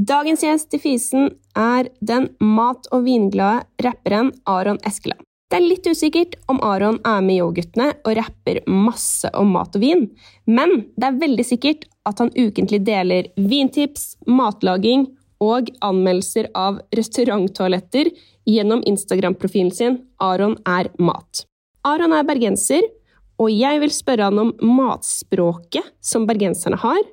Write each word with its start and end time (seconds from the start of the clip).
Dagens 0.00 0.40
gjest 0.40 0.72
i 0.72 0.78
Fisen 0.80 1.26
er 1.58 1.88
den 2.00 2.30
mat- 2.40 2.86
og 2.88 3.02
vinglade 3.04 3.66
rapperen 3.84 4.30
Aron 4.48 4.78
Eskeland. 4.86 5.20
Det 5.50 5.58
er 5.58 5.66
litt 5.66 5.88
usikkert 5.90 6.38
om 6.48 6.60
Aron 6.64 6.96
er 7.04 7.18
med 7.20 7.34
i 7.34 7.40
Yo-guttene 7.42 7.90
og 8.06 8.14
rapper 8.16 8.62
masse 8.70 9.28
om 9.36 9.50
mat 9.52 9.76
og 9.76 9.82
vin, 9.82 10.06
men 10.46 10.72
det 10.96 11.08
er 11.08 11.18
veldig 11.20 11.44
sikkert 11.44 11.84
at 12.08 12.22
han 12.22 12.32
ukentlig 12.32 12.80
deler 12.86 13.28
vintips, 13.36 14.14
matlaging 14.24 15.04
og 15.42 15.68
anmeldelser 15.84 16.48
av 16.56 16.80
restauranttoaletter 16.96 18.08
gjennom 18.48 18.86
Instagram-profilen 18.88 19.74
sin 19.74 20.00
Aron 20.16 20.56
er 20.64 20.88
mat. 20.96 21.44
Aron 21.84 22.16
er 22.16 22.24
bergenser, 22.24 22.88
og 23.36 23.52
jeg 23.52 23.84
vil 23.84 23.92
spørre 23.92 24.30
han 24.30 24.46
om 24.46 24.56
matspråket 24.64 25.92
som 26.00 26.24
bergenserne 26.30 26.80
har, 26.80 27.04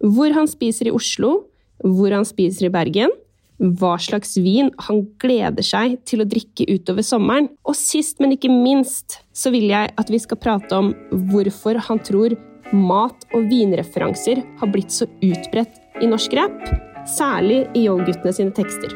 hvor 0.00 0.32
han 0.32 0.48
spiser 0.48 0.88
i 0.88 0.96
Oslo, 0.96 1.49
hvor 1.84 2.14
han 2.14 2.26
spiser 2.28 2.68
i 2.68 2.72
Bergen, 2.74 3.12
hva 3.60 3.96
slags 4.00 4.38
vin 4.40 4.70
han 4.86 5.02
gleder 5.20 5.64
seg 5.64 5.98
til 6.08 6.22
å 6.22 6.28
drikke 6.28 6.64
utover 6.70 7.04
sommeren. 7.04 7.50
Og 7.68 7.76
sist, 7.76 8.20
men 8.20 8.32
ikke 8.36 8.52
minst, 8.52 9.20
så 9.36 9.52
vil 9.52 9.68
jeg 9.68 9.92
at 10.00 10.12
vi 10.12 10.20
skal 10.22 10.40
prate 10.40 10.78
om 10.78 10.94
hvorfor 11.30 11.80
han 11.90 12.00
tror 12.06 12.38
mat- 12.72 13.26
og 13.34 13.48
vinreferanser 13.50 14.42
har 14.60 14.72
blitt 14.72 14.94
så 14.94 15.08
utbredt 15.20 15.80
i 16.00 16.08
norsk 16.08 16.36
rap, 16.38 16.60
særlig 17.08 17.66
i 17.76 17.84
Yo-guttene 17.88 18.36
sine 18.36 18.56
tekster. 18.56 18.94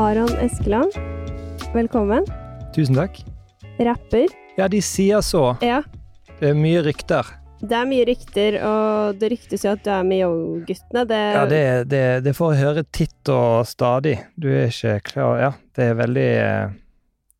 Aron 0.00 0.30
Eskeland, 0.40 0.94
velkommen. 1.74 2.24
Tusen 2.72 2.96
takk. 2.96 3.18
Rapper. 3.84 4.30
Ja, 4.56 4.64
de 4.72 4.78
sier 4.80 5.20
så. 5.20 5.42
Ja. 5.60 5.82
Det 6.38 6.54
er 6.54 6.56
mye 6.56 6.80
rykter. 6.86 7.26
Det 7.60 7.76
er 7.76 7.84
mye 7.84 8.06
rykter, 8.08 8.56
og 8.64 9.18
det 9.20 9.28
ryktes 9.34 9.66
jo 9.66 9.74
at 9.74 9.82
du 9.84 9.90
er 9.92 10.06
med 10.08 10.22
Yo-guttene. 10.22 11.02
Det... 11.10 11.18
Ja, 11.34 11.42
det, 11.50 11.60
det, 11.92 12.00
det 12.24 12.32
får 12.38 12.54
jeg 12.54 12.62
høre 12.62 12.84
titt 12.96 13.32
og 13.34 13.68
stadig. 13.68 14.14
Du 14.40 14.48
er 14.48 14.72
ikke 14.72 14.94
klar 15.10 15.42
Ja, 15.42 15.50
det 15.76 15.90
er 15.90 15.98
veldig 15.98 16.30
eh, 16.46 16.72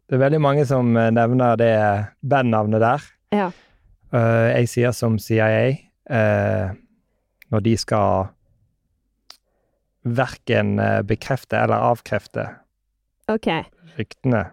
Det 0.05 0.19
er 0.19 0.23
veldig 0.27 0.43
mange 0.45 0.67
som 0.69 0.93
eh, 1.01 1.09
nevner 1.17 1.57
det 1.57 1.73
bandnavnet 2.21 2.85
der. 2.85 3.09
Ja. 3.39 3.49
Uh, 4.13 4.51
jeg 4.51 4.69
sier 4.69 4.93
som 4.93 5.17
CIA 5.23 5.65
uh, 6.13 6.77
når 7.49 7.65
de 7.71 7.75
skal 7.81 8.35
verken 10.05 10.77
bekrefte 11.07 11.59
eller 11.61 11.83
avkrefte 11.91 12.47
Ok. 13.31 13.47
ryktene. 13.99 14.47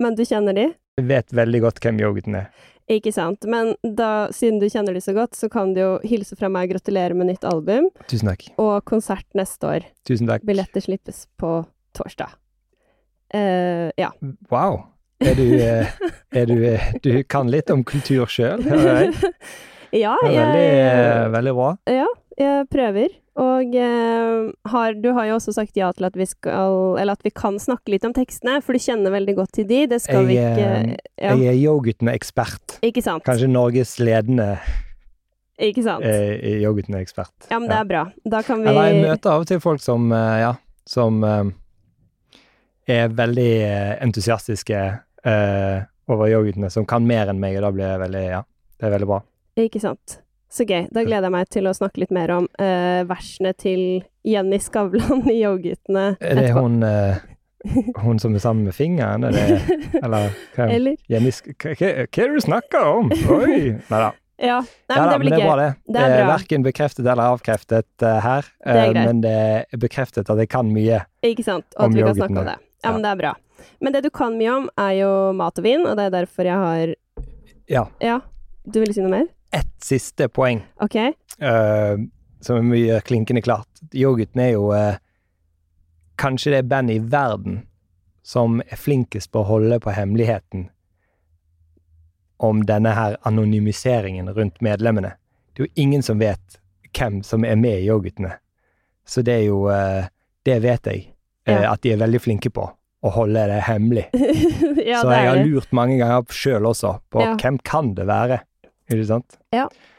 Men 0.00 0.14
du 0.16 0.22
kjenner 0.24 0.54
de? 0.56 0.66
Jeg 1.00 1.06
vet 1.08 1.32
veldig 1.34 1.60
godt 1.64 1.80
hvem 1.80 1.98
Yoghurten 2.02 2.36
er. 2.36 2.50
Ikke 2.90 3.12
sant. 3.14 3.44
Men 3.46 3.74
da, 3.86 4.28
siden 4.34 4.58
du 4.60 4.66
kjenner 4.68 4.94
de 4.96 5.00
så 5.00 5.14
godt, 5.14 5.36
så 5.38 5.48
kan 5.50 5.72
du 5.76 5.80
jo 5.80 5.90
hilse 6.04 6.34
fra 6.36 6.48
meg 6.50 6.68
og 6.68 6.74
gratulere 6.76 7.14
med 7.14 7.30
nytt 7.30 7.44
album 7.46 7.86
Tusen 8.10 8.28
takk. 8.32 8.48
og 8.58 8.84
konsert 8.84 9.26
neste 9.38 9.68
år. 9.68 9.86
Tusen 10.08 10.26
takk. 10.28 10.42
Billetter 10.48 10.82
slippes 10.84 11.24
på 11.38 11.60
torsdag. 11.96 12.34
Uh, 13.34 13.90
ja. 14.00 14.10
Wow. 14.50 14.82
Er 15.20 15.34
du, 15.36 15.44
eh, 15.60 15.86
er 16.32 16.46
du, 16.48 16.54
eh, 16.64 16.92
du 17.04 17.10
kan 17.28 17.50
litt 17.52 17.68
om 17.70 17.82
kultur 17.84 18.24
sjøl, 18.32 18.62
ja, 19.92 20.14
jeg. 20.24 20.32
Veldig, 20.32 20.62
eh, 20.80 21.26
veldig 21.34 21.52
bra. 21.58 21.66
Ja, 21.92 22.06
jeg 22.40 22.68
prøver. 22.72 23.12
Og 23.40 23.76
eh, 23.78 24.50
har, 24.72 24.96
du 25.00 25.08
har 25.16 25.30
jo 25.30 25.38
også 25.38 25.54
sagt 25.56 25.78
ja 25.78 25.88
til 25.96 26.04
at 26.08 26.16
vi 26.18 26.26
skal 26.28 26.98
Eller 27.00 27.16
at 27.16 27.24
vi 27.24 27.32
kan 27.32 27.56
snakke 27.62 27.94
litt 27.94 28.04
om 28.04 28.12
tekstene, 28.16 28.58
for 28.64 28.76
du 28.76 28.82
kjenner 28.82 29.14
veldig 29.14 29.36
godt 29.38 29.54
til 29.60 29.68
de. 29.70 29.84
Det 29.90 30.00
skal 30.04 30.28
vi 30.28 30.36
Jeg, 30.36 30.52
ikke 30.52 30.68
eh, 30.68 31.10
ja. 31.24 31.34
Jeg 31.38 31.54
er 31.54 31.58
yoghurtene-ekspert. 31.62 32.78
Ikke 32.86 33.04
sant? 33.04 33.24
Kanskje 33.24 33.48
Norges 33.50 33.96
ledende 34.02 34.50
Ikke 35.60 35.84
sant? 35.86 36.04
eh, 36.04 36.60
yoghurtene-ekspert. 36.64 37.48
Ja, 37.48 37.58
men 37.58 37.68
det 37.70 37.78
er 37.78 37.88
bra. 37.88 38.04
Da 38.36 38.42
kan 38.44 38.60
vi 38.62 38.72
Eller 38.72 38.92
jeg 38.92 39.02
møter 39.06 39.34
av 39.34 39.46
og 39.46 39.50
til 39.50 39.60
folk 39.62 39.82
som, 39.84 40.10
eh, 40.12 40.36
ja, 40.44 40.54
som 40.88 41.24
eh, 41.24 41.44
er 42.90 43.12
veldig 43.14 43.50
entusiastiske 44.04 44.80
eh, 45.24 45.76
over 46.10 46.28
yoghurtene, 46.32 46.70
som 46.72 46.88
kan 46.88 47.06
mer 47.06 47.30
enn 47.30 47.40
meg, 47.40 47.56
og 47.60 47.68
da 47.68 47.76
blir 47.76 47.86
jeg 47.94 48.02
veldig 48.04 48.26
Ja, 48.26 48.42
det 48.80 48.88
er 48.88 48.98
veldig 48.98 49.08
bra. 49.14 49.22
Ikke 49.60 49.80
sant. 49.82 50.20
Så 50.50 50.66
gøy. 50.66 50.88
Da 50.90 51.04
gleder 51.06 51.28
jeg 51.28 51.34
meg 51.34 51.50
til 51.54 51.68
å 51.70 51.74
snakke 51.76 52.02
litt 52.02 52.14
mer 52.14 52.32
om 52.34 52.48
uh, 52.58 53.02
versene 53.06 53.52
til 53.54 54.02
Jenny 54.26 54.58
Skavlan 54.58 55.22
i 55.30 55.40
Yo-guttene 55.44 56.06
Er 56.18 56.40
det 56.40 56.48
hun, 56.56 56.80
uh, 56.82 57.20
hun 58.02 58.18
som 58.18 58.34
er 58.34 58.42
sammen 58.42 58.66
med 58.66 58.74
fingeren? 58.74 59.28
Er 59.28 59.36
det, 59.36 59.76
eller 60.04 60.32
hva, 60.56 60.66
Eller? 60.66 60.96
Jenny, 61.10 61.30
hva, 61.30 61.76
hva 61.76 61.76
hva 61.78 61.92
er 61.92 62.10
det 62.10 62.32
du 62.34 62.42
snakker 62.48 62.90
om? 62.96 63.14
Oi! 63.36 63.60
Nei 63.78 64.02
da. 64.08 64.10
Ja. 64.40 64.58
Nei, 64.88 64.96
Ja 64.96 65.02
men 65.02 65.06
da, 65.06 65.12
det 65.12 65.20
blir 65.20 65.34
gøy. 65.34 65.36
det 65.36 65.44
er 65.44 65.46
bra, 65.46 65.56
det. 65.60 65.70
Det 65.86 66.00
er 66.02 66.14
er 66.14 66.22
bra. 66.24 66.32
verken 66.32 66.64
bekreftet 66.64 67.04
eller 67.04 67.34
avkreftet 67.36 68.04
uh, 68.06 68.18
her, 68.24 68.46
Det 68.64 68.76
er 68.82 68.94
eh, 68.94 69.04
men 69.04 69.20
det 69.24 69.36
er 69.36 69.82
bekreftet 69.82 70.32
at 70.32 70.40
jeg 70.40 70.48
kan 70.50 70.70
mye. 70.72 71.02
Ikke 71.26 71.44
sant. 71.44 71.66
Og 71.76 71.84
Om 71.84 71.90
at 71.92 71.98
vi 71.98 72.06
kan 72.06 72.16
snakke 72.22 72.38
om 72.40 72.48
det. 72.48 72.56
Ja, 72.80 72.92
men 72.94 73.04
det 73.04 73.10
er 73.10 73.20
bra. 73.20 73.34
Men 73.84 73.92
det 73.92 74.02
du 74.06 74.10
kan 74.10 74.38
mye 74.40 74.54
om, 74.62 74.70
er 74.80 74.94
jo 75.02 75.10
mat 75.36 75.60
og 75.60 75.66
vin, 75.66 75.84
og 75.84 75.98
det 76.00 76.08
er 76.08 76.16
derfor 76.22 76.48
jeg 76.48 76.64
har 76.64 76.94
Ja. 77.70 77.84
Ja. 78.00 78.20
Du 78.64 78.80
ville 78.80 78.96
si 78.96 79.04
noe 79.04 79.12
mer? 79.12 79.28
Ett 79.52 79.72
siste 79.82 80.28
poeng 80.28 80.60
Ok. 80.80 80.94
uh, 81.42 81.96
som 82.40 82.56
er 82.56 82.62
mye 82.62 83.00
klinkende 83.00 83.42
klart. 83.42 83.68
Yoghurten 83.92 84.40
er 84.44 84.52
jo 84.54 84.68
uh, 84.72 84.94
kanskje 86.20 86.52
det 86.54 86.62
bandet 86.70 86.96
i 86.96 87.04
verden 87.10 87.62
som 88.22 88.60
er 88.60 88.76
flinkest 88.78 89.32
på 89.32 89.40
å 89.42 89.48
holde 89.48 89.80
på 89.80 89.90
hemmeligheten 89.96 90.68
om 92.40 92.62
denne 92.66 92.92
her 92.96 93.16
anonymiseringen 93.28 94.28
rundt 94.36 94.60
medlemmene. 94.64 95.12
Det 95.52 95.62
er 95.62 95.66
jo 95.66 95.72
ingen 95.82 96.02
som 96.02 96.20
vet 96.22 96.58
hvem 96.96 97.22
som 97.26 97.44
er 97.44 97.56
med 97.60 97.80
i 97.82 97.88
yoghurtene. 97.90 98.32
Så 99.06 99.22
det 99.26 99.34
er 99.40 99.46
jo 99.48 99.64
uh, 99.68 100.06
Det 100.46 100.60
vet 100.62 100.86
jeg 100.86 101.06
Ja. 101.46 101.72
at 101.72 101.82
de 101.82 101.90
er 101.92 101.96
veldig 101.98 102.20
flinke 102.20 102.50
på. 102.50 102.62
Å 103.02 103.10
holde 103.10 103.42
det 103.48 103.62
hemmelig. 103.66 104.06
ja, 104.86 105.00
Så 105.00 105.10
jeg 105.10 105.26
har 105.28 105.38
lurt 105.44 105.72
mange 105.72 105.96
ganger 105.98 106.22
sjøl 106.30 106.66
også 106.68 106.94
på 107.10 107.20
Ja. 107.24 107.34
hvem 107.40 107.58
kan 107.64 107.94
det 107.96 108.06
være. 108.06 108.40
Ikke 108.90 109.06
sant? 109.06 109.36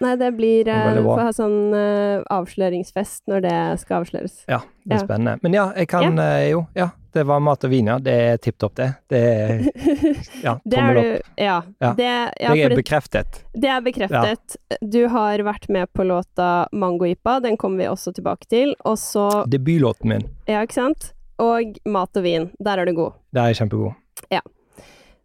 Nei, 0.01 0.15
det 0.19 0.29
blir 0.35 0.67
eh, 0.67 0.87
bra. 0.97 1.03
Får 1.15 1.21
ha 1.23 1.33
sånn 1.35 1.59
uh, 1.75 2.23
avsløringsfest 2.33 3.23
når 3.31 3.43
det 3.45 3.57
skal 3.83 4.01
avsløres. 4.01 4.41
Ja, 4.51 4.59
det 4.83 4.97
er 4.97 4.99
Ja. 4.99 5.05
spennende. 5.05 5.37
Men 5.43 5.53
ja, 5.55 5.65
jeg 5.77 5.87
kan 5.91 6.19
eh, 6.19 6.49
jo 6.51 6.65
Ja, 6.75 6.89
det 7.15 7.23
var 7.27 7.39
mat 7.43 7.63
og 7.67 7.71
vin, 7.71 7.87
ja. 7.91 7.97
Det 7.99 8.13
er 8.25 8.37
tipp 8.43 8.57
topp, 8.59 8.75
det. 8.79 8.89
Det 9.11 9.21
er 9.21 9.63
ja, 10.47 10.57
tommel 10.63 10.99
opp. 11.01 11.31
Ja. 11.39 11.57
Ja. 11.83 11.93
Det, 11.97 12.09
ja, 12.39 12.53
det 12.53 12.63
er 12.65 12.69
det, 12.75 12.77
bekreftet. 12.81 13.41
det 13.53 13.71
er 13.71 13.81
bekreftet. 13.85 14.57
Du 14.81 15.01
har 15.11 15.43
vært 15.47 15.69
med 15.69 15.91
på 15.93 16.03
låta 16.07 16.67
Mangoipa, 16.71 17.39
den 17.43 17.57
kommer 17.57 17.83
vi 17.85 17.89
også 17.91 18.13
tilbake 18.15 18.47
til. 18.51 18.75
Og 18.85 18.97
så 18.99 19.45
Debutlåten 19.47 20.09
min, 20.15 20.27
Ja, 20.47 20.63
ikke 20.67 20.79
sant? 20.81 21.13
Og 21.41 21.77
mat 21.89 22.15
og 22.19 22.23
vin. 22.23 22.49
Der 22.59 22.77
er 22.77 22.85
du 22.85 22.93
god. 22.93 23.13
der 23.33 23.43
er 23.47 23.53
jeg 23.53 23.63
kjempegod. 23.63 23.93
Ja. 24.31 24.41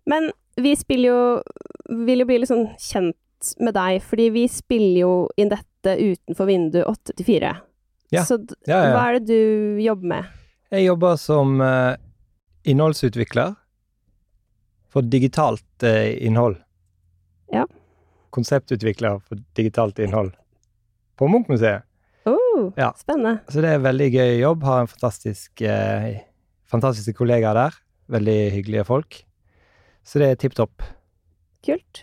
Men 0.06 0.30
vi 0.56 0.70
spiller 0.78 1.08
jo 1.10 2.04
Vil 2.06 2.22
jo 2.22 2.26
bli 2.28 2.38
litt 2.40 2.48
sånn 2.48 2.70
kjent 2.80 3.16
med 3.62 3.74
deg, 3.76 4.00
fordi 4.04 4.28
vi 4.34 4.44
spiller 4.50 5.00
jo 5.02 5.12
inn 5.40 5.50
dette 5.52 5.94
utenfor 6.00 6.48
vinduet 6.48 6.86
åtte 6.90 7.14
til 7.16 7.26
fire. 7.28 7.52
Ja. 8.14 8.22
Så 8.26 8.38
Ja, 8.66 8.80
ja. 8.86 8.92
hva 8.94 9.04
er 9.10 9.18
det 9.18 9.26
du 9.30 9.80
jobber 9.82 10.10
med? 10.14 10.32
Jeg 10.74 10.86
jobber 10.88 11.16
som 11.20 11.60
uh, 11.62 11.94
innholdsutvikler 12.66 13.54
for 14.90 15.06
digitalt 15.06 15.86
uh, 15.86 16.06
innhold. 16.26 16.56
Ja. 17.54 17.66
Konseptutvikler 18.34 19.20
for 19.22 19.38
digitalt 19.56 19.98
innhold 20.02 20.32
på 21.16 21.28
Munchmuseet. 21.30 21.84
Oh, 22.26 22.72
Ja. 22.76 22.90
Spennende. 22.98 23.38
Så 23.48 23.62
det 23.62 23.70
er 23.70 23.78
en 23.78 23.86
veldig 23.86 24.08
gøy 24.12 24.32
jobb. 24.40 24.64
Har 24.66 24.80
en 24.82 24.90
fantastisk, 24.90 25.62
eh, 25.62 26.16
fantastiske 26.66 27.14
kollegaer 27.14 27.54
der. 27.54 27.76
Veldig 28.10 28.38
hyggelige 28.56 28.84
folk. 28.88 29.20
Så 30.02 30.18
det 30.18 30.30
er 30.32 30.40
tipp 30.40 30.56
topp. 30.58 30.82
Kult. 31.66 32.02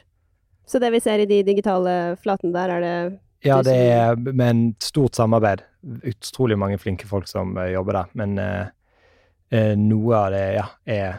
Så 0.65 0.79
det 0.79 0.93
vi 0.93 1.01
ser 1.03 1.19
i 1.19 1.27
de 1.29 1.41
digitale 1.43 2.15
flatene 2.21 2.53
der, 2.55 2.77
er 2.77 2.83
det 2.83 3.19
Ja, 3.43 3.59
det 3.65 3.75
er 3.75 4.15
med 4.15 4.47
en 4.47 4.63
stort 4.79 5.15
samarbeid. 5.19 5.65
Utrolig 6.07 6.57
mange 6.57 6.77
flinke 6.79 7.07
folk 7.07 7.27
som 7.27 7.57
eh, 7.57 7.73
jobber 7.73 7.99
der. 7.99 8.11
Men 8.13 8.37
eh, 8.39 8.67
eh, 9.51 9.73
noe 9.79 10.15
av 10.15 10.29
det, 10.31 10.45
ja, 10.55 10.67
er 10.87 11.09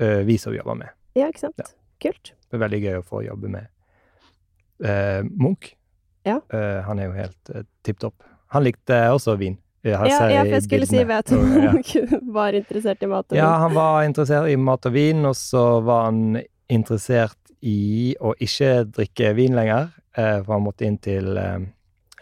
eh, 0.00 0.22
vi 0.24 0.38
som 0.40 0.56
jobber 0.56 0.78
med. 0.80 0.94
Ja, 1.16 1.28
ikke 1.28 1.46
sant? 1.46 1.60
Ja. 1.60 1.68
Kult. 2.02 2.32
Det 2.48 2.56
er 2.56 2.62
veldig 2.64 2.80
gøy 2.82 2.98
å 3.00 3.04
få 3.04 3.22
jobbe 3.24 3.50
med 3.52 3.68
uh, 4.84 5.22
Munch. 5.24 5.72
Ja. 6.26 6.40
Uh, 6.52 6.82
han 6.84 7.00
er 7.00 7.08
jo 7.08 7.14
helt 7.16 7.54
uh, 7.54 7.62
tipp 7.86 8.02
topp. 8.02 8.26
Han 8.52 8.66
likte 8.66 8.98
også 9.14 9.36
vin. 9.40 9.56
Ja, 9.86 10.00
ja, 10.08 10.18
for 10.18 10.50
jeg 10.50 10.62
skulle 10.64 10.86
si 10.90 11.02
vet 11.06 11.30
om 11.30 11.44
han 11.46 11.76
var 12.34 12.56
interessert 12.58 13.04
i 13.06 13.08
mat 13.10 13.28
og 13.28 13.36
vin. 13.36 13.38
Ja, 13.38 13.52
han 13.62 13.74
var 13.76 14.00
interessert 14.02 14.50
i 14.50 14.56
mat 14.58 14.88
og 14.88 14.94
vin, 14.96 15.20
og 15.28 15.36
så 15.38 15.62
var 15.86 16.08
han 16.08 16.40
interessert 16.72 17.38
i 17.62 18.14
å 18.20 18.34
ikke 18.42 18.84
drikke 18.92 19.32
vin 19.38 19.54
lenger, 19.56 19.88
eh, 20.16 20.42
for 20.44 20.52
han 20.56 20.64
måtte 20.66 20.86
inn 20.86 20.98
til 21.02 21.36
eh, 21.40 21.56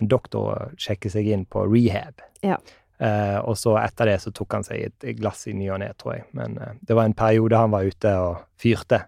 en 0.01 0.09
doktor 0.11 0.51
og 0.55 0.79
sjekke 0.81 1.11
seg 1.11 1.27
inn 1.35 1.45
på 1.47 1.65
rehab. 1.71 2.23
Ja. 2.43 2.59
Eh, 2.99 3.39
og 3.43 3.57
så 3.59 3.75
etter 3.83 4.07
det 4.13 4.21
så 4.23 4.31
tok 4.35 4.53
han 4.55 4.65
seg 4.67 4.85
et 4.87 5.09
glass 5.19 5.47
i 5.51 5.55
ny 5.57 5.69
og 5.75 5.81
ne, 5.83 5.91
tror 5.99 6.15
jeg. 6.19 6.25
Men 6.39 6.55
det 6.81 6.95
var 6.97 7.05
en 7.09 7.15
periode 7.19 7.59
han 7.59 7.73
var 7.75 7.85
ute 7.91 8.13
og 8.23 8.45
fyrte. 8.61 9.03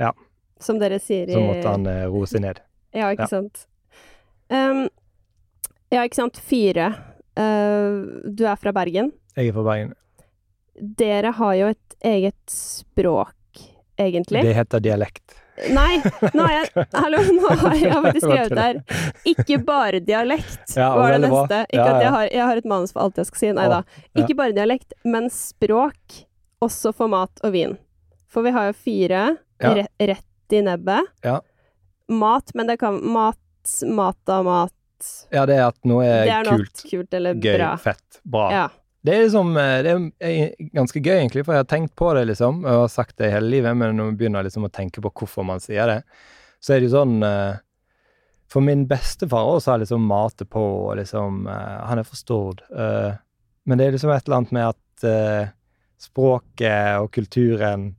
Ja. 0.00 0.12
Som 0.60 0.78
dere 0.80 0.96
sier 1.00 1.28
i 1.28 1.32
Så 1.36 1.40
måtte 1.44 1.68
han 1.72 1.84
roe 2.12 2.26
seg 2.28 2.44
ned. 2.44 2.60
Ja, 2.96 3.12
ikke 3.14 3.22
Ja. 3.22 3.26
sant. 3.30 3.66
Um, 4.50 4.88
ja, 5.92 6.00
ikke 6.02 6.16
sant. 6.18 6.38
Fire. 6.42 6.88
Uh, 7.38 8.24
du 8.26 8.42
er 8.50 8.56
fra 8.58 8.72
Bergen. 8.74 9.12
Jeg 9.36 9.48
er 9.52 9.54
fra 9.54 9.62
Bergen. 9.68 9.92
Dere 10.98 11.30
har 11.36 11.54
jo 11.54 11.68
et 11.70 11.96
eget 12.02 12.40
språk, 12.50 13.34
egentlig. 14.00 14.42
Det 14.46 14.54
heter 14.56 14.82
dialekt. 14.84 15.36
Nei, 15.76 15.98
nå 16.32 16.44
har 16.46 16.54
jeg 16.54 16.84
Hallo, 17.02 17.18
nå 17.36 17.50
har 17.60 17.74
jeg 17.76 17.92
faktisk 18.06 18.24
skrevet 18.24 18.54
der. 18.56 18.78
Ikke 19.28 19.58
bare 19.66 20.00
dialekt, 20.00 20.72
Ja, 20.76 20.88
var 20.96 21.12
det 21.12 21.20
neste. 21.26 21.58
Ikke 21.68 21.76
Ja, 21.76 21.90
at 21.90 22.02
jeg 22.06 22.14
har, 22.14 22.24
jeg 22.38 22.46
har 22.48 22.60
et 22.62 22.68
manus 22.72 22.94
for 22.96 23.04
alt 23.04 23.20
jeg 23.20 23.28
skal 23.28 23.42
si. 23.42 23.52
Nei 23.58 23.68
da. 23.68 23.82
Ikke 24.16 24.36
bare 24.38 24.56
dialekt, 24.56 24.96
men 25.04 25.28
språk 25.34 26.22
også 26.64 26.94
for 26.96 27.12
mat 27.12 27.44
og 27.44 27.52
vin. 27.56 27.76
For 28.30 28.46
vi 28.46 28.54
har 28.56 28.70
jo 28.70 28.76
fire 28.78 29.22
re 29.60 29.84
rett 30.00 30.56
i 30.56 30.62
nebbet. 30.64 31.12
Ja. 31.26 31.40
Mat, 32.10 32.54
men 32.58 32.66
det 32.70 32.78
kan 32.80 32.96
Mat, 33.12 33.38
mat 33.86 34.32
av 34.32 34.44
mat. 34.48 34.74
Ja, 35.32 35.44
det 35.48 35.56
er 35.60 35.66
at 35.68 35.78
noe 35.88 36.04
er, 36.04 36.24
Det 36.28 36.32
er 36.38 36.48
kult, 36.48 36.82
kult 36.90 37.14
eller 37.16 37.36
gøy, 37.36 37.54
bra. 37.56 37.70
fett, 37.80 38.20
bra. 38.24 38.48
Ja. 38.52 38.66
Det 39.04 39.14
er 39.16 39.22
liksom 39.24 39.54
eh, 39.56 39.78
Det 39.82 39.92
er 40.20 40.70
ganske 40.76 41.00
gøy, 41.00 41.14
egentlig, 41.22 41.44
for 41.46 41.54
jeg 41.56 41.62
har 41.64 41.70
tenkt 41.70 41.94
på 41.96 42.10
det, 42.14 42.26
liksom. 42.28 42.62
Jeg 42.66 42.80
har 42.82 42.88
sagt 42.92 43.16
det 43.16 43.30
hele 43.32 43.48
livet, 43.48 43.76
men 43.76 43.96
når 43.96 44.10
man 44.10 44.16
begynner 44.20 44.44
liksom 44.44 44.66
å 44.68 44.72
tenke 44.72 45.00
på 45.00 45.12
hvorfor 45.22 45.46
man 45.48 45.60
sier 45.64 45.86
det, 45.88 46.02
så 46.60 46.74
er 46.74 46.80
det 46.82 46.90
jo 46.90 46.96
sånn 46.98 47.22
eh, 47.24 47.56
For 48.50 48.60
min 48.66 48.82
bestefar 48.90 49.46
også 49.54 49.70
har 49.72 49.78
liksom 49.84 50.04
matet 50.10 50.50
på, 50.52 50.60
og 50.90 50.96
liksom 50.98 51.46
eh, 51.48 51.78
Han 51.88 51.98
er 52.02 52.04
for 52.04 52.16
Stord. 52.20 52.60
eh, 52.76 53.14
men 53.68 53.78
det 53.78 53.86
er 53.86 53.92
liksom 53.94 54.10
et 54.10 54.26
eller 54.26 54.36
annet 54.40 54.52
med 54.56 54.68
at 54.74 55.56
språket 56.00 56.96
og 57.00 57.10
kulturen 57.14 57.90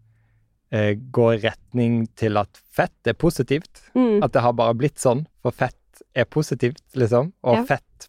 går 0.72 1.34
i 1.36 1.42
retning 1.44 1.96
til 2.18 2.38
at 2.40 2.60
fett 2.74 3.08
er 3.12 3.16
positivt. 3.20 3.82
Mm. 3.96 4.22
At 4.24 4.34
det 4.34 4.42
har 4.46 4.54
bare 4.58 4.76
blitt 4.78 5.00
sånn, 5.02 5.26
for 5.44 5.52
fett 5.56 6.02
er 6.18 6.26
positivt, 6.26 6.82
liksom. 6.98 7.32
Og 7.44 7.58
Ja. 7.58 7.64
fett, 7.76 8.08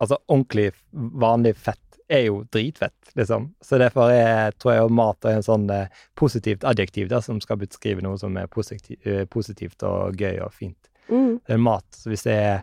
altså 0.00 0.18
ordentlig 0.28 0.72
vanlig 0.92 1.54
fett, 1.56 1.87
er 2.08 2.24
jo 2.24 2.42
dritfett, 2.52 3.10
liksom. 3.12 3.54
Så 3.60 3.78
derfor 3.78 4.10
er, 4.12 4.52
tror 4.56 4.74
jeg 4.74 4.92
mat 4.96 5.26
er 5.28 5.38
en 5.38 5.44
sånn 5.44 5.68
eh, 5.72 5.90
positivt 6.18 6.64
adjektiv 6.64 7.10
der, 7.10 7.20
som 7.24 7.40
skal 7.44 7.60
beskrive 7.60 8.04
noe 8.04 8.18
som 8.20 8.36
er 8.40 8.48
positiv, 8.52 8.96
eh, 9.04 9.24
positivt 9.28 9.84
og 9.86 10.16
gøy 10.16 10.40
og 10.44 10.54
fint. 10.56 10.90
Mm. 11.08 11.38
Det 11.44 11.56
er 11.56 11.62
mat. 11.62 11.86
Så 11.94 12.12
hvis 12.12 12.24
det 12.24 12.36
er 12.36 12.62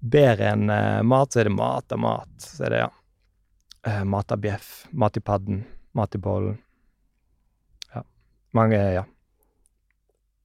bedre 0.00 0.52
enn 0.54 0.70
eh, 0.72 1.02
mat, 1.04 1.32
så 1.32 1.42
er 1.42 1.50
det 1.50 1.56
mat 1.56 1.92
av 1.92 2.00
mat. 2.00 2.32
Så 2.40 2.64
er 2.66 2.74
det, 2.74 2.84
ja. 2.86 2.92
Eh, 3.86 4.04
mat 4.04 4.32
av 4.32 4.40
bjeff, 4.42 4.70
mat 4.90 5.16
i 5.16 5.22
padden, 5.22 5.62
mat 5.96 6.16
i 6.16 6.22
bollen. 6.22 6.56
Ja. 7.92 8.02
Mange, 8.56 8.80
ja. 8.96 9.04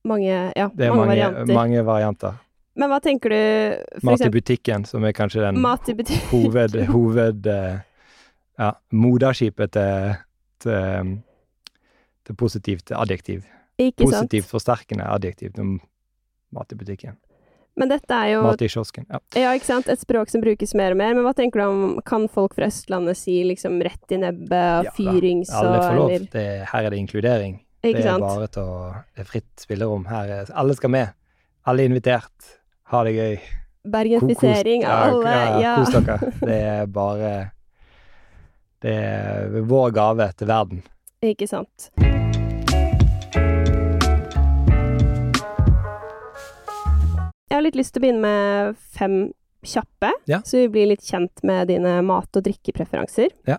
Mange, 0.03 0.33
ja, 0.57 0.67
mange, 0.67 0.87
mange, 0.89 1.07
varianter. 1.07 1.53
mange 1.53 1.81
varianter. 1.85 2.39
Men 2.79 2.91
hva 2.91 3.01
tenker 3.03 3.33
du 3.33 4.05
Mat 4.07 4.23
i 4.23 4.29
butikken, 4.31 4.85
som 4.87 5.03
er 5.03 5.15
kanskje 5.15 5.43
den 5.43 5.59
hoved... 6.31 6.77
hoved 6.95 7.49
ja, 7.51 8.69
moderskipet 8.93 9.73
til, 9.73 10.13
til, 10.63 11.17
til 12.27 12.37
positivt 12.37 12.93
adjektiv. 12.95 13.43
Ikke 13.81 14.05
sant? 14.05 14.13
Positivt 14.13 14.51
forsterkende 14.51 15.07
adjektiv 15.09 15.55
til 15.57 15.77
mat 16.55 16.71
i 16.71 16.77
butikken. 16.79 17.17
Men 17.79 17.87
dette 17.87 18.11
er 18.11 18.33
jo 18.33 18.41
Mat 18.43 18.61
i 18.61 18.67
kiosken. 18.67 19.05
Ja. 19.07 19.19
Ja, 19.39 19.51
ikke 19.55 19.69
sant? 19.69 19.87
Et 19.89 19.99
språk 20.01 20.29
som 20.29 20.43
brukes 20.43 20.73
mer 20.75 20.91
og 20.91 20.99
mer. 20.99 21.13
Men 21.15 21.23
hva 21.23 21.31
tenker 21.37 21.61
du 21.61 21.65
om 21.69 21.99
Kan 22.05 22.27
folk 22.31 22.57
fra 22.57 22.67
Østlandet 22.67 23.15
si 23.17 23.37
liksom 23.47 23.79
rett 23.87 24.11
i 24.11 24.19
nebbet, 24.21 24.89
Ja 24.89 24.95
fyrings 24.97 25.53
og 25.55 25.69
Alle 25.69 25.83
får 25.85 25.99
lov. 25.99 26.15
Det, 26.35 26.47
her 26.73 26.87
er 26.87 26.93
det 26.93 26.99
inkludering. 26.99 27.61
Ikke 27.81 27.95
det 27.97 28.03
er 28.03 28.11
sant? 28.11 28.27
bare 28.27 28.49
til 28.51 28.67
å 28.67 28.81
Det 29.15 29.23
er 29.23 29.29
fritt 29.31 29.63
spillerom. 29.63 30.03
Her 30.11 30.35
er 30.35 30.51
Alle 30.51 30.75
skal 30.77 30.93
med. 30.93 31.15
Alle 31.65 31.85
er 31.85 31.93
invitert. 31.93 32.51
Ha 32.91 33.03
det 33.07 33.13
gøy. 33.15 33.35
Bergenfisering 33.91 34.83
av 34.85 35.03
alle. 35.07 35.35
Ja. 35.63 35.75
Kos 35.79 35.93
dere. 35.95 36.31
Det 36.41 36.57
er 36.73 36.85
bare 36.91 37.33
Det 38.81 38.93
er 38.97 39.61
vår 39.69 39.91
gave 39.93 40.31
til 40.37 40.47
verden. 40.49 40.83
Ikke 41.21 41.47
sant. 41.47 41.91
Jeg 47.51 47.57
har 47.57 47.65
litt 47.65 47.75
lyst 47.75 47.93
til 47.93 47.99
å 48.01 48.05
begynne 48.05 48.23
med 48.23 48.77
fem 48.95 49.15
kjappe, 49.67 50.11
Ja. 50.27 50.39
så 50.41 50.57
vi 50.63 50.67
blir 50.71 50.87
litt 50.87 51.03
kjent 51.03 51.43
med 51.43 51.67
dine 51.67 52.01
mat- 52.01 52.35
og 52.35 52.43
drikkepreferanser. 52.43 53.29
Ja. 53.45 53.57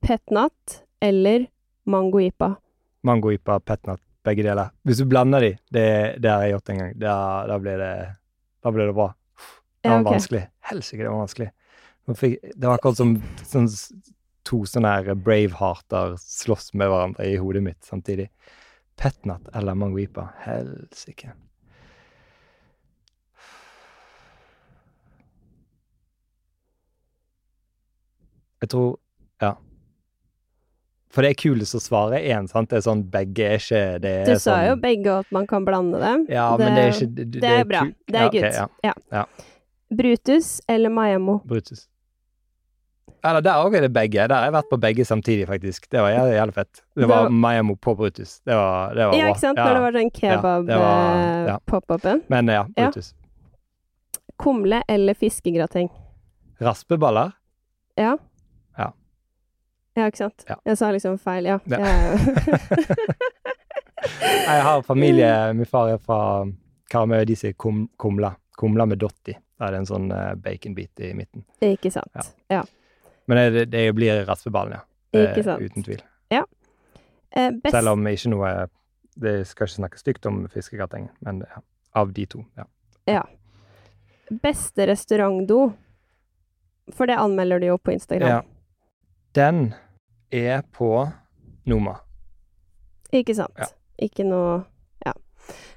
Petnat 0.00 0.82
eller 1.02 1.48
mangoipa? 1.86 2.56
Mangoipa, 3.02 3.58
Mango-ipa, 3.58 3.60
petnat, 3.60 4.00
begge 4.28 4.44
deler. 4.46 4.70
Hvis 4.86 5.00
du 5.02 5.06
blander 5.10 5.44
de, 5.44 5.50
det, 5.74 5.86
det 6.22 6.30
har 6.32 6.44
jeg 6.46 6.54
gjort 6.56 6.72
en 6.74 6.82
gang, 6.82 6.92
da, 7.00 7.14
da, 7.50 7.56
blir, 7.62 7.80
det, 7.82 7.92
da 8.64 8.72
blir 8.74 8.90
det 8.92 8.96
bra. 8.98 9.08
Det 9.78 9.88
Ja, 9.90 9.96
var 10.02 10.12
vanskelig. 10.12 10.44
Helsike, 10.70 11.02
det 11.04 11.10
var 11.10 11.24
vanskelig. 11.24 11.50
Fikk, 12.18 12.38
det 12.56 12.64
var 12.64 12.78
akkurat 12.78 12.96
som 12.98 13.16
sånn, 13.44 13.66
to 14.48 14.62
sånne 14.68 15.14
bravehearter 15.20 16.14
slåss 16.22 16.70
med 16.78 16.88
hverandre 16.88 17.26
i 17.28 17.36
hodet 17.40 17.60
mitt 17.66 17.84
samtidig. 17.84 18.30
Petnat 18.98 19.50
eller 19.54 19.76
mango-ipa. 19.78 20.24
Helsike. 20.46 21.34
Jeg 28.62 28.72
tror. 28.72 28.96
For 31.10 31.24
det 31.24 31.30
er 31.30 31.38
kulest 31.40 31.74
å 31.74 31.80
svare 31.80 32.18
én, 32.20 32.48
sant? 32.50 32.68
Det 32.68 32.76
er 32.76 32.84
sånn 32.84 33.02
begge 33.10 33.46
er 33.54 33.58
ikke 33.62 34.00
det 34.04 34.10
er 34.22 34.24
Du 34.28 34.34
sa 34.36 34.56
sånn, 34.58 34.64
jo 34.68 34.74
begge 34.82 35.18
at 35.22 35.30
man 35.32 35.46
kan 35.48 35.64
blande 35.64 35.98
dem. 36.02 36.26
Ja, 36.28 36.50
men 36.60 36.74
det 36.76 36.82
er 36.84 36.90
ikke 36.92 37.14
Det, 37.14 37.28
Det 37.40 37.52
er 37.52 37.64
bra. 37.64 37.84
Det 38.06 38.18
er 38.18 38.26
ja, 38.26 38.28
good. 38.34 38.42
ja. 38.52 38.66
Ja. 38.84 38.94
Ja. 39.12 39.24
Brutus 39.90 40.60
eller 40.68 40.90
Maemmo? 40.92 41.38
Brutus. 41.48 41.86
Eller 43.24 43.40
der 43.42 43.58
òg 43.64 43.74
er 43.74 43.80
det 43.86 43.92
begge. 43.92 44.28
Der 44.28 44.34
har 44.36 44.44
jeg 44.46 44.54
vært 44.54 44.68
på 44.70 44.78
begge 44.80 45.04
samtidig, 45.08 45.46
faktisk. 45.48 45.88
Det 45.90 46.00
var 46.00 46.12
jævlig, 46.12 46.54
fett. 46.54 46.72
Det 46.94 47.02
Det 47.02 47.08
var 47.08 47.22
var- 47.24 47.30
Miami 47.30 47.74
på 47.76 47.96
Brutus. 47.96 48.40
Det 48.46 48.54
var, 48.54 48.94
det 48.94 49.06
var 49.06 49.14
Ja, 49.16 49.26
ikke 49.32 49.40
sant? 49.40 49.58
Når 49.58 49.74
det 49.74 49.80
var 49.80 49.92
sånn 49.92 50.10
det 50.12 50.22
ja. 50.22 50.36
kebab-pop-upen. 50.36 52.22
Men 52.28 52.46
ja. 52.46 52.64
Brutus. 52.76 53.14
Kumle 54.38 54.82
eller 54.88 55.14
fiskegrateng? 55.14 55.88
Raspeballer? 56.60 57.32
Ja. 57.96 58.16
Ja, 59.98 60.06
ikke 60.10 60.20
sant? 60.22 60.44
Ja. 60.48 60.56
Jeg 60.68 60.78
sa 60.78 60.90
liksom 60.94 61.18
feil, 61.22 61.48
ja. 61.50 61.58
Ja. 61.66 61.78
Jeg- 64.46 64.62
har 64.62 64.82
familie 64.86 65.52
Min 65.54 65.66
far 65.66 65.88
er 65.90 65.98
fra 65.98 66.46
Karmøy. 66.90 67.24
De 67.26 67.34
sier 67.36 67.52
kum, 67.52 67.88
kumla. 67.98 68.34
Kumla 68.58 68.86
med 68.86 68.98
dotti. 69.02 69.34
Da 69.58 69.66
er 69.66 69.74
det 69.74 69.80
en 69.82 69.88
sånn 69.90 70.10
eh, 70.14 70.34
baconbit 70.38 71.00
i 71.04 71.12
midten. 71.18 71.44
ikke 71.60 71.90
sant. 71.92 72.14
Ja. 72.14 72.22
Ja. 72.48 72.62
Men 73.26 73.52
det, 73.52 73.64
det 73.74 73.82
blir 73.94 74.22
raspeballen, 74.24 74.78
ja. 74.78 74.84
Eh, 75.12 75.26
Ikke 75.32 75.44
sant. 75.44 75.60
Uten 75.66 75.84
tvil. 75.84 76.00
Eh, 76.30 77.50
best, 77.50 77.74
Selv 77.74 77.90
om 77.92 78.06
ikke 78.08 78.30
noe 78.32 78.50
Det 79.20 79.34
skal 79.46 79.66
ikke 79.68 79.74
snakke 79.74 79.98
stygt 80.00 80.26
om 80.30 80.38
fiskegrateng, 80.48 81.10
men 81.20 81.42
ja, 81.44 81.60
av 82.00 82.12
de 82.16 82.24
to, 82.26 82.40
ja. 82.56 82.64
Beste 84.30 84.86
restaurantdo? 84.88 85.72
For 86.96 87.06
det 87.10 87.18
anmelder 87.20 87.60
du 87.60 87.66
jo 87.66 87.76
på 87.78 87.92
Instagram. 87.92 88.28
Ja. 88.28 88.42
Den 89.36 89.74
er 90.32 90.62
på 90.72 90.90
Noma. 91.68 91.96
Ikke 93.12 93.34
sant? 93.36 93.54
Ja. 93.58 93.68
Ikke 94.08 94.24
noe 94.26 94.64
Ja. 95.04 95.12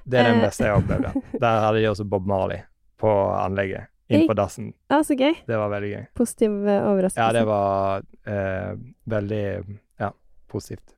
Det 0.04 0.18
er 0.20 0.28
den 0.32 0.40
Eh. 0.40 0.46
beste 0.48 0.64
jeg 0.66 0.76
opplevde. 0.82 1.12
Der 1.40 1.60
hadde 1.64 1.78
de 1.80 1.88
også 1.90 2.04
Bob 2.08 2.26
Marley 2.26 2.62
på 3.00 3.08
anlegget. 3.36 3.88
Inn 4.12 4.26
på 4.28 4.34
dassen. 4.36 4.74
Ja, 4.90 4.98
så 5.00 5.14
gøy. 5.16 5.32
Det 5.46 5.56
var 5.56 5.70
veldig 5.72 5.90
gøy. 5.94 6.02
Positiv 6.14 6.50
eh, 6.68 6.82
overraskelse. 6.84 7.22
Ja, 7.22 7.32
det 7.32 7.46
var 7.48 8.02
eh, 8.28 8.74
veldig 9.08 9.78
ja, 10.02 10.10
positivt. 10.52 10.92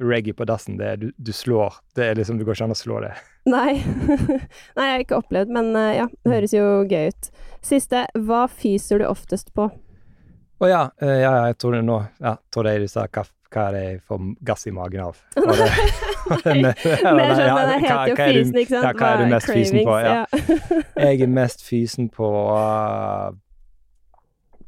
Reggae 0.00 0.32
på 0.32 0.46
dassen, 0.46 0.78
det 0.78 0.86
er 0.86 0.96
du, 0.96 1.10
du 1.18 1.32
slår 1.34 1.74
Det 1.96 2.06
er 2.06 2.14
liksom, 2.16 2.38
du 2.38 2.44
går 2.46 2.54
ikke 2.56 2.64
an 2.70 2.72
å 2.72 2.78
slå 2.78 3.00
det. 3.02 3.10
Nei. 3.50 3.82
Nei, 4.76 4.86
jeg 4.86 4.94
har 4.94 5.02
ikke 5.02 5.18
opplevd, 5.18 5.50
men 5.52 5.74
eh, 5.76 5.96
ja, 5.98 6.06
det 6.22 6.32
høres 6.36 6.54
jo 6.54 6.64
gøy 6.86 7.10
ut. 7.10 7.30
Siste. 7.66 8.06
Hva 8.14 8.44
fyser 8.48 9.02
du 9.02 9.08
oftest 9.10 9.50
på? 9.58 9.66
Å 10.60 10.68
ja, 10.68 10.80
eh, 11.00 11.16
ja, 11.22 11.30
ja, 11.36 11.44
jeg 11.50 11.56
tror 11.58 11.72
det 11.78 11.84
nå 11.86 11.98
Ja, 12.20 12.34
tror 12.52 12.64
det 12.68 12.74
du 12.82 12.88
sa 12.92 13.06
hva, 13.08 13.22
hva 13.50 13.62
er 13.68 13.72
det 13.76 13.82
jeg 13.86 14.00
får 14.10 14.24
gass 14.44 14.66
i 14.68 14.72
magen 14.76 15.00
av? 15.06 15.20
Nei, 16.44 16.62
det, 16.62 16.74
det, 16.84 16.84
sånn, 16.84 17.46
ja, 17.46 17.54
den 17.56 17.80
hva- 17.80 17.80
heter 17.80 18.10
jo 18.10 18.16
fysen, 18.20 18.58
ikke 18.60 18.74
sant? 18.74 18.84
ja, 18.84 18.92
hva 18.92 19.08
er 19.10 19.22
du 19.22 19.32
mest 19.32 19.48
fysen 19.50 19.78
på? 19.88 19.94
Ja. 20.04 20.18
Jeg 21.08 21.22
er 21.24 21.32
mest 21.32 21.64
fysen 21.66 22.10
på 22.12 22.28
uh, 22.52 23.30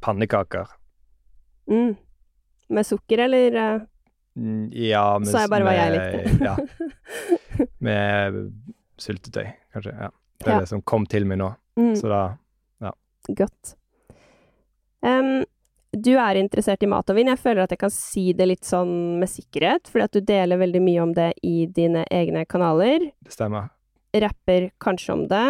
pannekaker. 0.01 0.67
mm. 1.71 1.93
Med 2.73 2.87
sukker, 2.89 3.19
eller? 3.27 3.53
Uh, 3.53 4.69
Ja, 4.73 5.19
med, 5.21 5.29
Så 5.29 5.43
jeg 5.43 5.51
bare 5.53 5.67
hva 5.67 5.73
jeg 5.77 5.93
likte. 5.93 6.47
Ja, 6.47 7.67
med 7.85 8.39
syltetøy, 9.03 9.51
kanskje. 9.75 9.93
Ja. 9.93 10.09
Det 10.41 10.49
er 10.49 10.55
Ja. 10.57 10.61
det 10.65 10.69
som 10.71 10.81
kom 10.83 11.05
til 11.07 11.27
meg 11.29 11.39
nå. 11.43 11.51
Mm. 11.77 11.93
Så 12.01 12.09
da 12.09 12.23
Ja. 12.81 12.93
Godt. 13.29 13.75
Em, 15.05 15.45
du 16.05 16.13
er 16.19 16.41
interessert 16.41 16.83
i 16.83 16.91
mat 16.91 17.11
og 17.11 17.19
vin. 17.19 17.31
Jeg 17.33 17.41
føler 17.43 17.65
at 17.65 17.75
jeg 17.75 17.83
kan 17.83 17.93
si 17.95 18.31
det 18.37 18.49
litt 18.51 18.69
sånn 18.69 19.21
med 19.21 19.31
sikkerhet, 19.31 19.91
fordi 19.91 20.09
at 20.09 20.17
du 20.17 20.33
deler 20.33 20.61
veldig 20.63 20.83
mye 20.85 21.05
om 21.05 21.15
det 21.17 21.33
i 21.47 21.67
dine 21.71 22.07
egne 22.11 22.45
kanaler. 22.49 23.11
Det 23.23 23.35
stemmer. 23.35 23.71
Rapper 24.13 24.73
kanskje 24.83 25.15
om 25.15 25.29
det. 25.31 25.47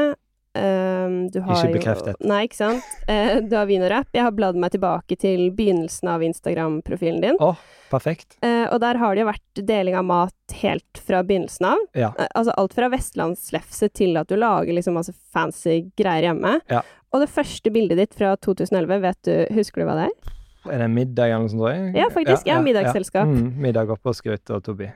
Um, 0.52 1.30
du 1.32 1.40
har 1.40 1.56
Ikke 1.56 1.78
bekreftet. 1.78 2.16
Jo, 2.20 2.28
nei, 2.28 2.42
ikke 2.44 2.58
sant. 2.58 2.88
Uh, 3.08 3.38
du 3.40 3.54
har 3.56 3.68
vin 3.70 3.84
og 3.84 3.88
rapp. 3.88 4.10
Jeg 4.12 4.26
har 4.26 4.34
bladd 4.36 4.58
meg 4.60 4.74
tilbake 4.74 5.16
til 5.16 5.46
begynnelsen 5.56 6.10
av 6.12 6.24
Instagram-profilen 6.26 7.22
din. 7.24 7.38
Oh, 7.40 7.56
perfekt. 7.88 8.36
Uh, 8.44 8.66
og 8.68 8.82
der 8.84 9.00
har 9.00 9.16
det 9.16 9.24
jo 9.24 9.30
vært 9.30 9.62
deling 9.72 9.96
av 9.96 10.04
mat 10.10 10.56
helt 10.60 11.00
fra 11.06 11.22
begynnelsen 11.24 11.70
av. 11.72 11.86
Ja. 11.96 12.12
Uh, 12.18 12.26
altså 12.28 12.56
alt 12.60 12.76
fra 12.76 12.90
vestlandslefse 12.92 13.88
til 13.96 14.20
at 14.20 14.28
du 14.28 14.36
lager 14.36 14.76
liksom 14.76 14.98
masse 15.00 15.16
fancy 15.32 15.86
greier 15.96 16.28
hjemme. 16.28 16.58
Ja. 16.68 16.84
Og 17.16 17.24
det 17.24 17.32
første 17.32 17.72
bildet 17.72 18.00
ditt 18.00 18.14
fra 18.16 18.34
2011, 18.44 19.00
vet 19.06 19.24
du, 19.28 19.34
husker 19.56 19.82
du 19.82 19.88
hva 19.88 19.98
det 20.02 20.10
er? 20.10 20.38
Er 20.70 20.78
det 20.84 20.90
middag 20.92 21.30
eller 21.32 21.42
noe 21.44 21.50
sånt, 21.50 21.62
tror 21.62 21.72
jeg? 21.72 21.94
Ja, 21.98 22.08
faktisk. 22.14 22.46
Ja, 22.46 22.60
middagsselskap. 22.62 23.26
Mm, 23.26 23.48
middag 23.64 23.90
oppe 23.90 24.12
og 24.12 24.14
Skrutt 24.18 24.50
og 24.54 24.62
Tobi. 24.66 24.90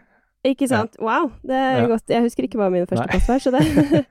Ikke 0.46 0.68
sant? 0.70 0.94
Wow, 1.02 1.32
det 1.42 1.56
er 1.58 1.80
Ja. 1.80 1.86
godt. 1.90 2.06
Jeg 2.08 2.22
husker 2.22 2.46
ikke 2.46 2.58
hva 2.60 2.70
min 2.70 2.84
Nei. 2.84 2.86
førsteplass 2.86 3.28
var, 3.28 3.38
så 3.42 3.50
det 3.50 4.06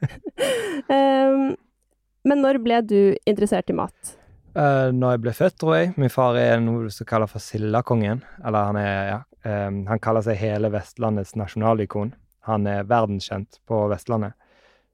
um, 0.89 1.55
Men 2.27 2.41
når 2.41 2.59
ble 2.63 2.81
du 2.81 3.15
interessert 3.29 3.69
i 3.69 3.73
mat? 3.77 4.15
Uh, 4.55 4.89
når 4.91 5.11
jeg 5.15 5.21
ble 5.21 5.33
født, 5.35 5.57
tror 5.61 5.75
jeg. 5.77 5.93
Min 5.99 6.09
far 6.09 6.35
er 6.39 6.59
noe 6.63 6.89
som 6.89 7.05
kaller 7.05 7.29
for 7.29 7.43
Sildakongen. 7.43 8.23
Eller 8.43 8.69
han 8.71 8.79
er, 8.81 9.09
ja. 9.11 9.19
Um, 9.45 9.83
han 9.85 9.99
kaller 10.01 10.25
seg 10.25 10.39
hele 10.41 10.71
Vestlandets 10.73 11.35
nasjonalikon. 11.37 12.13
Han 12.49 12.65
er 12.67 12.83
verdenskjent 12.89 13.59
på 13.69 13.83
Vestlandet, 13.91 14.33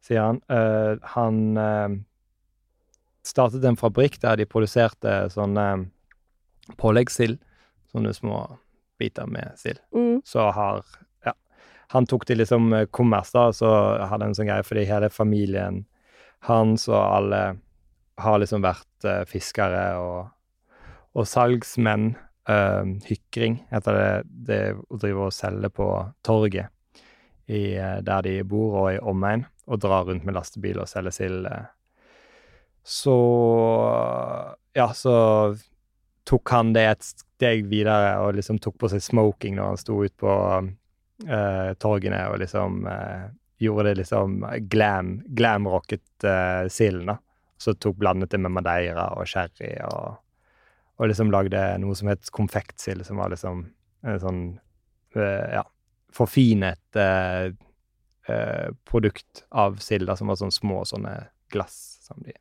sier 0.04 0.22
han. 0.28 0.42
Uh, 0.52 0.98
han 1.16 1.58
uh, 1.58 1.96
startet 3.24 3.64
en 3.70 3.80
fabrikk 3.80 4.20
der 4.22 4.42
de 4.42 4.46
produserte 4.50 5.30
sånne 5.32 5.68
påleggssild. 6.78 7.40
Sånne 7.92 8.14
små 8.16 8.44
biter 9.02 9.28
med 9.28 9.58
sild. 9.58 9.80
Mm. 9.96 10.22
Så 10.26 10.50
har 10.52 10.84
Ja. 11.26 11.34
Han 11.88 12.06
tok 12.06 12.26
til 12.26 12.38
liksom 12.38 12.74
eh, 12.74 12.86
kommers, 12.86 13.32
da, 13.32 13.52
så 13.54 13.70
hadde 14.08 14.26
en 14.26 14.36
sånn 14.38 14.50
greie 14.50 14.64
fordi 14.64 14.86
hele 14.90 15.10
familien 15.10 15.86
hans 16.48 16.88
og 16.90 17.02
alle 17.02 17.42
har 18.22 18.40
liksom 18.42 18.64
vært 18.66 19.06
uh, 19.06 19.24
fiskere 19.30 19.86
og, 20.02 20.30
og 21.18 21.28
salgsmenn. 21.28 22.14
Uh, 22.50 22.98
hykring 23.06 23.60
heter 23.70 23.96
det, 23.96 24.30
det 24.50 24.62
å 24.74 24.98
drive 24.98 25.28
og 25.28 25.36
selge 25.36 25.70
på 25.70 25.88
torget 26.26 26.74
i, 27.46 27.78
der 27.78 28.26
de 28.26 28.40
bor, 28.48 28.78
og 28.82 28.88
i 28.96 29.02
omegn, 29.12 29.44
og 29.70 29.82
dra 29.84 30.02
rundt 30.08 30.26
med 30.26 30.36
lastebil 30.38 30.80
og 30.82 30.90
selge 30.90 31.14
sild. 31.16 31.48
Så 32.82 33.18
Ja, 34.74 34.88
så 34.96 35.14
tok 36.28 36.54
han 36.54 36.74
det 36.76 36.86
et 36.88 37.06
steg 37.06 37.66
videre 37.72 38.18
og 38.22 38.36
liksom 38.38 38.60
tok 38.62 38.78
på 38.82 38.90
seg 38.92 39.04
smoking 39.04 39.58
når 39.58 39.72
han 39.72 39.82
sto 39.82 39.98
ut 40.06 40.14
på 40.22 40.32
uh, 40.32 41.72
torgene 41.82 42.22
og 42.30 42.42
liksom 42.44 42.84
uh, 42.86 43.30
gjorde 43.62 43.90
det 43.90 44.02
liksom 44.02 44.40
glam, 44.72 45.20
glamrocket 45.38 46.26
uh, 46.26 46.66
silden, 46.70 47.14
da. 47.14 47.18
Så 47.62 47.76
tok 47.78 48.00
blandet 48.02 48.32
det 48.34 48.40
med 48.42 48.54
madeira 48.56 49.12
og 49.14 49.28
sherry 49.30 49.76
og, 49.86 50.16
og 50.98 51.12
liksom 51.12 51.30
lagde 51.34 51.60
noe 51.84 51.94
som 51.98 52.10
het 52.10 52.32
konfektsild, 52.34 53.06
som 53.06 53.22
var 53.22 53.30
liksom 53.34 53.68
en 54.02 54.22
sånn 54.24 54.42
uh, 55.18 55.46
ja, 55.60 55.62
forfinet 56.14 56.98
uh, 56.98 57.54
eh, 58.28 58.70
produkt 58.84 59.46
av 59.50 59.78
silda, 59.78 60.16
som 60.16 60.32
var 60.32 60.40
sånn 60.40 60.54
små 60.54 60.84
sånne 60.86 61.16
glass 61.52 62.00
som 62.06 62.22
de 62.26 62.36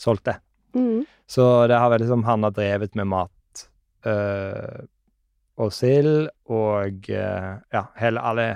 solgte. 0.00 0.38
Mm. 0.76 1.06
Så 1.26 1.66
det 1.66 1.78
har 1.80 1.98
liksom 1.98 2.24
Han 2.24 2.44
har 2.46 2.52
drevet 2.54 2.94
med 2.94 3.08
mat 3.08 3.64
øh, 4.06 4.84
og 5.56 5.72
sild, 5.72 6.28
og 6.52 7.08
øh, 7.10 7.52
ja, 7.72 7.82
hele, 7.96 8.20
alle, 8.20 8.46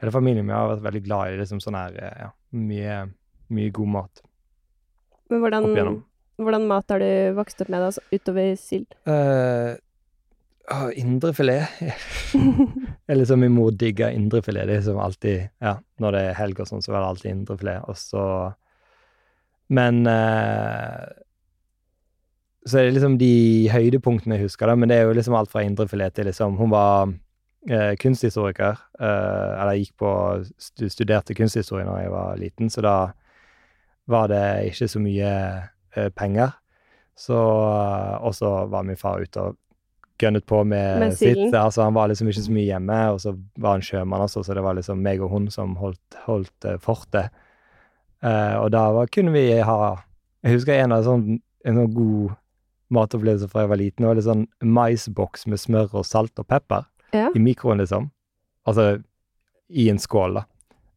hele 0.00 0.12
familien 0.14 0.46
min 0.46 0.54
har 0.54 0.70
vært 0.70 0.86
veldig 0.86 1.04
glad 1.04 1.32
i 1.32 1.40
liksom 1.40 1.60
sånn 1.62 1.76
her 1.76 1.96
øh, 1.98 2.20
ja, 2.26 2.28
mye, 2.54 2.98
mye 3.50 3.72
god 3.74 3.90
mat 3.96 4.22
Men 5.32 5.42
hvordan, 5.42 5.96
hvordan 6.38 6.68
mat 6.70 6.94
har 6.94 7.02
du 7.02 7.38
vokst 7.38 7.64
opp 7.64 7.72
med, 7.72 7.82
da, 7.82 8.06
utover 8.14 8.54
sild? 8.60 8.86
Uh, 9.08 9.74
indrefilet 10.94 11.66
eller 13.08 13.22
liksom 13.22 13.40
Min 13.40 13.52
mor 13.52 13.70
digger 13.70 14.10
indrefilet. 14.14 14.68
Det 14.68 14.76
er 14.76 14.82
liksom 14.82 15.00
alltid 15.02 15.48
Ja, 15.60 15.76
når 15.98 16.14
det 16.14 16.22
er 16.28 16.38
helg 16.38 16.60
og 16.62 16.68
sånn, 16.68 16.84
så 16.84 16.92
er 16.92 17.00
det 17.00 17.08
alltid 17.08 17.30
indrefilet. 17.32 17.88
Og 17.88 17.98
så 17.98 18.24
Men 19.72 20.06
eh, 20.06 21.02
Så 22.66 22.78
er 22.78 22.86
det 22.86 22.94
liksom 22.94 23.16
de 23.18 23.68
høydepunktene 23.72 24.36
jeg 24.38 24.46
husker, 24.46 24.70
da. 24.70 24.76
Men 24.78 24.88
det 24.88 25.00
er 25.00 25.08
jo 25.08 25.16
liksom 25.18 25.34
alt 25.34 25.50
fra 25.50 25.64
indrefilet 25.66 26.14
til 26.14 26.28
liksom 26.30 26.56
Hun 26.60 26.70
var 26.70 27.10
eh, 27.68 27.94
kunsthistoriker. 27.98 28.78
eh, 29.00 29.60
eller 29.62 29.80
gikk 29.80 29.96
på 29.98 30.12
stu, 30.58 30.88
Studerte 30.88 31.34
kunsthistorie 31.34 31.86
da 31.88 31.96
jeg 32.02 32.12
var 32.12 32.36
liten, 32.38 32.70
så 32.70 32.84
da 32.84 32.96
var 34.10 34.28
det 34.28 34.44
ikke 34.70 34.88
så 34.88 35.00
mye 35.02 35.32
eh, 35.96 36.08
penger. 36.14 36.54
Så 37.18 37.36
Og 37.36 38.34
så 38.34 38.66
var 38.70 38.82
min 38.82 38.96
far 38.96 39.20
ute 39.20 39.40
og 39.40 39.56
gønnet 40.18 40.46
på 40.46 40.62
med, 40.64 40.98
Med 41.00 41.16
sitt. 41.18 41.54
Altså, 41.54 41.82
han 41.82 41.94
var 41.94 42.08
liksom 42.08 42.28
ikke 42.28 42.44
så 42.46 42.52
mye 42.52 42.68
hjemme, 42.68 42.98
og 43.12 43.20
så 43.20 43.34
var 43.58 43.72
han 43.78 43.82
sjømann 43.82 44.22
også, 44.22 44.42
så 44.46 44.54
det 44.54 44.62
var 44.62 44.74
liksom 44.78 45.02
meg 45.02 45.20
og 45.20 45.30
hun 45.30 45.50
som 45.50 45.74
holdt, 45.76 46.18
holdt 46.26 46.64
eh, 46.68 46.78
fortet. 46.78 47.30
Eh, 48.22 48.54
og 48.60 48.70
da 48.70 48.84
var, 48.94 49.10
kunne 49.10 49.32
vi 49.34 49.48
ha 49.58 49.96
Jeg 50.44 50.54
husker 50.56 50.74
en 50.78 50.92
av 50.92 51.04
sånn, 51.06 51.40
en 51.64 51.76
sånn 51.78 51.92
god 51.94 52.30
matopplevelse 52.92 53.48
fra 53.50 53.64
jeg 53.64 53.72
var 53.72 53.80
liten. 53.80 54.02
Det 54.04 54.10
var 54.10 54.18
litt 54.20 54.28
sånn 54.28 54.46
maisboks 54.62 55.46
med 55.50 55.60
smør 55.62 55.94
og 56.00 56.06
salt 56.08 56.38
og 56.42 56.46
pepper 56.52 56.84
Ja. 57.12 57.28
i 57.34 57.38
mikroen, 57.42 57.78
liksom. 57.82 58.10
Altså 58.66 59.02
i 59.70 59.88
en 59.90 59.98
skål, 59.98 60.34
da. 60.40 60.44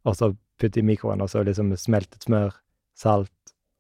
Og 0.06 0.16
så 0.16 0.34
putte 0.60 0.80
i 0.80 0.86
mikroen, 0.86 1.22
og 1.22 1.30
så 1.32 1.44
liksom 1.44 1.74
smeltet 1.80 2.24
smør, 2.28 2.54
salt 2.96 3.32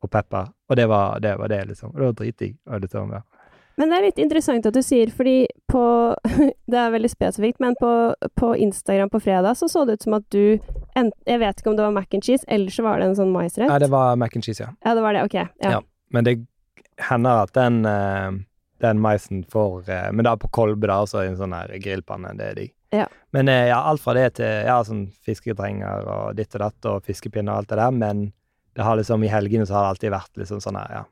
og 0.04 0.10
pepper. 0.12 0.50
Og 0.70 0.76
det 0.76 0.88
var 0.92 1.20
det, 1.20 1.38
var 1.40 1.48
det 1.52 1.62
liksom. 1.68 1.94
Og 1.94 2.00
det 2.00 2.06
var 2.10 2.14
dritdigg. 2.20 2.58
Liksom, 2.82 3.12
ja. 3.16 3.22
Men 3.78 3.90
det 3.92 3.98
er 3.98 4.06
litt 4.08 4.20
interessant 4.24 4.66
at 4.66 4.74
du 4.74 4.82
sier, 4.82 5.10
fordi 5.12 5.48
på 5.72 5.84
Det 6.72 6.80
er 6.80 6.92
veldig 6.94 7.10
spesifikt, 7.12 7.60
men 7.60 7.76
på, 7.80 7.90
på 8.40 8.54
Instagram 8.56 9.10
på 9.12 9.20
fredag 9.22 9.58
så 9.60 9.68
så 9.70 9.84
det 9.86 10.00
ut 10.00 10.04
som 10.08 10.14
at 10.18 10.24
du 10.32 10.58
ent, 10.96 11.14
Jeg 11.28 11.40
vet 11.40 11.60
ikke 11.60 11.70
om 11.70 11.76
det 11.78 11.84
var 11.84 11.92
mac 11.92 12.08
and 12.14 12.24
cheese, 12.24 12.46
eller 12.48 12.72
så 12.72 12.84
var 12.84 13.00
det 13.00 13.10
en 13.12 13.16
sånn 13.20 13.32
maisrett. 13.36 13.68
Nei, 13.70 13.80
det 13.84 13.90
var 13.92 14.16
mac 14.16 14.36
and 14.36 14.44
cheese, 14.48 14.64
ja. 14.64 14.72
Ja, 14.86 14.96
det 14.96 15.04
var 15.04 15.14
det. 15.14 15.24
Ok. 15.28 15.34
Ja. 15.36 15.72
Ja. 15.78 15.82
Men 16.12 16.24
det 16.24 16.38
hender 16.98 17.44
at 17.44 17.54
den, 17.58 17.86
eh, 17.86 18.32
den 18.82 19.02
maisen 19.02 19.44
får 19.52 19.90
eh, 19.90 20.12
Men 20.12 20.26
da 20.26 20.36
på 20.38 20.48
kolbe, 20.48 20.88
da, 20.88 21.02
altså 21.04 21.24
i 21.24 21.30
en 21.32 21.38
sånn 21.40 21.56
her 21.56 21.74
grillpanne. 21.84 22.34
Det 22.38 22.50
er 22.50 22.60
digg. 22.60 22.74
Ja. 22.96 23.08
Men 23.36 23.50
eh, 23.52 23.68
ja, 23.70 23.82
alt 23.84 24.04
fra 24.04 24.16
det 24.16 24.30
til 24.40 24.68
ja, 24.68 24.78
sånn 24.88 25.08
fisketrenger 25.26 26.08
og 26.08 26.38
ditt 26.38 26.56
og 26.56 26.66
datt 26.68 26.90
og 26.92 27.08
fiskepinner 27.08 27.52
og 27.52 27.64
alt 27.64 27.74
det 27.74 27.80
der, 27.82 27.96
men 27.96 28.30
det 28.76 28.84
har 28.84 29.00
liksom 29.00 29.24
i 29.24 29.32
helgene 29.32 29.66
så 29.68 29.78
har 29.78 29.86
det 29.86 29.94
alltid 29.96 30.16
vært 30.16 30.42
liksom 30.42 30.62
sånn 30.64 30.80
her, 30.80 31.02
ja 31.02 31.04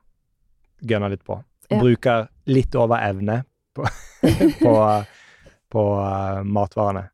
Gønna 0.84 1.08
litt 1.08 1.22
på. 1.24 1.38
Ja. 1.72 1.78
Bruker 1.80 2.26
litt 2.52 2.74
over 2.76 3.00
evne 3.00 3.38
på, 3.72 3.86
på, 4.64 4.74
på 5.72 5.84
uh, 5.96 6.42
matvarene. 6.44 7.06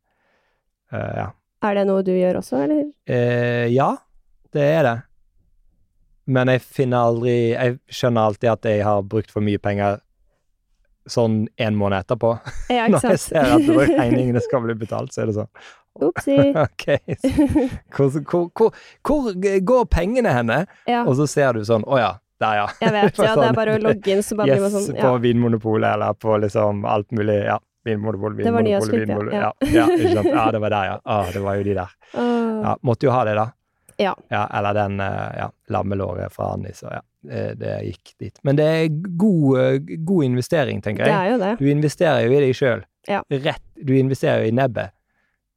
Uh, 0.90 1.12
ja. 1.20 1.28
Er 1.70 1.78
det 1.78 1.84
noe 1.86 2.02
du 2.02 2.10
gjør 2.16 2.40
også, 2.40 2.64
eller? 2.66 2.88
Uh, 3.06 3.68
ja, 3.70 3.92
det 4.58 4.66
er 4.66 4.82
det. 4.88 4.96
Men 6.30 6.52
jeg 6.54 6.62
finner 6.62 7.10
aldri 7.10 7.34
Jeg 7.52 7.80
skjønner 7.90 8.30
alltid 8.30 8.52
at 8.52 8.70
jeg 8.70 8.86
har 8.86 9.04
brukt 9.10 9.34
for 9.34 9.46
mye 9.46 9.62
penger 9.62 10.00
sånn 11.10 11.48
en 11.58 11.78
måned 11.80 12.04
etterpå. 12.04 12.36
Ja, 12.70 12.86
Når 12.92 13.06
jeg 13.16 13.22
ser 13.24 13.54
at 13.56 13.70
regningene 13.90 14.42
skal 14.46 14.62
bli 14.62 14.76
betalt, 14.78 15.14
så 15.16 15.24
er 15.24 15.32
det 15.32 15.40
sånn 15.40 15.52
Opsi. 16.06 16.36
okay, 16.66 17.00
så 17.18 17.32
hvor, 17.92 18.14
hvor, 18.30 18.44
hvor, 18.54 18.76
hvor 19.04 19.40
går 19.72 19.88
pengene 19.92 20.32
henne? 20.32 20.60
Ja, 20.88 21.02
Og 21.10 21.18
så 21.18 21.26
ser 21.28 21.58
du 21.58 21.66
sånn 21.68 21.84
Å 21.84 21.98
ja, 22.00 22.12
der, 22.40 22.60
ja. 22.62 22.68
jeg 22.86 22.94
vet. 22.96 23.24
Ja, 23.26 23.34
det 23.42 23.48
er 23.50 23.58
bare 23.58 23.80
å 23.80 23.82
logge 23.88 24.14
inn, 24.14 24.22
så 24.24 24.38
bare 24.38 24.54
blir 24.54 24.62
Yes, 24.62 24.68
man 24.68 24.86
sånn 24.86 25.00
på 25.02 25.10
ja. 25.10 25.24
Vinmonopolet 25.26 25.98
eller 25.98 26.22
på 26.22 26.38
liksom 26.46 26.86
alt 26.88 27.10
mulig. 27.16 27.42
Ja. 27.50 27.58
Vinmonopol, 27.88 28.36
Vinmonopol, 28.38 28.70
ja. 28.70 28.80
Vinmonopol. 28.86 29.34
Ja. 29.34 29.52
Ja, 29.74 29.86
ja, 30.30 30.46
det 30.52 30.60
var 30.62 30.74
der, 30.76 30.88
ja. 30.92 30.98
Ah, 31.04 31.30
det 31.34 31.42
var 31.42 31.56
jo 31.58 31.64
de 31.64 31.76
der. 31.78 31.94
Ja, 32.14 32.74
måtte 32.86 33.08
jo 33.08 33.14
ha 33.16 33.24
det, 33.28 33.38
da. 33.40 33.46
Ja. 34.00 34.16
eller 34.32 34.74
den 34.78 35.00
eh, 35.04 35.32
ja, 35.38 35.50
lammelåret 35.70 36.32
fra 36.34 36.54
Annis. 36.56 36.84
ja. 36.84 37.02
Det, 37.22 37.58
det 37.60 37.72
gikk 37.84 38.14
dit. 38.24 38.38
Men 38.48 38.56
det 38.56 38.64
er 38.64 38.86
god, 39.20 39.58
eh, 39.60 39.98
god 40.08 40.24
investering, 40.24 40.80
tenker 40.82 41.04
jeg. 41.04 41.12
Det 41.12 41.18
er 41.20 41.32
jo 41.34 41.40
det. 41.42 41.50
Du 41.60 41.66
investerer 41.68 42.22
jo 42.24 42.32
i 42.32 42.40
deg 42.46 42.54
sjøl. 42.56 42.86
Ja. 43.12 43.20
Rett. 43.30 43.64
Du 43.76 43.92
investerer 44.00 44.46
jo 44.46 44.54
i 44.54 44.56
nebbet. 44.56 44.94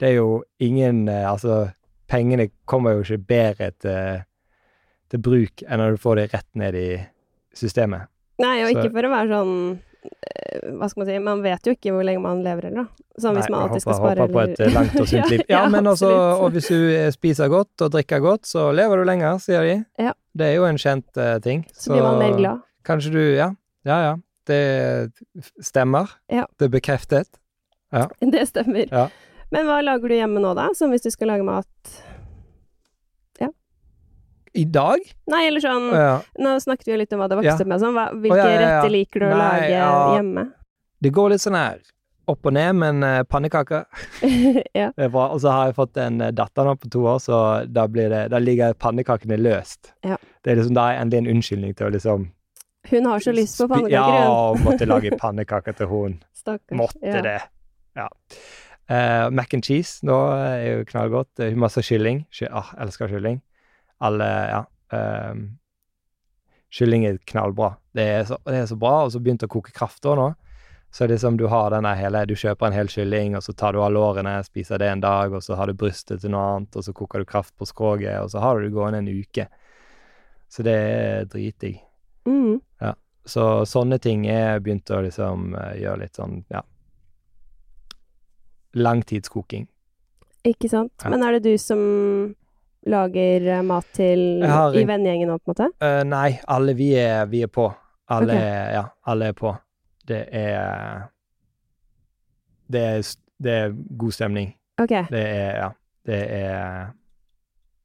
Det 0.02 0.08
er 0.08 0.16
jo 0.16 0.42
ingen 0.58 1.04
eh, 1.08 1.22
Altså, 1.30 1.68
pengene 2.10 2.48
kommer 2.66 2.96
jo 2.98 3.04
ikke 3.06 3.20
bedre 3.30 3.70
til, 3.78 4.24
til 5.12 5.22
bruk 5.22 5.62
enn 5.68 5.78
når 5.84 5.94
du 5.94 6.02
får 6.02 6.18
det 6.18 6.26
rett 6.34 6.48
ned 6.58 6.74
i 6.82 6.88
systemet. 7.54 8.08
Nei, 8.42 8.56
og 8.64 8.72
Så- 8.72 8.74
ikke 8.82 8.92
for 8.96 9.06
å 9.06 9.12
være 9.14 9.30
sånn 9.36 9.54
Hva 10.02 10.88
skal 10.90 11.00
man 11.02 11.08
si 11.08 11.18
Man 11.22 11.42
vet 11.44 11.66
jo 11.66 11.72
ikke 11.76 11.92
hvor 11.94 12.04
lenge 12.06 12.20
man 12.24 12.42
lever 12.44 12.68
heller, 12.68 12.88
da. 12.88 13.04
Sånn 13.22 13.36
hvis 13.38 13.48
man 13.52 13.66
alltid 13.66 13.84
skal 13.84 13.96
spare 13.98 14.24
håper 14.24 14.34
på 14.34 14.42
et 14.42 14.60
eh, 14.64 14.72
langt 14.74 14.96
og 15.00 15.08
sunt 15.08 15.30
liv. 15.32 15.42
Ja, 15.46 15.62
Ja, 15.62 15.68
men 15.72 15.86
også, 15.90 16.10
og 16.42 16.52
hvis 16.56 16.68
du 16.72 16.78
eh, 16.90 17.08
spiser 17.14 17.50
godt 17.52 17.84
og 17.86 17.92
drikker 17.94 18.22
godt, 18.24 18.46
så 18.50 18.68
lever 18.74 19.02
du 19.02 19.06
lenger, 19.08 19.38
sier 19.42 19.66
de. 19.68 19.76
Ja. 20.02 20.12
Det 20.34 20.48
er 20.48 20.54
jo 20.58 20.66
en 20.68 20.80
kjent 20.80 21.20
uh, 21.20 21.36
ting. 21.44 21.64
Så 21.76 21.92
blir 21.94 22.02
man 22.04 22.18
mer 22.22 22.36
glad. 22.38 22.62
Kanskje 22.88 23.12
du 23.14 23.20
Ja, 23.36 23.52
ja, 23.86 23.98
ja. 24.08 24.14
det 24.48 24.60
stemmer. 25.62 26.10
Ja. 26.32 26.46
Det 26.58 26.66
er 26.70 26.72
bekreftet. 26.72 27.28
Det 28.20 28.46
stemmer. 28.48 28.86
Ja. 28.90 29.06
Men 29.52 29.68
hva 29.68 29.82
lager 29.84 30.08
du 30.08 30.16
hjemme 30.16 30.40
nå, 30.40 30.54
da? 30.56 30.70
Som 30.74 30.94
hvis 30.94 31.04
du 31.04 31.10
skal 31.12 31.28
lage 31.34 31.44
mat 31.44 31.68
I 34.54 34.64
dag? 34.68 35.00
Nei, 35.32 35.46
eller 35.48 35.64
sånn 35.64 35.88
Ja. 35.96 36.20
Nå 36.38 36.58
snakket 36.60 36.86
vi 36.86 36.92
jo 36.92 36.98
litt 37.00 37.12
om 37.16 37.22
hva 37.22 37.28
det 37.30 37.38
vokste 37.40 37.64
Ja. 37.64 37.70
med 37.70 37.80
sånn. 37.80 37.94
Hva- 37.96 38.12
Hvilke 38.12 38.36
oh, 38.36 38.52
ja, 38.52 38.60
retter 38.60 38.92
liker 38.92 39.20
du 39.20 39.26
å 39.26 39.30
Nei, 39.32 39.38
lage 39.38 39.70
ja. 39.72 40.16
hjemme? 40.18 40.44
Det 41.02 41.12
går 41.12 41.30
litt 41.32 41.40
sånn 41.44 41.56
her 41.56 41.80
opp 42.30 42.46
og 42.46 42.54
ned, 42.54 42.76
men 42.78 43.02
uh, 43.02 43.22
pannekaker 43.26 43.84
ja. 44.78 44.90
det 44.94 45.06
er 45.08 45.10
bra. 45.12 45.28
Og 45.34 45.40
så 45.42 45.50
har 45.50 45.70
jeg 45.70 45.78
fått 45.78 45.98
en 46.00 46.20
eh, 46.22 46.30
datter 46.36 46.68
nå 46.68 46.76
på 46.78 46.90
to 46.92 47.02
år, 47.10 47.18
så 47.22 47.38
da, 47.66 47.88
blir 47.90 48.12
det, 48.12 48.22
da 48.32 48.38
ligger 48.38 48.76
pannekakene 48.78 49.38
løst. 49.40 49.92
Ja. 50.06 50.18
Det 50.42 50.52
er 50.52 50.60
liksom, 50.60 50.76
da 50.78 50.90
er 50.92 51.02
endelig 51.02 51.24
en 51.24 51.32
unnskyldning 51.36 51.76
til 51.78 51.88
å 51.88 51.92
liksom 51.96 52.28
Hun 52.90 53.06
har 53.06 53.22
så 53.22 53.34
lyst 53.34 53.58
på 53.58 53.68
pannekaker, 53.70 53.94
Ja, 53.94 54.30
og 54.30 54.62
måtte 54.62 54.86
lage 54.86 55.14
pannekaker 55.18 55.76
til 55.78 55.90
hun. 55.90 56.18
Stakkars. 56.42 56.78
Måtte 56.78 57.22
det. 57.26 57.38
Ja. 57.98 58.08
Uh, 58.90 59.30
mac 59.30 59.52
and 59.54 59.64
cheese 59.64 60.04
nå 60.06 60.16
er 60.34 60.64
jo 60.66 60.84
knallgodt. 60.90 61.42
Masse 61.58 61.82
kylling. 61.86 62.24
Ky 62.34 62.48
ah, 62.50 62.72
elsker 62.82 63.10
kylling. 63.10 63.40
Alle, 64.02 64.28
ja. 64.50 64.62
Um, 64.92 65.42
kylling 66.72 67.06
er 67.08 67.18
knallbra. 67.28 67.74
Det 67.94 68.06
er, 68.16 68.24
så, 68.28 68.38
det 68.48 68.62
er 68.62 68.70
så 68.70 68.78
bra. 68.80 69.02
Og 69.06 69.12
så 69.14 69.20
begynte 69.22 69.48
å 69.48 69.52
koke 69.52 69.74
kraft 69.76 70.08
òg 70.08 70.18
nå. 70.18 70.30
Så 70.92 71.06
det 71.06 71.06
er 71.06 71.14
liksom 71.14 71.38
du 71.40 71.46
har 71.48 71.70
denne 71.72 71.94
hele 71.96 72.26
Du 72.28 72.34
kjøper 72.36 72.68
en 72.68 72.74
hel 72.76 72.90
kylling, 72.92 73.36
og 73.38 73.44
så 73.46 73.54
tar 73.56 73.72
du 73.72 73.80
av 73.80 73.94
lårene, 73.94 74.34
spiser 74.44 74.82
det 74.82 74.90
en 74.92 75.00
dag, 75.00 75.32
og 75.32 75.40
så 75.44 75.56
har 75.56 75.70
du 75.70 75.78
brystet 75.78 76.20
til 76.20 76.34
noe 76.34 76.42
annet, 76.56 76.76
og 76.76 76.84
så 76.84 76.92
koker 76.92 77.22
du 77.22 77.28
kraft 77.30 77.54
på 77.56 77.68
skroget, 77.68 78.18
og 78.20 78.28
så 78.34 78.42
har 78.44 78.58
du 78.58 78.66
det 78.66 78.74
gående 78.74 79.00
en 79.00 79.08
uke. 79.08 79.46
Så 80.52 80.66
det 80.66 80.74
er 80.76 81.30
dritdigg. 81.32 81.80
Mm. 82.28 82.60
Så 83.24 83.64
sånne 83.70 83.98
ting 84.02 84.26
er 84.30 84.60
begynt 84.62 84.90
å 84.90 85.00
liksom 85.04 85.52
eh, 85.54 85.74
gjøre 85.84 86.02
litt 86.04 86.18
sånn, 86.18 86.42
ja 86.50 86.64
Langtidskoking. 88.72 89.66
Ikke 90.48 90.68
sant. 90.72 90.94
Ja. 91.04 91.10
Men 91.12 91.22
er 91.26 91.36
det 91.36 91.42
du 91.44 91.58
som 91.60 91.80
lager 92.86 93.46
eh, 93.58 93.62
mat 93.62 93.86
til 93.94 94.42
har 94.42 94.74
i 94.74 94.82
en- 94.82 94.88
vennegjengen 94.88 95.28
nå, 95.28 95.38
på 95.38 95.50
en 95.50 95.54
måte? 95.54 95.68
Uh, 95.82 96.02
nei, 96.08 96.40
alle 96.48 96.74
vi 96.74 96.90
er, 96.98 97.26
vi 97.26 97.42
er 97.42 97.50
på. 97.52 97.68
Alle, 98.12 98.32
okay. 98.34 98.72
ja, 98.74 98.84
alle 99.06 99.28
er 99.30 99.32
på. 99.38 99.52
Det 100.06 100.28
er 100.34 101.08
det 102.72 102.80
er, 102.80 103.06
det 103.42 103.52
er 103.52 103.72
god 103.96 104.12
stemning. 104.16 104.54
Ok, 104.80 104.88
Det 105.10 105.20
er, 105.22 105.56
ja. 105.60 105.68
Det 106.06 106.18
er 106.32 106.90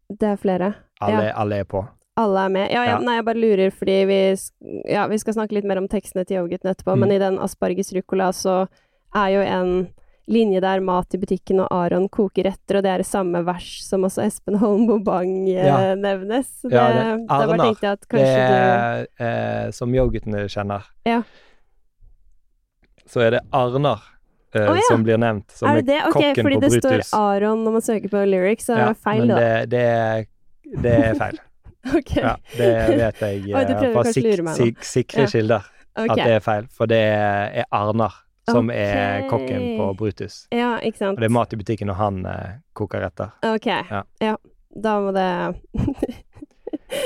det 0.10 0.24
er 0.30 0.36
flere. 0.40 0.74
Alle, 1.04 1.34
alle 1.36 1.58
er 1.60 1.66
på. 1.68 1.82
Alle 2.18 2.46
er 2.46 2.50
med. 2.50 2.70
Ja, 2.72 2.84
ja, 2.86 2.92
Ja. 2.96 3.00
nei, 3.04 3.16
jeg 3.18 3.26
bare 3.28 3.42
lurer, 3.44 3.70
fordi 3.76 3.98
vi, 4.08 4.20
ja, 4.90 5.04
vi 5.08 5.18
skal 5.20 5.34
snakke 5.36 5.54
litt 5.54 5.66
mer 5.68 5.78
om 5.78 5.88
tekstene 5.92 6.24
til 6.26 6.38
yoghurten 6.40 6.72
etterpå, 6.72 6.96
Mm. 6.96 7.00
men 7.00 7.12
i 7.12 7.18
den 7.20 7.38
asparges 7.44 7.92
rucola 7.94 8.30
så 8.32 8.68
er 9.14 9.28
jo 9.36 9.42
en 9.42 9.90
linje 10.28 10.60
der 10.62 10.82
mat 10.84 11.14
i 11.16 11.18
butikken 11.22 11.62
og 11.64 11.68
Aron 11.72 12.10
koker 12.12 12.50
etter', 12.50 12.78
og 12.78 12.84
det 12.84 12.92
er 12.92 12.98
det 13.04 13.08
samme 13.08 13.40
vers 13.48 13.70
som 13.88 14.04
også 14.04 14.26
Espen 14.26 14.58
Holm 14.60 15.04
Bang 15.04 15.48
eh, 15.50 15.66
Ja. 15.66 15.96
nevnes. 15.96 16.50
Det, 16.64 16.72
Ja, 16.74 16.88
det- 16.92 17.28
bare 17.28 17.44
Arnar, 17.48 17.66
tenkte 17.66 17.88
jeg 17.88 17.92
at 17.92 18.06
Det 18.10 18.28
er 18.28 19.08
eh, 19.20 19.72
som 19.72 19.94
yoghurtene 19.96 20.48
kjenner. 20.50 20.84
Ja. 21.06 21.24
Så 23.08 23.22
er 23.24 23.32
det 23.38 23.40
Arnar 23.54 24.02
eh, 24.54 24.68
oh, 24.70 24.76
ja. 24.76 24.82
som 24.90 25.04
blir 25.04 25.18
nevnt, 25.18 25.50
som 25.52 25.70
Er 25.70 25.82
det 25.82 25.86
det? 25.94 26.02
Ok, 26.08 26.14
kokken 26.14 26.44
fordi 26.44 26.56
på 26.56 26.62
det 26.62 26.72
står 26.72 26.90
Brutus. 26.98 27.14
Aron 27.14 27.64
når 27.64 27.72
man 27.72 27.82
søker 27.82 28.10
på 28.10 28.26
lyrics, 28.28 28.66
så 28.68 28.76
er 28.76 28.86
det 28.92 28.98
feil, 28.98 29.20
men 29.26 29.28
da. 29.30 29.36
det, 29.40 29.70
det, 29.72 29.82
er, 29.82 30.26
det 30.84 30.96
er 31.06 31.14
feil. 31.16 31.40
Ok. 31.88 32.18
Ja, 32.18 32.36
det 32.58 32.70
vet 33.00 33.20
jeg 33.22 33.56
Oi, 33.56 33.64
du 33.64 33.74
eh, 33.78 33.92
fra 33.94 34.04
sik 34.12 34.26
sik 34.58 34.84
sikre 34.84 35.22
Ja. 35.24 35.28
kilder 35.32 35.68
okay. 35.96 36.10
at 36.10 36.18
det 36.18 36.34
er 36.36 36.40
feil, 36.44 36.66
for 36.68 36.86
det 36.92 37.00
er 37.00 37.64
Arnar 37.72 38.27
som 38.52 38.72
er 38.72 39.28
kokken 39.30 39.66
på 39.80 39.90
Brutus. 40.00 40.46
Ja, 40.56 40.78
ikke 40.80 41.02
sant. 41.02 41.18
Og 41.18 41.24
det 41.24 41.30
er 41.30 41.36
mat 41.36 41.54
i 41.54 41.60
butikken 41.60 41.92
når 41.92 42.00
han 42.00 42.22
eh, 42.26 42.54
koker 42.78 43.04
retter. 43.04 43.36
Ok. 43.46 43.68
Ja. 43.68 44.04
ja. 44.24 44.38
Da 44.78 45.00
må 45.02 45.12
det 45.16 45.28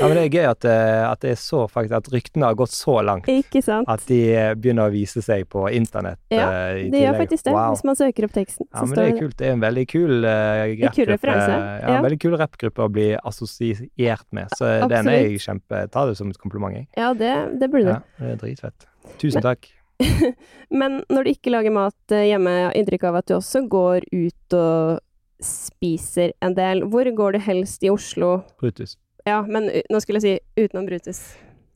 Ja, 0.00 0.08
men 0.08 0.16
det 0.16 0.22
er 0.22 0.34
gøy 0.34 0.46
at, 0.46 0.64
eh, 0.66 1.00
at 1.06 1.20
det 1.22 1.32
er 1.34 1.38
så 1.38 1.64
faktisk 1.70 1.94
at 1.96 2.08
ryktene 2.12 2.46
har 2.48 2.56
gått 2.58 2.72
så 2.74 2.96
langt 3.04 3.28
Ikke 3.30 3.62
sant? 3.62 3.88
at 3.90 4.04
de 4.08 4.18
eh, 4.34 4.52
begynner 4.58 4.90
å 4.90 4.92
vise 4.94 5.22
seg 5.22 5.44
på 5.50 5.64
internett 5.74 6.20
Ja, 6.32 6.46
uh, 6.50 6.78
Det 6.90 7.02
gjør 7.02 7.18
faktisk 7.18 7.46
det, 7.46 7.54
Wow. 7.54 7.74
hvis 7.74 7.84
man 7.86 7.98
søker 7.98 8.26
opp 8.26 8.34
teksten. 8.36 8.66
Ja, 8.70 8.84
men 8.86 8.94
det 8.96 9.04
er 9.04 9.18
kult. 9.18 9.36
Det 9.38 9.48
er 9.48 9.56
en 9.56 9.62
veldig 9.62 9.84
kul 9.90 10.24
uh, 10.24 10.62
rappgruppe. 10.82 11.34
Ja, 11.34 11.58
ja. 11.82 11.92
en 11.96 12.06
veldig 12.06 12.20
kul 12.22 12.38
rappgruppe 12.40 12.86
å 12.86 12.90
bli 12.94 13.08
assosiert 13.18 14.26
med. 14.30 14.54
Så 14.58 14.70
den 14.90 15.10
er 15.12 15.18
jeg 15.26 15.42
kjempe 15.44 15.84
tar 15.92 16.10
det 16.10 16.18
som 16.18 16.30
et 16.32 16.40
kompliment, 16.40 16.78
jeg. 16.78 16.88
Ja, 16.96 17.12
det, 17.18 17.34
det 17.60 17.70
burde 17.72 17.86
du. 17.90 17.94
Ja, 17.94 18.02
det 18.22 18.34
er 18.36 18.42
dritfett. 18.46 18.90
Tusen 19.18 19.40
Men- 19.42 19.50
takk. 19.52 19.70
Men 20.80 21.00
når 21.12 21.24
du 21.24 21.30
ikke 21.32 21.52
lager 21.52 21.74
mat 21.74 22.14
eh, 22.14 22.28
hjemme, 22.30 22.52
jeg 22.58 22.68
har 22.68 22.78
inntrykk 22.80 23.08
av 23.10 23.20
at 23.20 23.28
du 23.30 23.34
også 23.36 23.64
går 23.70 24.06
ut 24.12 24.56
og 24.58 25.02
spiser 25.42 26.32
en 26.42 26.54
del. 26.54 26.84
Hvor 26.90 27.08
går 27.18 27.36
du 27.36 27.42
helst 27.42 27.82
i 27.84 27.90
Oslo? 27.90 28.42
Brutus. 28.62 28.96
Ja, 29.26 29.40
men 29.46 29.68
nå 29.90 30.00
skulle 30.02 30.18
jeg 30.22 30.40
si 30.40 30.64
utenom 30.64 30.86
Brutus. 30.88 31.22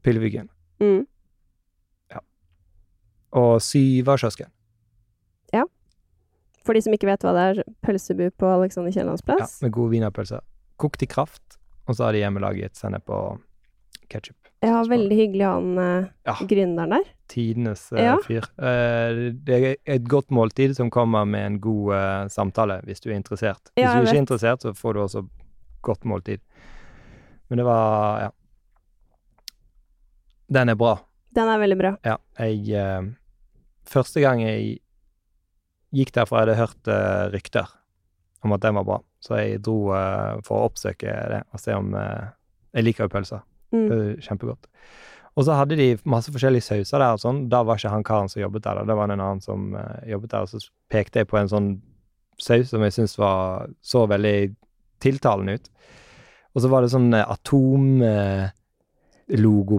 Pilleviggen. 0.06 0.48
Mm. 0.82 1.04
Og 3.36 3.58
Syverkiosken. 3.60 4.48
For 6.66 6.74
de 6.74 6.82
som 6.82 6.94
ikke 6.96 7.08
vet 7.08 7.22
hva 7.22 7.32
det 7.36 7.44
er, 7.50 7.60
pølsebu 7.86 8.24
på 8.40 8.48
Alexander 8.50 8.90
Kiellands 8.94 9.22
Ja, 9.28 9.46
med 9.62 9.74
gode 9.74 9.94
wienerpølser. 9.94 10.42
Kokt 10.82 11.04
i 11.04 11.08
kraft, 11.08 11.58
og 11.86 11.94
så 11.96 12.08
har 12.08 12.16
de 12.16 12.24
hjemmelaget 12.24 12.78
sennep 12.78 13.06
og 13.14 13.38
ketsjup. 14.10 14.50
Ja, 14.64 14.80
veldig 14.90 15.18
hyggelig 15.20 15.46
han 15.46 15.78
eh, 15.78 16.08
Ja. 16.26 16.34
gründeren 16.42 16.96
der. 16.96 17.06
Tidenes 17.28 17.88
uh, 17.92 17.98
Ja. 18.00 18.16
fyr. 18.22 18.44
Uh, 18.58 19.32
det 19.46 19.56
er 19.56 19.76
et 19.96 20.04
godt 20.08 20.30
måltid 20.30 20.74
som 20.76 20.90
kommer 20.90 21.24
med 21.26 21.46
en 21.46 21.58
god 21.60 21.92
uh, 21.94 22.28
samtale, 22.32 22.80
hvis 22.86 23.00
du 23.02 23.10
er 23.10 23.16
interessert. 23.18 23.72
Hvis 23.74 23.82
Ja, 23.84 23.94
du 23.96 24.06
ikke 24.06 24.16
er 24.16 24.22
interessert, 24.22 24.62
så 24.62 24.72
får 24.76 24.94
du 24.94 25.00
også 25.02 25.22
godt 25.82 26.04
måltid. 26.04 26.40
Men 27.48 27.58
det 27.58 27.66
var 27.66 28.20
Ja. 28.26 28.30
Den 30.52 30.68
er 30.68 30.74
bra. 30.78 30.96
Den 31.34 31.48
er 31.50 31.58
veldig 31.58 31.78
bra. 31.78 31.96
Ja. 32.06 32.16
Jeg 32.38 33.14
Første 33.86 34.20
gang 34.20 34.40
jeg 34.42 34.78
gikk 35.94 36.12
der, 36.14 36.26
for 36.26 36.38
jeg 36.38 36.46
hadde 36.48 36.58
hørt 36.58 36.88
rykter 37.34 37.68
om 38.42 38.52
at 38.52 38.62
den 38.62 38.74
var 38.74 38.84
bra, 38.84 38.96
så 39.22 39.38
jeg 39.38 39.60
dro 39.62 39.76
for 40.46 40.58
å 40.58 40.66
oppsøke 40.66 41.06
det 41.30 41.42
og 41.52 41.60
se 41.62 41.74
om 41.74 41.94
Jeg 41.94 42.82
liker 42.84 43.06
jo 43.06 43.08
pølser. 43.14 43.44
Mm. 43.72 43.84
Det 43.88 43.98
er 43.98 44.16
kjempegodt. 44.26 44.66
Og 45.36 45.44
så 45.44 45.52
hadde 45.58 45.76
de 45.76 45.90
masse 46.08 46.32
forskjellige 46.32 46.64
sauser 46.64 46.98
der 47.02 47.12
og 47.12 47.20
sånn. 47.20 47.48
Da 47.52 47.60
var 47.66 47.76
ikke 47.76 47.92
han 47.92 48.06
karen 48.06 48.28
som 48.32 48.40
jobbet 48.40 48.64
der, 48.64 48.74
da. 48.80 48.82
det 48.88 48.96
var 48.96 49.04
en 49.12 49.20
annen 49.20 49.42
som 49.44 49.74
uh, 49.76 50.00
jobbet 50.08 50.32
der. 50.32 50.40
Og 50.46 50.48
så 50.48 50.58
pekte 50.92 51.20
jeg 51.20 51.28
på 51.28 51.36
en 51.40 51.50
sånn 51.52 51.68
saus 52.40 52.70
som 52.72 52.82
jeg 52.84 52.92
syntes 52.96 53.18
var 53.20 53.68
så 53.84 54.06
veldig 54.08 54.38
tiltalende 55.04 55.52
ut. 55.58 55.66
Og 56.56 56.62
så 56.64 56.68
var 56.72 56.80
det 56.80 56.92
sånn 56.94 57.12
atomlogo 57.16 58.50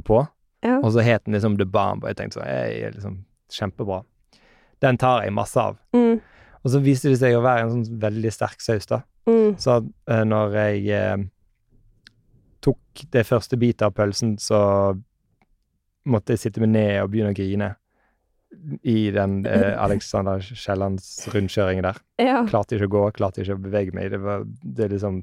på, 0.05 0.27
Ja. 0.65 0.77
og 0.77 0.91
så 0.93 0.99
het 1.05 1.25
den 1.25 1.33
liksom 1.33 1.57
The 1.57 1.65
Bomb, 1.65 2.03
og 2.03 2.09
jeg 2.09 2.17
tenkte 2.17 2.37
sånn, 2.39 2.49
jeg 2.49 2.81
er 2.85 2.91
liksom 2.93 3.15
kjempebra. 3.53 4.03
Den 4.81 4.97
tar 4.97 5.23
jeg 5.23 5.33
masse 5.33 5.57
av. 5.57 5.77
Mm. 5.93 6.21
Og 6.63 6.71
så 6.73 6.79
viste 6.83 7.09
det 7.09 7.17
seg 7.21 7.33
å 7.37 7.41
være 7.41 7.61
en 7.65 7.71
sånn 7.73 7.99
veldig 8.01 8.31
sterk 8.33 8.61
saus, 8.61 8.85
da. 8.89 9.01
Mm. 9.29 9.57
Så 9.57 9.77
eh, 10.09 10.23
når 10.27 10.53
jeg 10.57 10.87
eh, 10.97 11.17
tok 12.61 12.79
det 13.13 13.25
første 13.27 13.57
bitet 13.57 13.81
av 13.87 13.91
pølsen, 13.97 14.37
så 14.41 14.59
måtte 16.07 16.33
jeg 16.35 16.39
sitte 16.45 16.63
meg 16.63 16.71
ned 16.73 17.01
og 17.03 17.11
begynne 17.13 17.33
å 17.33 17.37
grine 17.37 17.69
i 18.87 19.09
den 19.11 19.41
eh, 19.51 19.73
Alexander 19.83 20.39
Kiellands 20.39 21.09
rundkjøring 21.33 21.83
der. 21.83 21.99
Ja. 22.23 22.39
Klarte 22.47 22.77
ikke 22.77 22.87
å 22.87 22.93
gå, 22.95 23.03
klarte 23.19 23.43
ikke 23.43 23.57
å 23.57 23.63
bevege 23.67 23.95
meg. 23.97 24.09
Det 24.15 24.21
var 24.23 24.45
det 24.47 24.89
liksom 24.95 25.21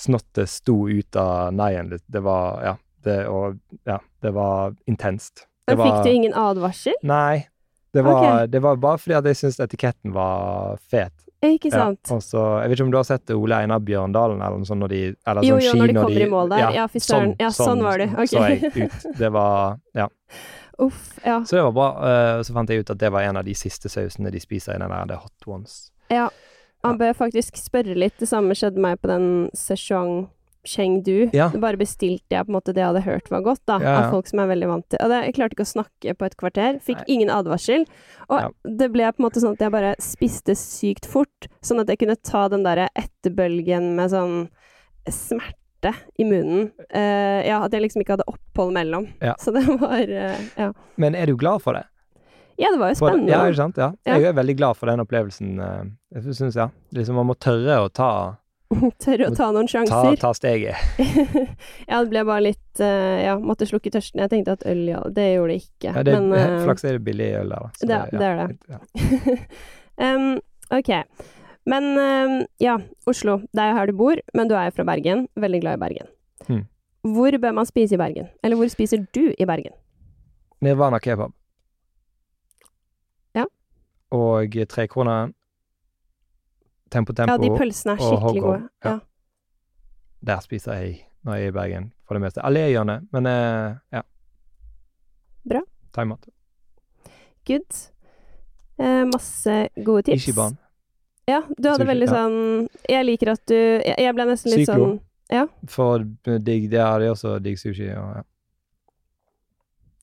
Snottet 0.00 0.48
sto 0.48 0.88
ut 0.88 1.16
av 1.20 1.50
neien 1.52 1.90
litt. 1.92 2.04
Det 2.08 2.22
var 2.24 2.62
Ja. 2.64 2.76
Det, 3.02 3.14
og, 3.32 3.56
ja, 3.88 3.94
det 4.20 4.30
var 4.36 4.74
intenst. 4.86 5.46
Det 5.66 5.72
Men 5.76 5.86
fikk 5.86 5.94
var- 5.94 6.04
du 6.04 6.10
ingen 6.10 6.34
advarsel? 6.36 6.92
Nei. 7.02 7.46
Det 7.92 8.02
var, 8.06 8.46
det 8.46 8.60
var 8.62 8.76
bare 8.78 9.00
fordi 9.02 9.16
at 9.18 9.26
jeg 9.26 9.38
syntes 9.40 9.58
etiketten 9.64 10.12
var 10.14 10.78
fet. 10.90 11.14
Ikke 11.40 11.70
sant? 11.72 12.02
Ja, 12.04 12.18
også, 12.18 12.40
jeg 12.60 12.70
vet 12.70 12.76
ikke 12.76 12.84
om 12.84 12.92
du 12.92 12.98
har 12.98 13.06
sett 13.08 13.32
Ole 13.32 13.62
Einar 13.64 13.80
Bjørndalen 13.80 14.42
eller 14.44 14.60
noe 14.60 14.68
sånt 14.68 14.84
når 14.84 14.92
de 14.92 15.00
eller 15.08 15.46
Jo, 15.46 15.56
sånn 15.56 15.64
jo, 15.64 15.70
ski 15.72 15.80
når 15.80 15.90
de 15.90 15.94
kommer 15.96 16.24
i 16.24 16.30
mål 16.34 16.52
der. 16.52 16.64
Ja, 16.76 16.86
fy 16.92 17.00
søren. 17.00 17.32
Ja, 17.40 17.50
sånn 17.56 17.84
var 17.86 18.02
det. 18.02 18.10
Okay. 18.12 18.28
Så 18.28 18.42
jeg 18.44 18.90
ut. 18.90 19.06
Det 19.18 19.30
var 19.34 19.78
Ja. 19.96 20.10
Uff, 20.80 21.18
ja. 21.24 21.42
Så 21.44 21.56
det 21.58 21.62
var 21.66 21.72
bra. 21.76 21.88
Uh, 22.00 22.42
så 22.44 22.54
fant 22.56 22.70
jeg 22.72 22.84
ut 22.84 22.92
at 22.92 23.00
det 23.00 23.10
var 23.12 23.24
en 23.28 23.36
av 23.36 23.44
de 23.44 23.54
siste 23.56 23.90
sausene 23.92 24.32
de 24.32 24.40
spiser 24.40 24.76
i 24.76 24.80
den 24.80 24.92
der 24.92 25.10
The 25.10 25.18
Hot 25.20 25.48
Ones. 25.48 25.90
Ja. 26.12 26.30
Han 26.84 26.96
bør 27.00 27.12
faktisk 27.16 27.60
spørre 27.60 27.96
litt. 27.96 28.16
Det 28.20 28.28
samme 28.30 28.56
skjedde 28.56 28.80
meg 28.80 29.00
på 29.02 29.10
den 29.10 29.26
Szechuan 29.56 30.30
Chengdu. 30.66 31.30
Ja. 31.32 31.48
Bare 31.56 31.78
bestilte 31.80 32.34
jeg 32.36 32.44
på 32.46 32.50
en 32.52 32.56
måte 32.58 32.74
det 32.76 32.82
jeg 32.82 32.90
hadde 32.90 33.02
hørt 33.06 33.30
var 33.32 33.40
godt, 33.46 33.62
da, 33.66 33.78
Ja, 33.80 33.92
ja. 33.94 34.00
av 34.04 34.10
folk 34.12 34.26
som 34.28 34.40
er 34.42 34.50
veldig 34.50 34.68
vant 34.68 34.86
til 34.92 34.98
Og 35.02 35.08
det, 35.08 35.20
Jeg 35.24 35.34
klarte 35.38 35.56
ikke 35.56 35.64
å 35.64 35.70
snakke 35.72 36.14
på 36.18 36.26
et 36.26 36.36
kvarter. 36.36 36.80
Fikk 36.84 36.98
Nei. 37.00 37.06
ingen 37.16 37.30
advarsel. 37.30 37.86
Og 38.28 38.52
det 38.64 38.90
ble 38.92 39.08
på 39.12 39.22
en 39.22 39.26
måte 39.28 39.40
sånn 39.40 39.56
at 39.56 39.64
jeg 39.64 39.72
bare 39.72 39.94
spiste 40.04 40.52
sykt 40.58 41.06
fort, 41.08 41.48
sånn 41.64 41.80
at 41.80 41.88
jeg 41.88 41.98
kunne 42.02 42.16
ta 42.22 42.48
den 42.52 42.62
derre 42.66 42.88
etterbølgen 42.94 43.94
med 43.96 44.10
sånn 44.12 44.36
smerte 45.08 45.94
i 46.20 46.24
munnen. 46.28 46.70
Eh, 46.92 47.46
ja, 47.48 47.62
at 47.64 47.72
jeg 47.72 47.82
liksom 47.86 48.02
ikke 48.04 48.18
hadde 48.18 48.28
opphold 48.28 48.74
mellom. 48.76 49.08
Så 49.40 49.52
det 49.56 49.64
var 49.80 50.04
uh, 50.04 50.42
Ja. 50.58 50.72
Men 51.00 51.16
er 51.16 51.26
du 51.30 51.36
glad 51.40 51.62
for 51.64 51.72
det? 51.78 51.86
Ja, 52.60 52.68
det 52.74 52.78
var 52.82 52.90
jo 52.92 52.98
spennende. 53.00 53.32
Ja, 53.32 53.40
ikke 53.48 53.56
sant? 53.62 53.78
Ja. 53.80 53.86
Jeg 54.04 54.26
er 54.28 54.34
veldig 54.36 54.56
glad 54.58 54.76
for 54.76 54.90
den 54.90 55.00
opplevelsen. 55.00 55.54
eh, 55.64 55.84
Jeg 56.20 56.34
syns, 56.36 56.58
ja. 56.60 56.68
Liksom 56.92 57.16
man 57.16 57.30
må 57.30 57.36
tørre 57.40 57.78
å 57.80 57.88
ta, 57.88 58.10
Tørre 59.02 59.26
å 59.30 59.34
ta 59.34 59.48
noen 59.50 59.66
sjanser. 59.70 60.14
ta 60.20 60.30
steget. 60.36 60.76
ja, 61.90 61.96
det 62.04 62.08
ble 62.12 62.22
bare 62.28 62.44
litt 62.44 62.82
uh, 62.82 63.18
Ja, 63.24 63.32
måtte 63.42 63.66
slukke 63.66 63.90
tørsten. 63.90 64.22
Jeg 64.22 64.30
tenkte 64.30 64.54
at 64.58 64.62
øl, 64.70 64.84
ja. 64.92 65.00
Det 65.10 65.24
gjorde 65.34 65.56
det 65.56 65.58
ikke. 65.64 65.90
Ja, 65.96 66.04
det, 66.06 66.14
men 66.20 66.30
uh, 66.36 66.62
flaks 66.68 66.86
er 66.86 66.98
det 66.98 67.02
billig 67.08 67.32
øl 67.40 67.50
der, 67.50 67.66
da. 67.66 67.72
Så 67.80 67.88
det 67.90 67.98
er- 67.98 68.14
det 68.14 68.28
er 68.28 68.36
det. 68.38 69.38
Ja. 69.98 70.14
um, 70.14 70.28
ok. 70.78 70.92
Men 71.70 71.90
um, 71.98 72.36
ja, 72.62 72.78
Oslo. 73.10 73.40
Det 73.52 73.62
er 73.66 73.74
her 73.76 73.90
du 73.90 73.96
bor, 73.98 74.22
men 74.38 74.48
du 74.48 74.54
er 74.56 74.70
jo 74.70 74.76
fra 74.78 74.86
Bergen. 74.88 75.26
Veldig 75.36 75.60
glad 75.66 75.76
i 75.80 75.82
Bergen. 75.82 76.12
Hmm. 76.46 76.62
Hvor 77.10 77.36
bør 77.42 77.52
man 77.58 77.66
spise 77.68 77.94
i 77.98 78.00
Bergen? 78.00 78.30
Eller 78.44 78.56
hvor 78.60 78.70
spiser 78.72 79.02
du 79.14 79.32
i 79.34 79.46
Bergen? 79.50 79.74
Nirvana 80.62 80.98
kebab. 81.02 81.32
Ja. 83.34 83.46
Og 84.14 84.56
trekroner. 84.68 85.30
Tempo 86.90 87.14
Tempo. 87.14 87.32
Ja, 87.32 87.38
de 87.38 87.50
pølsene 87.54 87.94
er 87.94 88.02
skikkelig 88.02 88.42
gode. 88.42 88.60
Ja. 88.84 88.96
Der 90.30 90.42
spiser 90.44 90.80
jeg 90.80 90.96
når 91.24 91.36
jeg 91.36 91.50
er 91.50 91.52
i 91.52 91.54
Bergen, 91.54 91.92
for 92.08 92.16
det 92.16 92.24
meste. 92.24 92.42
Alléhjørnet, 92.44 93.06
men 93.12 93.28
eh, 93.28 93.76
ja. 93.92 94.02
Bra. 95.48 95.60
Thaimat. 95.96 96.26
Good. 97.46 97.68
Eh, 98.80 99.04
masse 99.12 99.68
gode 99.84 100.02
tips. 100.08 100.22
Ishiban. 100.22 100.58
Ja, 101.28 101.42
du 101.46 101.68
hadde 101.68 101.84
Sushi, 101.84 101.90
veldig 101.92 102.06
ja. 102.08 102.14
sånn 102.16 102.36
Jeg 102.90 103.06
liker 103.06 103.30
at 103.36 103.42
du 103.46 103.54
Jeg, 103.54 104.12
ble 104.16 104.24
nesten 104.26 104.50
litt 104.50 104.66
Syklo. 104.66 104.86
sånn 105.30 105.50
For 105.70 106.02
digg, 106.42 106.64
det 106.72 106.80
er 106.82 107.04
det 107.04 107.10
også 107.12 107.36
digg 107.44 107.60
sushi. 107.60 107.86
Og, 107.94 108.16
ja. 108.18 108.24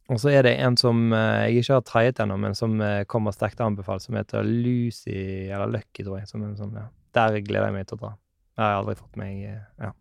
Og 0.07 0.19
så 0.21 0.31
er 0.31 0.45
det 0.47 0.53
en 0.63 0.77
som 0.79 1.11
eh, 1.11 1.47
jeg 1.49 1.63
ikke 1.63 1.77
har 1.77 1.87
treiet 1.87 2.19
ennå, 2.23 2.37
men 2.39 2.55
som 2.55 2.77
eh, 2.83 3.03
kommer 3.11 3.35
sterkt 3.35 3.59
anbefalt, 3.63 4.05
som 4.05 4.15
heter 4.15 4.45
Lucy, 4.47 5.49
eller 5.51 5.67
Lucky, 5.73 6.05
tror 6.05 6.21
jeg. 6.21 6.29
Som 6.29 6.45
en 6.47 6.55
sånn, 6.59 6.77
ja. 6.79 6.87
Der 7.17 7.39
gleder 7.41 7.67
jeg 7.67 7.75
meg 7.75 7.89
til 7.89 7.97
å 7.97 8.03
dra. 8.05 8.11
Det 8.55 8.63
har 8.63 8.71
jeg 8.71 8.81
aldri 8.83 8.95
fått 9.01 9.19
meg 9.19 9.41
eh, 9.49 9.65
Ja, 9.83 9.91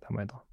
der 0.00 0.14
må 0.14 0.24
jeg 0.24 0.32
dra. 0.32 0.44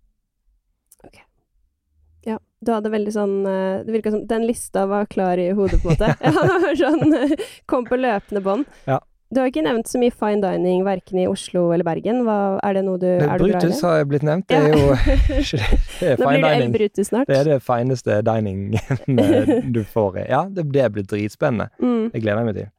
Ja, 2.27 2.35
du 2.59 2.71
hadde 2.73 2.89
veldig 2.91 3.11
sånn 3.13 3.35
Det 3.45 3.93
virka 3.93 4.11
som 4.11 4.23
Den 4.27 4.43
lista 4.43 4.81
var 4.89 5.05
klar 5.07 5.39
i 5.39 5.45
hodet, 5.55 5.77
på 5.79 5.93
en 5.93 5.95
måte. 5.95 6.09
Ja, 6.81 6.89
sånn 6.89 7.37
Kom 7.69 7.87
på 7.87 7.99
løpende 7.99 8.41
bånd. 8.43 8.67
Ja. 8.89 8.99
Du 9.27 9.41
har 9.41 9.49
ikke 9.49 9.63
nevnt 9.65 9.89
så 9.91 9.99
mye 9.99 10.13
fine 10.15 10.39
dining 10.39 10.85
verken 10.87 11.19
i 11.19 11.25
Oslo 11.27 11.65
eller 11.75 11.83
Bergen. 11.83 12.21
Hva, 12.23 12.37
er 12.63 12.77
det 12.77 12.83
noe 12.87 12.99
du 13.01 13.05
Det, 13.09 13.25
Er 13.27 13.41
du 13.41 13.43
Brutus 13.43 13.81
har 13.83 13.97
har 13.97 14.05
blitt 14.07 14.23
nevnt. 14.23 14.47
Det 14.47 14.55
er 14.55 14.69
jo 14.71 14.93
det. 15.99 16.13
Er 16.13 16.21
Nå 16.21 16.29
blir 16.29 16.45
det 16.45 16.53
El. 16.53 16.71
Brutus 16.77 17.09
snart. 17.11 17.27
Det 17.27 17.35
er 17.41 17.49
det 17.51 17.57
fineste 17.65 18.21
diningen 18.23 18.77
du 19.75 19.81
får 19.83 20.21
i. 20.23 20.25
Ja, 20.31 20.45
det, 20.47 20.63
det 20.71 20.87
blir 20.95 21.03
dritspennende. 21.11 21.67
Mm, 21.83 22.07
Det 22.13 22.23
gleder 22.23 22.39
jeg 22.43 22.49
meg 22.51 22.57
til. 22.61 22.71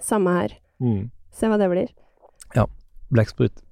samme 0.00 0.32
her. 0.38 0.56
Mm. 0.80 1.04
Se 1.36 1.52
hva 1.52 1.60
det 1.60 1.68
blir. 1.74 1.92
Ja. 2.56 2.64
Blekksprut. 3.12 3.62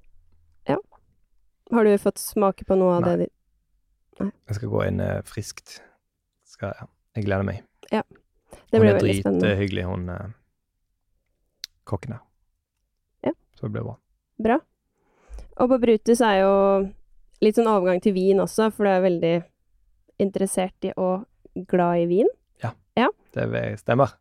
Har 1.73 1.83
du 1.83 1.95
fått 1.97 2.19
smake 2.21 2.61
på 2.69 2.75
noe 2.77 2.99
av 2.99 3.01
Nei. 3.07 3.15
det? 3.23 3.27
Nei. 4.21 4.27
Jeg 4.51 4.55
skal 4.59 4.69
gå 4.69 4.83
inn 4.85 4.99
uh, 5.01 5.15
friskt. 5.25 5.79
Skal, 6.45 6.75
ja. 6.77 6.85
Jeg 7.17 7.25
gleder 7.25 7.47
meg. 7.47 7.63
Ja. 7.89 8.03
Det 8.69 8.79
blir 8.83 8.93
veldig 8.99 9.15
spennende. 9.17 9.41
Hun 9.41 9.49
er 9.49 9.55
drithyggelig, 9.55 9.85
hun 9.89 10.03
eh, 10.13 10.27
kokken 11.87 12.17
her. 12.17 12.23
Ja. 13.29 13.33
Så 13.57 13.67
det 13.67 13.73
ble 13.75 13.85
bra. 13.87 13.95
Bra. 14.45 14.59
Og 15.61 15.71
på 15.71 15.79
Brutus 15.79 16.21
er 16.25 16.41
jo 16.41 16.55
litt 17.45 17.57
sånn 17.57 17.69
overgang 17.71 18.01
til 18.03 18.15
vin 18.15 18.41
også, 18.43 18.69
for 18.73 18.87
du 18.87 18.91
er 18.91 19.05
veldig 19.05 19.35
interessert 20.23 20.87
i 20.87 20.91
og 20.95 21.25
glad 21.69 22.03
i 22.03 22.09
vin. 22.11 22.31
Ja, 22.95 23.09
Det 23.35 23.79
stemmer. 23.81 24.13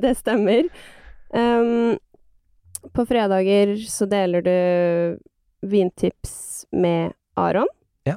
det 0.00 0.14
stemmer. 0.16 0.68
Um, 1.36 1.98
på 2.96 3.04
fredager 3.04 3.74
så 3.84 4.06
deler 4.08 4.40
du 4.46 5.18
vintips 5.68 6.64
med 6.72 7.12
Aron. 7.36 7.68
Ja. 8.08 8.16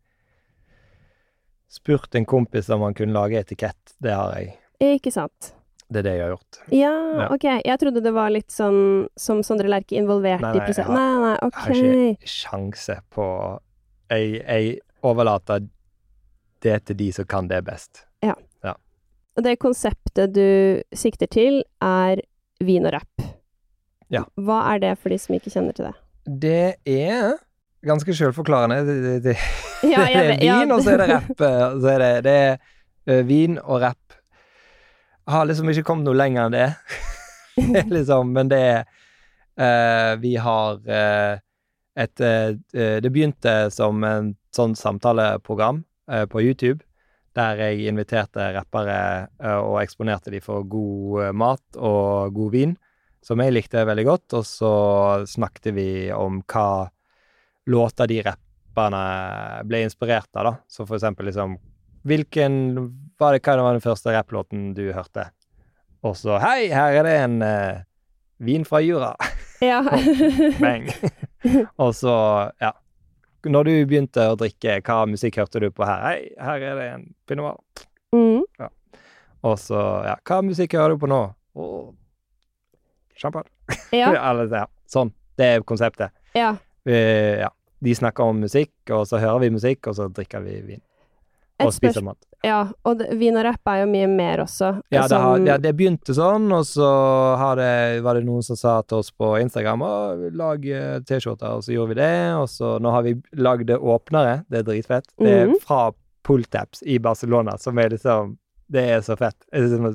spurt 1.71 2.15
en 2.15 2.25
kompis 2.25 2.69
om 2.69 2.81
han 2.85 2.93
kunne 2.93 3.13
lage 3.13 3.39
etikett. 3.39 3.95
Det 3.97 4.13
har 4.15 4.35
jeg. 4.37 4.53
Ikke 4.97 5.11
sant? 5.13 5.53
Det 5.91 5.99
er 5.99 6.05
det 6.07 6.13
jeg 6.15 6.23
har 6.23 6.31
gjort. 6.35 6.59
Ja, 6.71 6.91
Ja. 7.19 7.27
ok. 7.35 7.43
Jeg 7.65 7.79
trodde 7.81 8.01
det 8.03 8.13
var 8.15 8.29
litt 8.31 8.51
sånn 8.51 9.09
som 9.19 9.41
Sondre 9.43 9.67
Lerche, 9.67 9.97
involvert 9.99 10.41
Nei, 10.41 10.53
i 10.55 10.61
prosessen. 10.63 10.93
Nei, 10.95 11.19
Nei, 11.25 11.33
ok. 11.43 11.59
Jeg 11.67 11.81
har 11.83 12.13
ikke 12.15 12.31
sjanse 12.31 12.95
på 13.11 13.25
Jeg, 14.11 14.39
jeg 14.45 14.79
overlater 15.03 15.67
det 16.61 16.77
til 16.85 16.95
de 16.95 17.11
som 17.11 17.25
kan 17.25 17.47
det 17.47 17.63
best. 17.65 18.05
Det 19.39 19.55
konseptet 19.61 20.33
du 20.35 20.81
sikter 20.91 21.29
til, 21.31 21.61
er 21.79 22.19
vin 22.59 22.85
og 22.85 22.95
rapp. 22.97 23.27
Ja. 24.11 24.25
Hva 24.35 24.59
er 24.73 24.81
det 24.83 24.95
for 24.99 25.13
de 25.13 25.19
som 25.21 25.37
ikke 25.37 25.53
kjenner 25.53 25.75
til 25.77 25.87
det? 25.87 25.93
Det 26.41 26.73
er 26.89 27.37
ganske 27.87 28.13
sjølforklarende. 28.13 28.81
Det, 28.85 28.97
det, 29.05 29.19
det, 29.29 29.37
Ja, 29.93 30.03
det 30.05 30.17
er 30.19 30.33
vin, 30.35 30.43
ja, 30.45 30.57
og 30.67 30.83
så 30.83 30.95
er 30.95 31.01
det 31.01 31.09
rapp. 31.13 31.45
Så 31.81 31.93
er 31.93 32.03
det, 32.03 32.11
det 32.27 33.15
er 33.15 33.23
vin 33.25 33.57
og 33.61 33.81
rapp. 33.81 34.17
Jeg 35.21 35.37
har 35.37 35.47
liksom 35.47 35.71
ikke 35.71 35.85
kommet 35.87 36.09
noe 36.09 36.17
lenger 36.17 36.49
enn 36.49 36.57
det. 36.57 36.67
liksom, 37.95 38.33
men 38.35 38.51
det 38.51 38.59
er 38.59 38.83
uh, 39.59 40.19
Vi 40.21 40.35
har 40.39 40.79
uh, 40.87 41.39
et 41.99 42.23
uh, 42.23 42.55
Det 42.73 43.11
begynte 43.11 43.55
som 43.73 44.03
en 44.07 44.33
sånn 44.55 44.75
samtaleprogram 44.75 45.83
på 46.27 46.41
YouTube. 46.43 46.83
Der 47.37 47.59
jeg 47.63 47.87
inviterte 47.87 48.49
rappere 48.57 48.95
eh, 49.39 49.57
og 49.57 49.79
eksponerte 49.81 50.33
de 50.33 50.41
for 50.43 50.65
god 50.67 51.21
eh, 51.23 51.35
mat 51.35 51.79
og 51.79 52.33
god 52.35 52.51
vin, 52.51 52.73
som 53.23 53.39
jeg 53.39 53.53
likte 53.55 53.85
veldig 53.87 54.07
godt. 54.09 54.37
Og 54.39 54.47
så 54.47 54.73
snakket 55.29 55.71
vi 55.77 55.89
om 56.15 56.41
hva 56.43 56.89
låter 57.71 58.09
de 58.11 58.21
rapperne 58.25 59.03
ble 59.69 59.85
inspirert 59.85 60.31
av, 60.35 60.49
da. 60.49 60.53
Så 60.67 60.83
for 60.83 60.97
eksempel 60.99 61.29
liksom 61.29 61.55
hvilken 62.07 62.55
var 63.21 63.35
det, 63.35 63.43
Hva 63.45 63.61
var 63.61 63.75
den 63.77 63.83
første 63.83 64.13
rapplåten 64.15 64.71
du 64.73 64.87
hørte? 64.89 65.29
Og 66.01 66.15
så 66.17 66.39
Hei, 66.41 66.71
her 66.73 66.97
er 66.97 67.05
det 67.05 67.17
en 67.21 67.41
uh, 67.45 67.83
vin 68.41 68.65
fra 68.65 68.81
Jura. 68.81 69.13
Ja. 69.61 69.83
Bang. 70.63 70.89
og 71.83 71.93
så, 71.95 72.15
ja. 72.61 72.73
Når 73.49 73.65
du 73.65 73.71
begynte 73.89 74.27
å 74.29 74.35
drikke, 74.37 74.77
hva 74.85 74.99
musikk 75.09 75.39
hørte 75.41 75.61
du 75.63 75.71
på 75.73 75.85
her? 75.87 76.03
Hei, 76.05 76.27
her 76.37 76.65
er 76.67 76.75
det 76.77 76.89
en 76.91 77.07
pinot 77.29 77.47
noir. 77.47 77.87
mm. 78.13 78.69
Og 79.41 79.55
så, 79.57 79.79
ja, 80.05 80.19
hva 80.29 80.37
musikk 80.45 80.75
hører 80.77 80.93
du 80.93 81.01
på 81.01 81.09
nå? 81.09 81.21
Å, 81.57 81.69
champagne. 83.17 83.49
ja. 83.95 84.11
Eller, 84.29 84.51
ja, 84.53 84.67
sånn. 84.89 85.09
Det 85.39 85.47
er 85.55 85.65
konseptet. 85.65 86.13
ja. 86.37 86.53
Uh, 86.87 87.41
ja. 87.41 87.49
De 87.81 87.93
snakker 87.97 88.29
om 88.29 88.37
musikk, 88.43 88.73
og 88.93 89.07
så 89.09 89.17
hører 89.17 89.39
vi 89.41 89.55
musikk, 89.55 89.87
og 89.89 89.95
så 89.97 90.05
drikker 90.13 90.43
vi 90.45 90.59
vin. 90.67 90.81
Og 91.67 91.73
spiser 91.75 92.03
mat. 92.05 92.17
Ja, 92.43 92.59
og 92.89 93.01
vin 93.19 93.35
og 93.37 93.43
rapp 93.45 93.67
er 93.69 93.83
jo 93.83 93.87
mye 93.91 94.07
mer 94.09 94.41
også. 94.45 94.71
Ja, 94.89 95.03
det, 95.07 95.17
har, 95.21 95.37
ja, 95.45 95.57
det, 95.57 95.63
det 95.67 95.73
begynte 95.77 96.15
sånn, 96.17 96.47
og 96.51 96.65
så 96.65 96.87
har 97.37 97.55
det, 97.59 98.01
var 98.05 98.17
det 98.17 98.23
noen 98.25 98.41
som 98.43 98.57
sa 98.57 98.79
til 98.81 98.97
oss 99.03 99.11
på 99.13 99.33
Instagram 99.41 99.83
å, 99.85 99.91
lag 100.33 100.65
eh, 100.65 100.99
T-skjorter, 101.05 101.57
og 101.59 101.63
så 101.67 101.75
gjorde 101.75 101.93
vi 101.93 101.99
det. 102.01 102.11
Og 102.39 102.47
så 102.49 102.75
nå 102.81 102.93
har 102.95 103.05
vi 103.05 103.13
lagd 103.37 103.69
åpnere, 103.77 104.39
det 104.49 104.63
er 104.63 104.69
dritfett. 104.71 105.11
Det 105.21 105.31
er 105.43 105.47
Mhm. 105.51 105.59
fra 105.61 105.91
Pultaps 106.23 106.83
i 106.85 106.97
Barcelona, 106.99 107.57
som 107.57 107.77
er 107.81 107.89
liksom 107.89 108.37
Det 108.71 108.83
er 108.89 109.01
så 109.01 109.17
fett. 109.17 109.35
Jeg 109.51 109.63
liksom 109.69 109.93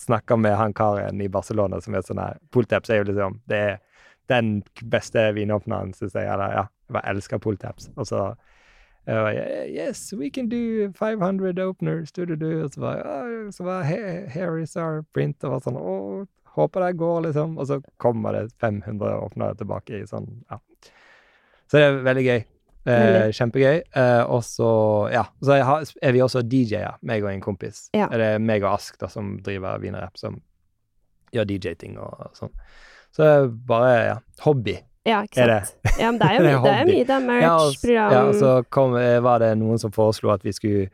snakker 0.00 0.36
med 0.36 0.56
han 0.56 0.72
karen 0.74 1.20
i 1.20 1.28
Barcelona 1.28 1.80
som 1.80 1.94
er 1.94 2.02
sånn 2.02 2.18
her 2.18 2.38
Pultaps 2.52 2.90
er 2.90 2.98
jo 3.04 3.04
liksom 3.12 3.40
Det 3.46 3.56
er 3.56 3.78
den 4.28 4.62
beste 4.84 5.32
vinåpneren, 5.32 5.94
syns 5.96 6.12
jeg. 6.12 6.26
Eller 6.28 6.50
ja, 6.52 6.64
jeg 6.88 6.92
bare 6.92 7.12
elsker 7.14 7.38
Pultaps. 7.40 7.86
Og 7.96 8.04
så 8.10 8.34
jeg 9.08 9.24
var, 9.24 9.38
Yes, 9.72 10.02
we 10.12 10.28
can 10.30 10.48
do 10.48 10.90
500 10.92 11.58
openers. 11.64 12.12
Du, 12.12 12.24
du, 12.28 12.34
du. 12.36 12.64
Og 12.64 12.74
så 12.74 12.82
var, 12.82 13.02
«Ah», 13.06 13.50
så 13.54 13.64
var 13.64 13.86
here, 13.88 14.26
here 14.28 14.60
is 14.60 14.76
our 14.76 15.02
print. 15.16 15.44
Og 15.44 15.54
var 15.56 15.64
sånn 15.64 15.78
Å, 15.80 15.94
håper 16.58 16.84
det 16.84 16.98
går, 17.00 17.22
liksom. 17.28 17.56
Og 17.58 17.70
så 17.70 17.80
kommer 18.02 18.36
det 18.36 18.50
500 18.60 19.16
åpnere 19.24 19.56
tilbake 19.58 20.02
i 20.02 20.06
sånn, 20.08 20.28
ja. 20.50 20.60
Så 21.68 21.76
det 21.76 21.84
er 21.84 22.00
veldig 22.04 22.24
gøy. 22.24 22.38
Eh, 22.88 23.30
kjempegøy. 23.36 23.80
Eh, 24.00 24.22
og 24.32 24.42
så, 24.44 24.68
ja. 25.12 25.24
Så 25.44 25.58
har, 25.60 25.88
er 26.02 26.14
vi 26.16 26.22
også 26.24 26.42
DJ-er, 26.44 26.96
meg 27.04 27.24
og 27.24 27.32
en 27.32 27.44
kompis. 27.44 27.86
Ja. 27.96 28.08
Det 28.12 28.34
er 28.34 28.44
meg 28.44 28.64
og 28.64 28.74
Ask 28.78 28.96
da, 29.00 29.10
som 29.12 29.36
driver 29.44 29.80
Wienerrap, 29.82 30.16
som 30.20 30.40
gjør 31.34 31.48
DJ-ting 31.50 31.98
og 32.00 32.30
sånn. 32.38 32.52
Så 33.12 33.24
det 33.24 33.32
er 33.34 33.50
bare 33.68 33.92
ja, 34.06 34.16
hobby. 34.44 34.78
Ja, 35.06 35.22
ikke 35.22 35.38
sant. 35.38 35.76
det? 35.84 35.94
Ja, 36.00 36.10
men 36.10 36.18
det 36.20 36.26
er 36.28 36.34
jo 36.34 36.42
Det 36.44 36.50
mye, 36.50 36.64
det 36.64 36.74
er 36.74 36.90
mye, 36.90 37.04
det 37.04 37.14
er 37.14 37.24
merch-program. 37.28 38.12
ja, 38.12 38.24
og 38.26 38.34
så 38.34 38.62
kom, 38.70 38.96
eh, 38.98 39.22
var 39.22 39.38
det 39.44 39.54
noen 39.60 39.78
som 39.78 39.94
foreslo 39.94 40.32
at 40.34 40.44
vi 40.44 40.52
skulle 40.56 40.90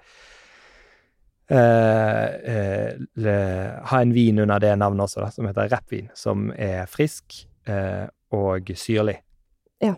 Uh, 1.45 2.27
uh, 2.49 2.93
le, 3.21 3.33
ha 3.85 3.99
en 4.01 4.15
vin 4.17 4.39
under 4.39 4.59
det 4.59 4.71
navnet 4.81 5.05
også, 5.05 5.21
da, 5.21 5.27
som 5.29 5.45
heter 5.45 5.69
rappvin, 5.69 6.07
som 6.17 6.47
er 6.57 6.87
frisk 6.89 7.37
uh, 7.69 8.09
og 8.33 8.73
syrlig. 8.81 9.19
Ja. 9.85 9.93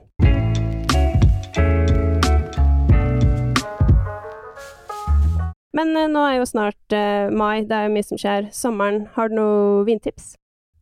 Men 5.77 5.95
nå 6.11 6.25
er 6.25 6.41
jo 6.41 6.49
snart 6.49 6.97
mai, 7.31 7.63
det 7.69 7.79
er 7.79 7.87
jo 7.87 7.95
mye 7.95 8.09
som 8.09 8.19
skjer. 8.19 8.51
Sommeren, 8.51 9.05
har 9.15 9.31
du 9.31 9.37
noe 9.39 9.87
vintips? 9.87 10.35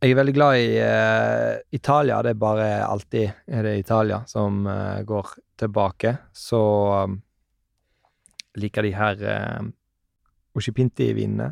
Jeg 0.04 0.12
er 0.12 0.18
veldig 0.18 0.34
glad 0.36 0.58
i 0.60 0.66
uh, 0.84 1.54
Italia. 1.72 2.18
Det 2.20 2.34
er 2.34 2.40
bare 2.42 2.66
alltid 2.84 3.30
er 3.48 3.64
det 3.64 3.78
Italia 3.80 4.18
som 4.28 4.66
uh, 4.68 5.00
går 5.06 5.30
tilbake. 5.56 6.12
Så 6.36 6.60
um, 7.08 7.14
liker 8.60 8.84
de 8.84 8.90
her 8.92 9.22
uh, 9.24 9.62
Oshipinti-vinene. 10.60 11.48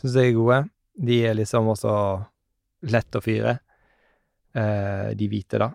Syns 0.00 0.18
jeg 0.18 0.32
er 0.32 0.38
gode. 0.40 0.58
De 0.98 1.20
er 1.28 1.38
liksom 1.38 1.70
også 1.70 1.94
lett 2.90 3.14
å 3.14 3.22
fyre. 3.22 3.54
Uh, 4.50 5.14
de 5.14 5.30
hvite, 5.30 5.62
da. 5.62 5.70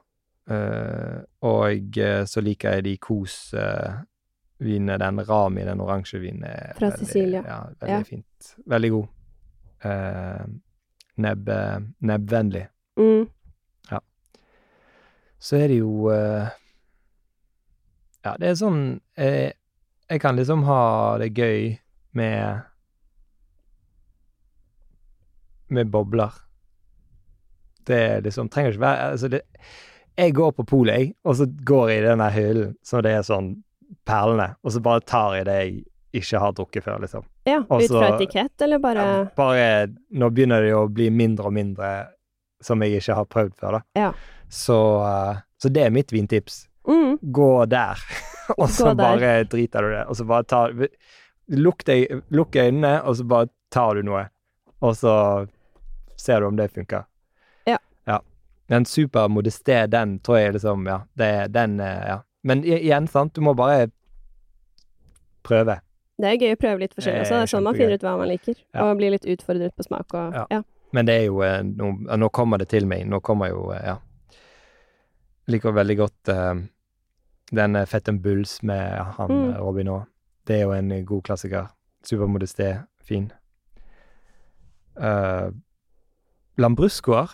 Eh, 0.46 1.22
og 1.50 1.98
eh, 1.98 2.24
så 2.30 2.42
liker 2.46 2.76
jeg 2.78 2.84
de 2.86 2.98
Kos-vinene. 3.02 4.98
den 5.02 5.24
Rami, 5.26 5.64
den 5.66 5.82
oransje 5.82 6.20
vinen, 6.22 6.44
er 6.46 6.76
Fra 6.78 6.92
veldig, 6.92 7.08
Sicilia. 7.08 7.42
Ja, 7.48 7.60
veldig 7.80 7.96
Ja. 7.96 8.04
fint. 8.04 8.56
Veldig 8.66 8.92
god. 8.92 9.08
Eh, 11.18 11.22
nebb, 11.22 11.50
nebbvennlig. 12.00 12.68
Mm. 12.98 13.28
Så 15.40 15.56
er 15.56 15.68
det 15.68 15.78
jo 15.78 16.10
eh, 16.10 16.48
Ja, 18.26 18.36
det 18.40 18.48
er 18.50 18.56
sånn 18.58 18.80
jeg, 19.20 19.52
Jeg 20.10 20.22
kan 20.24 20.38
liksom 20.40 20.64
ha 20.66 21.18
det 21.22 21.34
gøy 21.36 21.76
med 22.16 22.64
Med 25.68 25.92
bobler. 25.92 26.32
Det 27.86 28.00
er 28.00 28.24
liksom 28.26 28.50
Trenger 28.50 28.74
ikke 28.74 28.86
være 28.86 29.12
Altså, 29.12 29.28
det 29.28 29.44
Jeg 30.18 30.34
går 30.34 30.52
på 30.56 30.64
polet, 30.64 30.94
jeg, 30.94 31.14
og 31.24 31.36
så 31.36 31.46
går 31.46 31.90
jeg 31.90 32.00
i 32.00 32.08
den 32.08 32.24
der 32.24 32.32
hyllen 32.32 32.76
så 32.84 33.02
det 33.04 33.12
er 33.12 33.26
sånn 33.28 33.58
perlene, 34.08 34.56
og 34.64 34.72
så 34.72 34.80
bare 34.82 35.04
tar 35.06 35.34
jeg 35.36 35.46
det 35.46 35.56
jeg 35.60 35.74
ikke 36.20 36.40
har 36.42 36.54
drukket 36.58 36.84
før, 36.86 37.00
liksom. 37.04 37.26
Ja, 37.48 37.60
Også, 37.68 37.86
ut 37.86 37.98
fra 38.00 38.10
etikett, 38.16 38.62
eller 38.62 38.80
bare 38.84 39.06
Ja, 39.06 39.18
bare 39.38 39.66
Nå 40.16 40.30
begynner 40.34 40.62
det 40.66 40.70
jo 40.72 40.84
å 40.86 40.92
bli 40.92 41.10
mindre 41.12 41.50
og 41.50 41.54
mindre 41.56 41.90
som 42.64 42.82
jeg 42.82 42.98
ikke 43.02 43.18
har 43.20 43.26
prøvd 43.30 43.54
før, 43.60 43.78
da. 43.78 43.82
Ja. 44.00 44.12
Så, 44.50 44.78
eh, 45.06 45.42
så 45.62 45.70
det 45.70 45.84
er 45.86 45.94
mitt 45.94 46.12
vintips. 46.14 46.68
mm. 46.88 47.18
Gå 47.22 47.66
der, 47.70 48.00
og 48.58 48.70
så 48.70 48.92
Gå 48.92 48.94
der. 48.94 49.04
bare 49.04 49.34
driter 49.44 49.82
du 49.86 49.90
det. 49.94 50.06
Og 50.10 50.16
så 50.18 50.26
bare 50.26 50.44
tar 50.44 50.74
Lukk, 51.48 51.84
lukk 52.34 52.56
øynene, 52.58 53.02
og 53.06 53.18
så 53.20 53.24
bare 53.30 53.50
tar 53.70 53.96
du 53.96 54.04
noe. 54.08 54.24
Og 54.82 54.96
så 54.98 55.46
ser 56.18 56.42
du 56.42 56.48
om 56.48 56.56
det 56.58 56.72
funker. 56.74 57.04
Ja. 57.70 57.78
ja. 58.10 58.20
Den 58.68 58.86
super 58.86 59.28
modesté, 59.30 59.84
den 59.88 60.18
tror 60.26 60.40
jeg 60.40 60.54
liksom 60.58 60.88
Ja, 60.90 61.02
det, 61.14 61.52
den 61.54 61.80
eh, 61.80 62.08
Ja. 62.08 62.22
Men 62.46 62.64
igjen, 62.66 63.08
sant, 63.08 63.34
du 63.34 63.42
må 63.42 63.54
bare 63.58 63.88
prøve. 65.46 65.80
Det 66.18 66.26
er 66.30 66.38
gøy 66.40 66.54
å 66.56 66.60
prøve 66.62 66.80
litt 66.80 66.94
forskjellig 66.96 67.22
også. 67.26 67.36
Det 67.36 67.42
er 67.44 67.52
sånn 67.52 67.64
man 67.64 67.76
finner 67.76 67.94
ut 67.98 68.02
hva 68.06 68.18
man 68.18 68.28
liker, 68.30 68.56
Ja. 68.74 68.86
og 68.86 68.98
blir 68.98 69.12
litt 69.12 69.26
utfordret 69.26 69.76
på 69.76 69.84
smak 69.84 70.14
og 70.14 70.34
Ja. 70.34 70.46
ja. 70.52 70.62
Men 70.94 71.06
det 71.06 71.16
er 71.22 71.26
jo 71.26 71.42
eh, 71.44 71.62
nå, 71.64 71.90
nå 72.18 72.30
kommer 72.32 72.58
det 72.58 72.70
til 72.70 72.86
meg. 72.88 73.06
Nå 73.06 73.20
kommer 73.22 73.50
jo 73.50 73.72
Ja. 73.74 73.82
Ja. 73.84 73.98
Liker 75.48 75.72
veldig 75.76 75.98
godt 75.98 76.30
uh, 76.30 76.56
den 77.54 77.76
eh, 77.76 77.86
Fetten 77.86 78.20
Bulls 78.22 78.64
med 78.64 78.98
han 79.18 79.30
Mm. 79.30 79.50
eh, 79.54 79.60
Robin 79.62 79.88
òg. 79.88 80.06
Det 80.48 80.56
er 80.56 80.62
jo 80.64 80.72
en 80.72 80.92
eh, 80.92 81.04
god 81.04 81.24
klassiker. 81.24 81.68
Supermodesté, 82.04 82.84
fin. 83.04 83.32
Uh, 84.98 85.52
Lambruscoer 86.58 87.30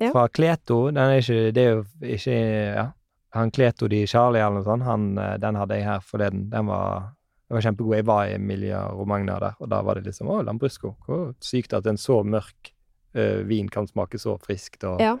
Ja. 0.00 0.10
fra 0.10 0.26
Kleto. 0.28 0.86
Den 0.90 0.96
er 0.98 1.20
ikke 1.20 1.52
Det 1.54 1.56
er 1.64 1.70
jo 1.74 1.84
ikke 2.02 2.74
Ja. 2.74 2.86
Han 3.34 3.50
Kleto 3.50 3.88
di 3.88 4.06
Charlie 4.06 4.40
eller 4.40 4.54
noe 4.60 4.64
sånt, 4.64 4.82
han, 4.84 5.18
eh, 5.18 5.36
den 5.38 5.54
hadde 5.56 5.74
jeg 5.74 5.84
her 5.84 5.98
forleden. 6.00 6.50
Den 6.50 6.66
var 6.66 7.14
det 7.48 7.54
var 7.56 7.60
kjempegode. 7.66 7.96
Jeg 8.00 8.06
var 8.08 8.26
i 8.26 8.34
Emilia 8.38 8.82
Romagna 8.96 9.38
der, 9.38 9.54
og 9.60 9.68
da 9.68 9.82
var 9.82 9.94
det 10.00 10.06
liksom 10.06 10.28
Å, 10.32 10.42
Lambrusco. 10.44 10.94
Hvor 11.06 11.34
sykt 11.44 11.72
at 11.76 11.86
en 11.86 11.96
så 12.00 12.22
mørk 12.24 12.72
uh, 13.16 13.42
vin 13.46 13.68
kan 13.68 13.86
smake 13.86 14.18
så 14.18 14.38
friskt 14.40 14.84
og, 14.84 15.00
Ja. 15.00 15.16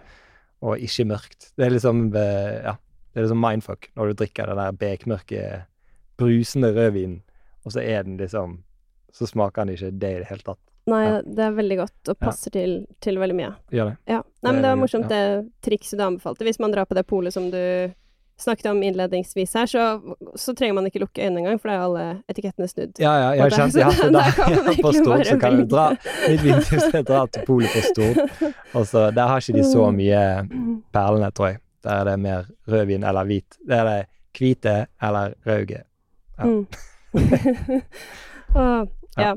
og 0.62 0.78
ikke 0.78 1.04
mørkt. 1.06 1.52
Det 1.56 1.66
er 1.66 1.70
liksom 1.76 2.08
uh, 2.14 2.62
Ja. 2.64 2.76
Det 3.14 3.20
er 3.20 3.26
liksom 3.28 3.38
mindfuck 3.44 3.90
når 3.94 4.08
du 4.10 4.14
drikker 4.24 4.46
den 4.50 4.56
der 4.58 4.72
bekmørke, 4.72 5.42
brusende 6.18 6.72
rødvinen, 6.74 7.20
og 7.64 7.72
så 7.72 7.80
er 7.84 8.02
den 8.02 8.16
liksom 8.18 8.62
Så 9.14 9.28
smaker 9.30 9.62
den 9.64 9.76
ikke 9.76 9.92
det 10.00 10.08
i 10.10 10.18
det 10.18 10.26
hele 10.26 10.42
tatt. 10.42 10.58
Nei, 10.90 11.04
Ja. 11.06 11.20
det 11.22 11.38
er 11.38 11.52
veldig 11.54 11.76
godt 11.78 12.08
og 12.10 12.16
Ja. 12.20 12.26
passer 12.26 12.50
til, 12.50 12.86
til 13.00 13.14
veldig 13.16 13.36
mye. 13.38 13.54
Gjør 13.70 13.90
det. 13.92 13.96
Ja. 14.08 14.22
Nei, 14.42 14.52
men 14.52 14.56
Det 14.56 14.62
var 14.62 14.74
veldig 14.74 14.80
morsomt 14.82 15.08
det 15.08 15.52
trikset 15.62 15.98
du 15.98 16.02
anbefalte. 16.04 16.42
Hvis 16.44 16.58
man 16.58 16.72
drar 16.72 16.84
på 16.84 16.94
det 16.96 17.06
polet 17.06 17.32
som 17.32 17.48
du 17.50 17.94
snakket 18.36 18.66
om 18.70 18.82
innledningsvis 18.82 19.54
her, 19.54 19.66
så, 19.66 20.16
så 20.34 20.54
trenger 20.54 20.74
man 20.74 20.88
ikke 20.88 21.02
lukke 21.02 21.22
øynene 21.22 21.44
engang, 21.44 21.60
for 21.62 21.70
da 21.70 21.74
er 21.74 21.84
alle 21.84 22.06
etikettene 22.30 22.68
snudd. 22.68 22.98
Ja, 22.98 23.12
ja, 23.20 23.28
jeg 23.38 23.44
Og 23.44 24.12
da, 24.16 24.24
kan 24.34 24.56
man 24.56 24.70
ja, 24.70 24.74
på 24.86 24.92
stort, 24.96 25.26
så 25.26 25.38
kan 25.40 25.58
du 25.60 25.66
dra. 25.70 25.86
Mitt 26.30 26.42
vintips 26.42 26.88
er 26.90 27.00
å 27.02 27.06
dra 27.10 27.22
til 27.30 27.46
polet 27.46 27.74
på 27.74 27.84
stort. 27.92 28.42
Og 28.74 28.88
så 28.90 29.06
Der 29.14 29.30
har 29.30 29.44
ikke 29.44 29.58
de 29.58 29.68
så 29.68 29.86
mye 29.94 30.24
perlene, 30.94 31.30
tror 31.30 31.52
jeg. 31.52 31.60
Der 31.84 32.00
er 32.00 32.10
det 32.10 32.18
mer 32.24 32.46
rødvin 32.70 33.04
eller 33.04 33.28
hvit. 33.28 33.58
Der 33.68 33.82
er 33.82 33.90
det 33.90 34.02
hvite 34.34 34.76
eller 35.02 35.34
rauge. 35.46 35.84
Ja. 36.38 36.44
Mm. 36.44 36.66
Åh, 38.54 38.86
ja. 39.16 39.34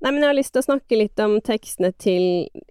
Nei, 0.00 0.12
men 0.14 0.22
jeg 0.22 0.30
har 0.30 0.36
lyst 0.38 0.54
til 0.54 0.62
å 0.62 0.68
snakke 0.68 0.96
litt 0.96 1.20
om 1.20 1.34
tekstene 1.44 1.90
til 2.00 2.22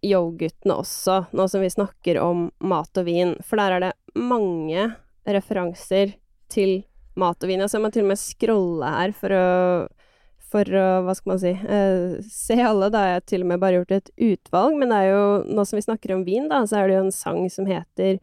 Yo-guttene 0.05 0.79
også, 0.81 1.19
nå 1.35 1.45
som 1.51 1.61
vi 1.61 1.69
snakker 1.69 2.17
om 2.23 2.47
mat 2.65 2.97
og 2.97 3.05
vin. 3.05 3.35
For 3.45 3.61
der 3.61 3.75
er 3.75 3.83
det 3.83 3.91
mange 4.17 4.87
referanser 5.35 6.15
til 6.49 6.83
mat 7.19 7.41
og 7.43 7.49
vin. 7.51 7.61
Altså, 7.61 7.77
jeg 7.77 7.83
må 7.85 7.91
til 7.93 8.05
og 8.05 8.11
med 8.13 8.21
scrolle 8.21 8.91
her 8.97 9.11
for 9.17 9.35
å 9.35 9.45
for 10.49 10.65
å, 10.65 10.85
hva 11.05 11.13
skal 11.13 11.29
man 11.29 11.39
si, 11.43 11.51
eh, 11.53 12.15
se 12.25 12.55
alle. 12.65 12.87
Da 12.89 13.03
har 13.03 13.11
jeg 13.19 13.25
til 13.29 13.43
og 13.45 13.49
med 13.51 13.59
bare 13.61 13.75
gjort 13.83 13.91
et 13.99 14.07
utvalg, 14.17 14.79
men 14.81 14.89
det 14.89 14.97
er 15.03 15.09
jo, 15.11 15.25
nå 15.45 15.61
som 15.69 15.77
vi 15.77 15.83
snakker 15.85 16.15
om 16.15 16.23
vin, 16.25 16.47
da, 16.49 16.63
så 16.65 16.79
er 16.79 16.87
det 16.89 16.95
jo 16.95 17.03
en 17.03 17.11
sang 17.13 17.43
som 17.53 17.67
heter 17.69 18.17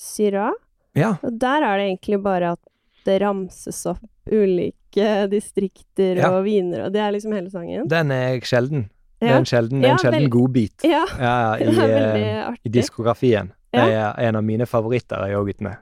Syrah. 0.00 0.54
Ja. 0.96 1.18
Og 1.20 1.36
der 1.36 1.66
er 1.68 1.76
det 1.76 1.90
egentlig 1.90 2.22
bare 2.24 2.54
at 2.56 2.62
det 3.04 3.18
ramses 3.20 3.82
opp 3.92 4.00
ulike 4.32 5.28
distrikter 5.28 6.16
Ja. 6.22 6.30
og 6.38 6.44
viner, 6.48 6.86
og 6.86 6.92
det 6.96 7.00
er 7.04 7.12
liksom 7.12 7.32
hele 7.36 7.50
sangen. 7.52 7.86
Den 7.92 8.10
er 8.10 8.40
sjelden. 8.40 8.88
Det 9.20 9.28
er 9.28 9.36
en 9.36 9.44
sjelden, 9.48 9.84
en 9.84 9.90
Ja, 9.90 9.96
sjelden 10.00 10.20
vel- 10.24 10.30
godbit 10.32 10.82
ja 10.84 11.04
i, 11.60 11.64
eh, 11.68 12.54
i 12.64 12.68
diskografien. 12.72 13.52
Det 13.72 13.84
er 13.92 14.14
en 14.28 14.36
av 14.36 14.44
mine 14.44 14.64
favoritter 14.64 15.16
jeg 15.20 15.34
har 15.34 15.36
av 15.36 15.44
Yoghurtene. 15.44 15.76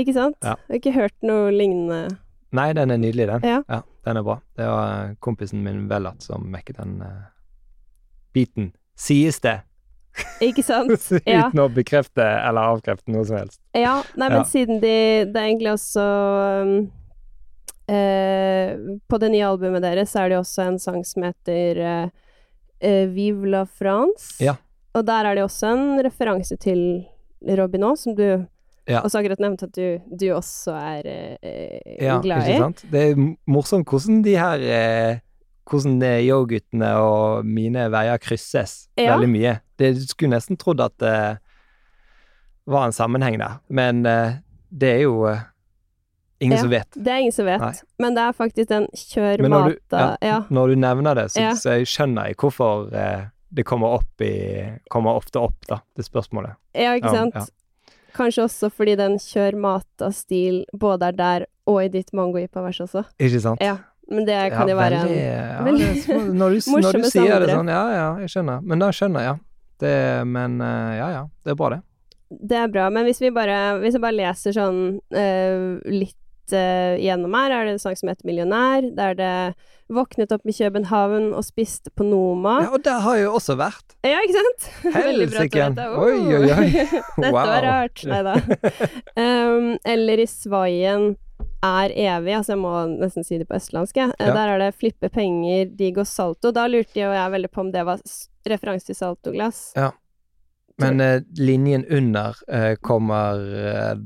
Ikke 0.00 0.16
sant? 0.16 0.36
Ja. 0.42 0.56
Jeg 0.68 0.74
har 0.74 0.80
ikke 0.80 0.96
hørt 0.96 1.16
noe 1.26 1.50
lignende. 1.54 2.16
Nei, 2.56 2.70
den 2.74 2.90
er 2.90 2.98
nydelig, 2.98 3.26
den. 3.30 3.44
Ja. 3.46 3.82
den 4.06 4.18
er 4.18 4.24
bra. 4.26 4.38
Det 4.58 4.66
var 4.66 4.92
eh, 5.04 5.10
kompisen 5.22 5.62
min 5.62 5.84
Vellat 5.90 6.24
som 6.24 6.48
mekket 6.50 6.80
den 6.80 6.96
uh, 7.04 7.28
biten. 8.34 8.72
Sies 8.98 9.38
det! 9.44 9.60
Ikke 10.42 10.64
sant? 10.66 10.90
Ja. 11.28 11.46
Uten 11.48 11.62
å 11.62 11.68
bekrefte 11.70 12.24
eller 12.24 12.72
avkrefte 12.74 13.12
noe 13.14 13.22
som 13.28 13.38
helst. 13.38 13.60
Ja, 13.76 14.00
nei, 14.16 14.30
men 14.32 14.40
Ja. 14.40 14.48
siden 14.48 14.80
de 14.82 14.96
Det 15.30 15.36
er 15.38 15.46
egentlig 15.46 15.70
også 15.76 16.06
um, 16.64 16.72
uh, 17.92 18.98
På 19.06 19.20
det 19.22 19.30
nye 19.30 19.46
albumet 19.46 19.84
deres 19.86 20.10
så 20.10 20.24
er 20.24 20.32
det 20.32 20.40
også 20.40 20.66
en 20.66 20.80
sang 20.82 21.04
som 21.06 21.28
heter 21.28 21.80
uh, 21.84 23.06
Vive 23.14 23.46
la 23.52 23.62
France. 23.68 24.34
Ja. 24.42 24.56
Og 24.96 25.06
der 25.06 25.28
er 25.28 25.36
det 25.38 25.44
også 25.44 25.70
en 25.70 26.00
referanse 26.02 26.56
til 26.58 27.04
Robinot, 27.46 27.98
som 28.00 28.16
du 28.16 28.46
Ja. 28.88 29.00
også 29.04 29.18
akkurat 29.20 29.38
nevnt 29.40 29.62
at 29.62 29.72
du, 29.76 30.00
du 30.16 30.26
også 30.34 30.72
er 30.74 31.06
eh, 31.06 31.96
Ja, 32.00 32.20
glad 32.20 32.42
ikke 32.46 32.54
i. 32.54 32.58
sant? 32.58 32.84
Det 32.90 33.02
er 33.10 33.20
morsomt 33.46 33.86
hvordan 33.88 34.22
de 34.24 34.36
her 34.40 34.60
eh, 34.64 35.18
Hvordan 35.70 36.00
eh, 36.02 36.24
yo-guttene 36.26 36.88
og 36.98 37.44
mine 37.46 37.84
veier 37.92 38.18
krysses 38.18 38.88
Ja. 38.98 39.12
veldig 39.14 39.28
mye. 39.30 39.52
Det 39.78 39.92
du 39.94 40.06
skulle 40.08 40.32
nesten 40.34 40.56
trodd 40.58 40.80
at 40.82 40.96
det 40.98 41.38
var 42.66 42.86
en 42.88 42.92
sammenheng 42.96 43.38
der, 43.38 43.60
men 43.68 44.04
eh, 44.06 44.32
det 44.70 44.90
er 44.96 45.00
jo 45.04 45.24
eh, 45.30 45.44
ingen 46.40 46.56
Ja. 46.56 46.62
som 46.64 46.70
vet. 46.70 46.90
Det 46.96 47.06
er 47.12 47.18
ingen 47.22 47.32
som 47.36 47.46
vet, 47.46 47.60
Nei. 47.60 47.72
men 47.98 48.14
det 48.16 48.22
er 48.24 48.32
faktisk 48.32 48.68
den 48.68 48.86
kjør 48.96 49.40
Men 49.44 49.50
når 49.50 49.68
du, 49.68 49.76
ja, 49.92 50.16
ja. 50.22 50.40
når 50.50 50.68
du 50.68 50.74
nevner 50.82 51.14
det, 51.14 51.28
så, 51.32 51.40
Ja. 51.40 51.52
så 51.54 51.76
jeg 51.78 51.86
skjønner 51.86 52.26
jeg 52.26 52.36
hvorfor 52.36 52.92
eh, 52.94 53.24
det 53.52 53.64
kommer 53.66 53.94
opp 53.98 54.20
i 54.22 54.78
Kommer 54.90 55.14
ofte 55.18 55.38
opp, 55.42 55.56
da, 55.68 55.80
det 55.96 56.04
spørsmålet. 56.06 56.54
Ja, 56.74 56.94
ikke 56.98 57.14
Ja, 57.14 57.14
sant? 57.30 57.50
Ja. 58.10 58.16
Kanskje 58.16 58.44
også 58.46 58.70
fordi 58.74 58.96
den 59.00 59.16
kjør 59.22 59.58
mata-stil 59.62 60.64
både 60.74 61.10
er 61.10 61.18
der 61.18 61.46
og 61.70 61.84
i 61.84 61.90
ditt 61.92 62.10
mango-ipa-vers 62.16 62.82
også. 62.82 63.04
Ikke 63.22 63.42
sant? 63.42 63.62
Ja, 63.62 63.76
men 64.10 64.26
det 64.26 64.38
kan 64.54 64.68
jo 64.68 64.78
være 64.78 65.04
en 65.04 65.12
ja, 65.14 65.60
veldig 65.66 65.90
det 65.92 66.16
er 66.16 66.24
når, 66.40 66.56
du, 66.56 66.72
når 66.82 66.98
du 66.98 67.04
sier 67.06 67.12
sier 67.14 67.44
det 67.44 67.54
sånn, 67.54 67.70
ja 67.70 67.84
ja, 67.94 68.08
jeg 68.24 68.34
skjønner. 68.34 68.64
Men 68.66 68.82
da 68.82 68.90
skjønner 68.94 69.26
jeg, 69.26 69.36
ja. 69.36 69.46
Det, 69.80 69.92
men 70.28 70.58
eh, 70.60 70.96
ja 70.98 71.12
ja, 71.14 71.22
det 71.46 71.54
er 71.54 71.56
bra, 71.56 71.70
det. 71.76 71.84
Det 72.50 72.58
er 72.58 72.70
bra, 72.70 72.88
men 72.94 73.06
hvis 73.08 73.22
vi 73.22 73.30
bare, 73.34 73.58
hvis 73.82 73.96
jeg 73.96 74.02
bare 74.02 74.14
leser 74.14 74.54
sånn 74.54 74.82
uh, 75.00 75.78
litt 75.90 76.18
eh, 76.56 76.98
gjennom 77.02 77.34
her, 77.36 77.54
er 77.54 77.66
det 77.66 77.76
en 77.76 77.82
sang 77.82 77.96
som 77.98 78.10
heter 78.10 78.26
Millionær, 78.28 78.86
der 78.96 79.16
det 79.18 79.34
våknet 79.90 80.32
opp 80.34 80.46
i 80.46 80.54
København 80.54 81.32
og 81.34 81.42
spiste 81.46 81.90
på 81.94 82.06
Noma. 82.06 82.60
Ja, 82.64 82.74
og 82.76 82.84
der 82.86 83.00
har 83.04 83.18
jeg 83.18 83.26
jo 83.26 83.32
også 83.38 83.56
vært. 83.58 83.96
Ja, 84.06 84.20
ikke 84.22 84.38
sant? 84.38 84.68
Helsike! 84.96 85.64
dette. 85.70 85.88
Oi, 85.98 86.20
oi, 86.38 86.52
oi. 86.58 86.68
Dette 87.16 87.32
var 87.34 87.64
rart. 87.66 88.04
Nei 88.10 88.20
da. 88.26 88.36
Um, 89.18 89.74
eller 89.94 90.22
i 90.22 90.28
Svaien 90.30 91.12
er 91.64 91.92
evig, 91.92 92.34
altså 92.36 92.54
jeg 92.54 92.60
må 92.60 92.74
nesten 92.92 93.24
si 93.26 93.38
det 93.40 93.48
på 93.48 93.56
østlandsk, 93.58 93.96
jeg. 93.96 94.12
Ja. 94.20 94.34
Der 94.36 94.54
er 94.54 94.62
det 94.62 94.74
'flippe 94.76 95.10
penger, 95.12 95.66
de 95.76 95.90
går 95.96 96.08
salto'. 96.08 96.52
Da 96.56 96.66
lurte 96.68 97.00
jo 97.00 97.10
jeg 97.12 97.32
veldig 97.36 97.50
på 97.50 97.64
om 97.64 97.72
det 97.72 97.84
var 97.88 98.00
referanse 98.48 98.88
til 98.88 98.96
saltoglass. 98.96 99.72
Men 100.80 101.00
eh, 101.00 101.22
linjen 101.36 101.84
under 101.84 102.36
eh, 102.48 102.74
kommer 102.80 103.40
eh, 103.66 103.96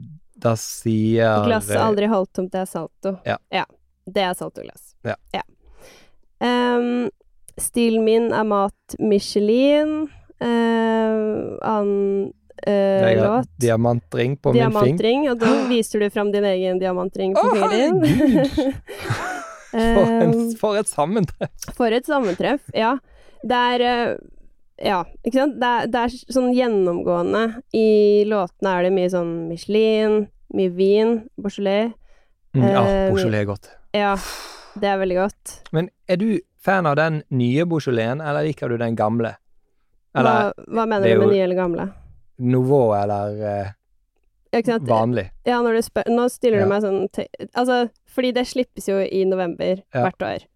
Da 0.45 0.55
sier 0.61 1.47
Glasset 1.49 1.81
aldri 1.81 2.09
holdt 2.11 2.37
halvtomt, 2.37 2.53
det 2.53 2.63
er 2.63 2.71
salto. 2.71 3.17
Ja. 3.25 3.65
Det 4.05 4.25
er 4.25 4.35
saltoglass. 4.37 4.93
Ja. 5.05 5.17
Um, 6.45 7.09
stilen 7.61 8.05
min 8.05 8.33
er 8.33 8.45
mat 8.45 8.97
Michelin. 8.99 10.05
Uh, 10.43 11.57
annen 11.65 12.33
uh, 12.67 13.23
låt. 13.23 13.49
diamantring 13.57 14.37
på 14.37 14.53
min 14.53 14.61
fing. 14.61 14.73
Diamantring, 14.73 15.31
og 15.31 15.39
da 15.41 15.55
viser 15.73 16.05
du 16.05 16.11
fram 16.11 16.33
din 16.35 16.45
egen 16.45 16.83
diamantring 16.83 17.35
på 17.37 17.47
oh, 17.47 17.55
fingeren 17.55 18.03
din. 18.03 18.53
For, 19.75 20.07
en, 20.07 20.35
Um, 20.35 20.51
for 20.55 20.77
et 20.79 20.87
sammentreff! 20.87 21.65
for 21.75 21.91
et 21.91 22.07
sammentreff, 22.07 22.63
ja. 22.79 22.93
Det 23.43 23.63
er 23.75 23.83
uh, 23.83 24.13
Ja, 24.79 25.01
ikke 25.27 25.41
sant? 25.41 25.57
Det 25.59 25.71
er, 25.71 25.89
det 25.91 26.03
er 26.05 26.15
sånn 26.35 26.53
gjennomgående 26.55 27.43
I 27.75 28.23
låtene 28.31 28.71
er 28.71 28.87
det 28.87 28.93
mye 28.95 29.11
sånn 29.11 29.33
Michelin, 29.51 30.29
mye 30.55 30.71
vin, 30.75 31.15
Beaujolais. 31.37 31.93
Mm, 32.55 32.67
ja, 32.71 32.83
Eh, 32.87 33.11
Beaujolais 33.13 33.41
er 33.43 33.49
godt. 33.51 33.71
Ja, 33.95 34.15
det 34.81 34.89
er 34.91 34.99
veldig 34.99 35.17
godt. 35.19 35.55
Men 35.73 35.89
er 36.09 36.17
du 36.21 36.29
fan 36.65 36.87
av 36.87 36.97
den 36.97 37.23
nye 37.31 37.65
Beaujolaisen, 37.67 38.21
eller 38.23 38.47
liker 38.47 38.69
du 38.69 38.77
den 38.79 38.97
gamle? 38.97 39.37
Eller 40.15 40.53
hva, 40.55 40.67
hva 40.71 40.87
mener 40.87 41.09
er 41.11 41.19
du 41.19 41.25
med 41.27 41.35
nye 41.35 41.45
eller 41.49 41.59
gamle? 41.59 41.89
Nouveau 42.39 42.93
eller 42.95 43.41
eh, 43.51 43.73
vanlig? 44.87 45.31
Ja, 45.47 45.59
spør 45.83 46.09
Nå 46.11 46.29
stiller 46.31 46.59
Ja. 46.59 46.65
du 46.65 46.71
meg 46.71 46.83
sånn 46.83 47.09
Altså, 47.55 47.89
fordi 48.07 48.33
det 48.35 48.47
slippes 48.47 48.87
jo 48.89 48.99
i 49.03 49.25
november 49.25 49.83
Ja. 49.95 50.05
hvert 50.07 50.23
år. 50.23 50.47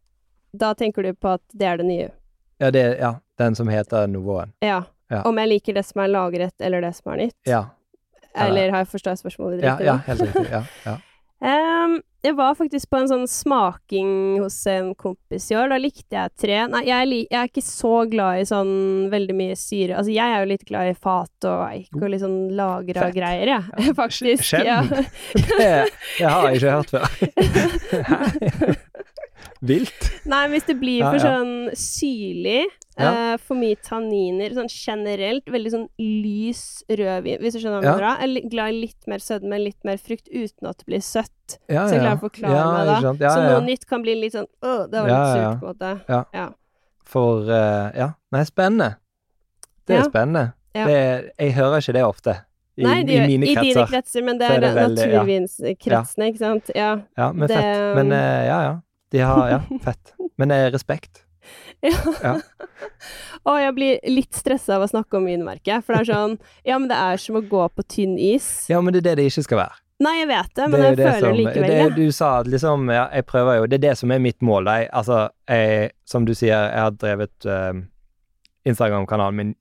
Da 0.57 0.75
tenker 0.75 1.03
du 1.03 1.13
på 1.15 1.35
at 1.35 1.43
det 1.53 1.67
er 1.67 1.77
det 1.77 1.87
nye. 1.87 2.11
Ja, 2.61 2.71
det, 2.71 2.99
ja, 2.99 3.17
den 3.39 3.55
som 3.55 3.69
heter 3.69 4.07
Nouveauen. 4.07 4.53
Ja. 4.63 4.85
Ja. 5.11 5.23
Om 5.25 5.37
jeg 5.39 5.49
liker 5.49 5.75
det 5.75 5.85
som 5.87 6.03
er 6.03 6.09
lagret, 6.09 6.53
eller 6.61 6.81
det 6.81 6.95
som 6.97 7.13
er 7.13 7.17
nytt. 7.17 7.35
Ja, 7.47 7.65
Eller 8.47 8.75
har 8.75 8.85
jeg 8.85 8.93
forstått 8.95 9.23
spørsmålet 9.23 9.63
riktig? 9.63 9.89
ja, 9.89 9.95
ja, 9.95 9.99
helt 10.07 10.27
riktig. 10.29 10.47
Ja, 10.53 10.63
ja. 10.85 10.99
um, 11.85 11.99
jeg 12.27 12.35
var 12.35 12.57
faktisk 12.59 12.91
på 12.91 12.99
en 12.99 13.07
sånn 13.07 13.29
smaking 13.31 14.41
hos 14.43 14.57
en 14.67 14.91
kompis 14.99 15.47
i 15.53 15.57
år. 15.59 15.71
Da 15.71 15.77
likte 15.79 16.17
jeg 16.17 16.33
tre 16.43 16.57
Nei, 16.73 16.83
jeg 16.89 17.07
jeg 17.21 17.39
er 17.39 17.47
ikke 17.47 17.63
så 17.63 17.93
glad 18.11 18.41
i 18.41 18.49
sånn 18.49 18.73
veldig 19.13 19.37
mye 19.39 19.59
syre. 19.59 20.01
Altså, 20.01 20.11
jeg 20.17 20.35
er 20.35 20.43
jo 20.43 20.51
litt 20.51 20.67
glad 20.67 20.91
i 20.91 20.97
fat 20.99 21.47
og 21.47 21.63
eik 21.69 21.95
og 21.95 22.09
litt 22.11 22.25
sånn 22.25 22.51
lagra 22.59 23.13
greier, 23.15 23.55
jeg. 23.55 23.87
Ja, 23.87 23.95
faktisk. 24.03 24.51
Ja. 24.67 24.81
Det, 24.83 25.71
det 26.19 26.27
har 26.27 26.51
jeg 26.51 26.59
ikke 26.59 26.75
hørt 26.75 26.91
før. 26.99 28.85
Vilt. 29.61 30.05
Nei, 30.29 30.45
hvis 30.53 30.67
det 30.69 30.77
blir 30.79 31.03
for 31.03 31.17
ja. 31.19 31.23
sånn 31.25 31.71
syrlig, 31.75 32.65
Ja. 32.99 33.33
eh, 33.33 33.37
for 33.39 33.55
mye 33.59 33.77
tanniner, 33.83 34.51
sånn 34.55 34.69
generelt, 34.71 35.45
veldig 35.47 35.71
sånn 35.73 35.89
lys 35.99 36.85
rødvin, 36.91 37.41
hvis 37.43 37.55
du 37.55 37.59
skjønner 37.61 37.81
hva 37.81 37.83
jeg 37.83 37.91
Ja. 37.91 37.97
mener. 37.97 38.35
Jeg 38.37 38.45
er 38.45 38.49
glad 38.51 38.69
i 38.69 38.81
litt 38.81 39.07
mer 39.07 39.19
sødme, 39.19 39.59
litt 39.65 39.85
mer 39.85 39.97
frukt, 39.99 40.29
uten 40.31 40.69
at 40.69 40.79
det 40.79 40.87
blir 40.87 41.01
søtt. 41.03 41.59
Ja, 41.69 41.87
Så 41.87 41.95
jeg 41.95 42.03
klarer 42.03 42.19
å 42.19 42.31
forklare 42.31 42.55
ja, 42.55 42.73
meg 42.73 43.19
da. 43.19 43.27
Ja, 43.27 43.35
Så 43.35 43.43
noe 43.51 43.61
nytt 43.67 43.87
kan 43.87 44.03
bli 44.03 44.15
litt 44.15 44.33
sånn 44.35 44.47
Åh, 44.63 44.87
det 44.91 44.99
var 45.01 45.07
litt 45.07 45.15
Ja, 45.15 45.37
ja, 45.37 45.53
surt, 45.53 45.61
på 45.61 45.69
en 45.69 45.75
måte. 45.75 46.55
For 47.05 47.41
uh, 47.43 47.91
Ja. 47.97 48.13
Nei, 48.33 48.45
spennende. 48.45 48.97
Det 49.87 49.97
er 49.97 50.03
Ja. 50.03 50.09
spennende. 50.09 50.53
Ja. 50.75 50.85
Det, 50.87 51.31
jeg 51.39 51.53
hører 51.55 51.79
ikke 51.81 51.93
det 51.95 52.05
ofte. 52.05 52.45
I, 52.79 52.83
Nei, 52.85 53.03
de 53.03 53.13
i 53.17 53.21
mine 53.27 53.43
i 53.43 53.55
dine 53.57 53.75
kretser. 53.75 53.87
kretser, 53.89 54.23
men 54.25 54.39
det 54.39 54.47
er, 54.51 54.55
er 54.55 54.61
det 54.61 54.77
ja. 54.77 54.89
naturvinskretsene, 55.25 56.29
ikke 56.31 56.39
sant? 56.39 56.71
Ja. 56.77 57.01
Ja, 57.17 57.33
men 57.33 57.49
det- 57.49 57.57
fett. 57.57 57.95
Men 57.97 58.13
uh, 58.13 58.45
ja, 58.47 58.61
ja. 58.63 58.81
De 59.13 59.19
har 59.25 59.49
Ja, 59.51 59.61
fett. 59.85 60.15
Men 60.37 60.51
eh, 60.51 60.69
respekt. 60.71 61.25
ja. 61.81 61.95
Ja. 62.23 62.35
Og 63.49 63.57
jeg 63.63 63.75
blir 63.77 64.01
litt 64.11 64.35
stressa 64.37 64.77
av 64.77 64.83
å 64.85 64.89
snakke 64.91 65.17
om 65.17 65.25
vinmerket, 65.31 65.85
for 65.87 65.95
det 65.97 66.03
er 66.03 66.09
sånn 66.13 66.35
Ja, 66.67 66.77
men 66.79 66.89
det 66.91 66.99
er 66.99 67.17
som 67.23 67.39
å 67.41 67.45
gå 67.49 67.63
på 67.73 67.85
tynn 67.89 68.19
is. 68.21 68.67
Ja, 68.69 68.81
men 68.85 68.93
det 68.93 69.01
er 69.01 69.07
det 69.11 69.15
det 69.23 69.29
ikke 69.31 69.47
skal 69.47 69.63
være. 69.63 69.79
Nei, 70.05 70.13
jeg 70.21 70.29
vet 70.31 70.51
det, 70.55 70.63
Det 70.63 70.69
men 70.71 70.81
det 70.81 70.89
jeg 70.91 70.97
det 70.99 71.07
føler 71.07 71.21
som- 71.21 71.37
det 71.37 71.45
likevel, 71.45 71.95
det. 71.95 71.95
Du 71.97 72.13
sa 72.13 72.29
at 72.41 72.47
liksom 72.47 72.91
Ja, 72.93 73.07
jeg 73.15 73.27
prøver 73.27 73.57
jo. 73.57 73.67
Det 73.67 73.79
er 73.79 73.85
det 73.89 73.95
som 73.99 74.11
er 74.13 74.19
mitt 74.23 74.41
mål. 74.43 74.69
Jeg, 74.71 74.91
altså, 74.93 75.29
jeg, 75.49 75.91
som 76.05 76.25
du 76.29 76.35
sier, 76.35 76.69
jeg 76.71 76.79
har 76.85 76.91
drevet 76.91 77.47
uh, 77.49 77.73
Instagram-kanalen 78.69 79.35
min 79.41 79.55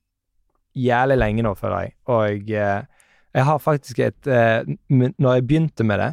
jævlig 0.78 1.18
lenge 1.18 1.44
nå, 1.48 1.56
føler 1.58 1.88
jeg. 1.88 1.94
Og 2.08 2.52
uh, 2.54 2.84
jeg 3.38 3.46
har 3.50 3.60
faktisk 3.64 4.00
et 4.00 4.28
uh, 4.30 4.62
Når 4.92 5.34
jeg 5.40 5.48
begynte 5.48 5.84
med 5.88 6.00
det, 6.04 6.12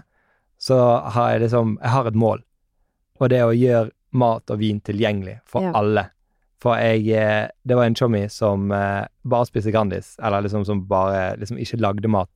så 0.58 0.78
har 1.12 1.32
jeg 1.34 1.40
liksom 1.48 1.78
Jeg 1.82 1.90
har 1.90 2.06
et 2.06 2.14
mål. 2.14 2.42
Og 3.20 3.30
det 3.30 3.42
å 3.44 3.52
gjøre 3.54 3.90
mat 4.18 4.50
og 4.50 4.58
vin 4.58 4.80
tilgjengelig 4.80 5.40
for 5.46 5.62
Ja. 5.62 5.72
alle. 5.74 6.08
For 6.58 6.76
jeg 6.80 7.08
eh, 7.12 7.48
Det 7.66 7.76
var 7.76 7.84
en 7.84 7.94
chommy 7.94 8.28
som 8.30 8.70
eh, 8.72 9.06
bare 9.24 9.46
spiste 9.46 9.72
Grandis, 9.72 10.16
eller 10.22 10.42
liksom 10.42 10.64
som 10.64 10.84
bare 10.86 11.36
liksom 11.36 11.58
ikke 11.58 11.80
lagde 11.80 12.08
mat. 12.08 12.30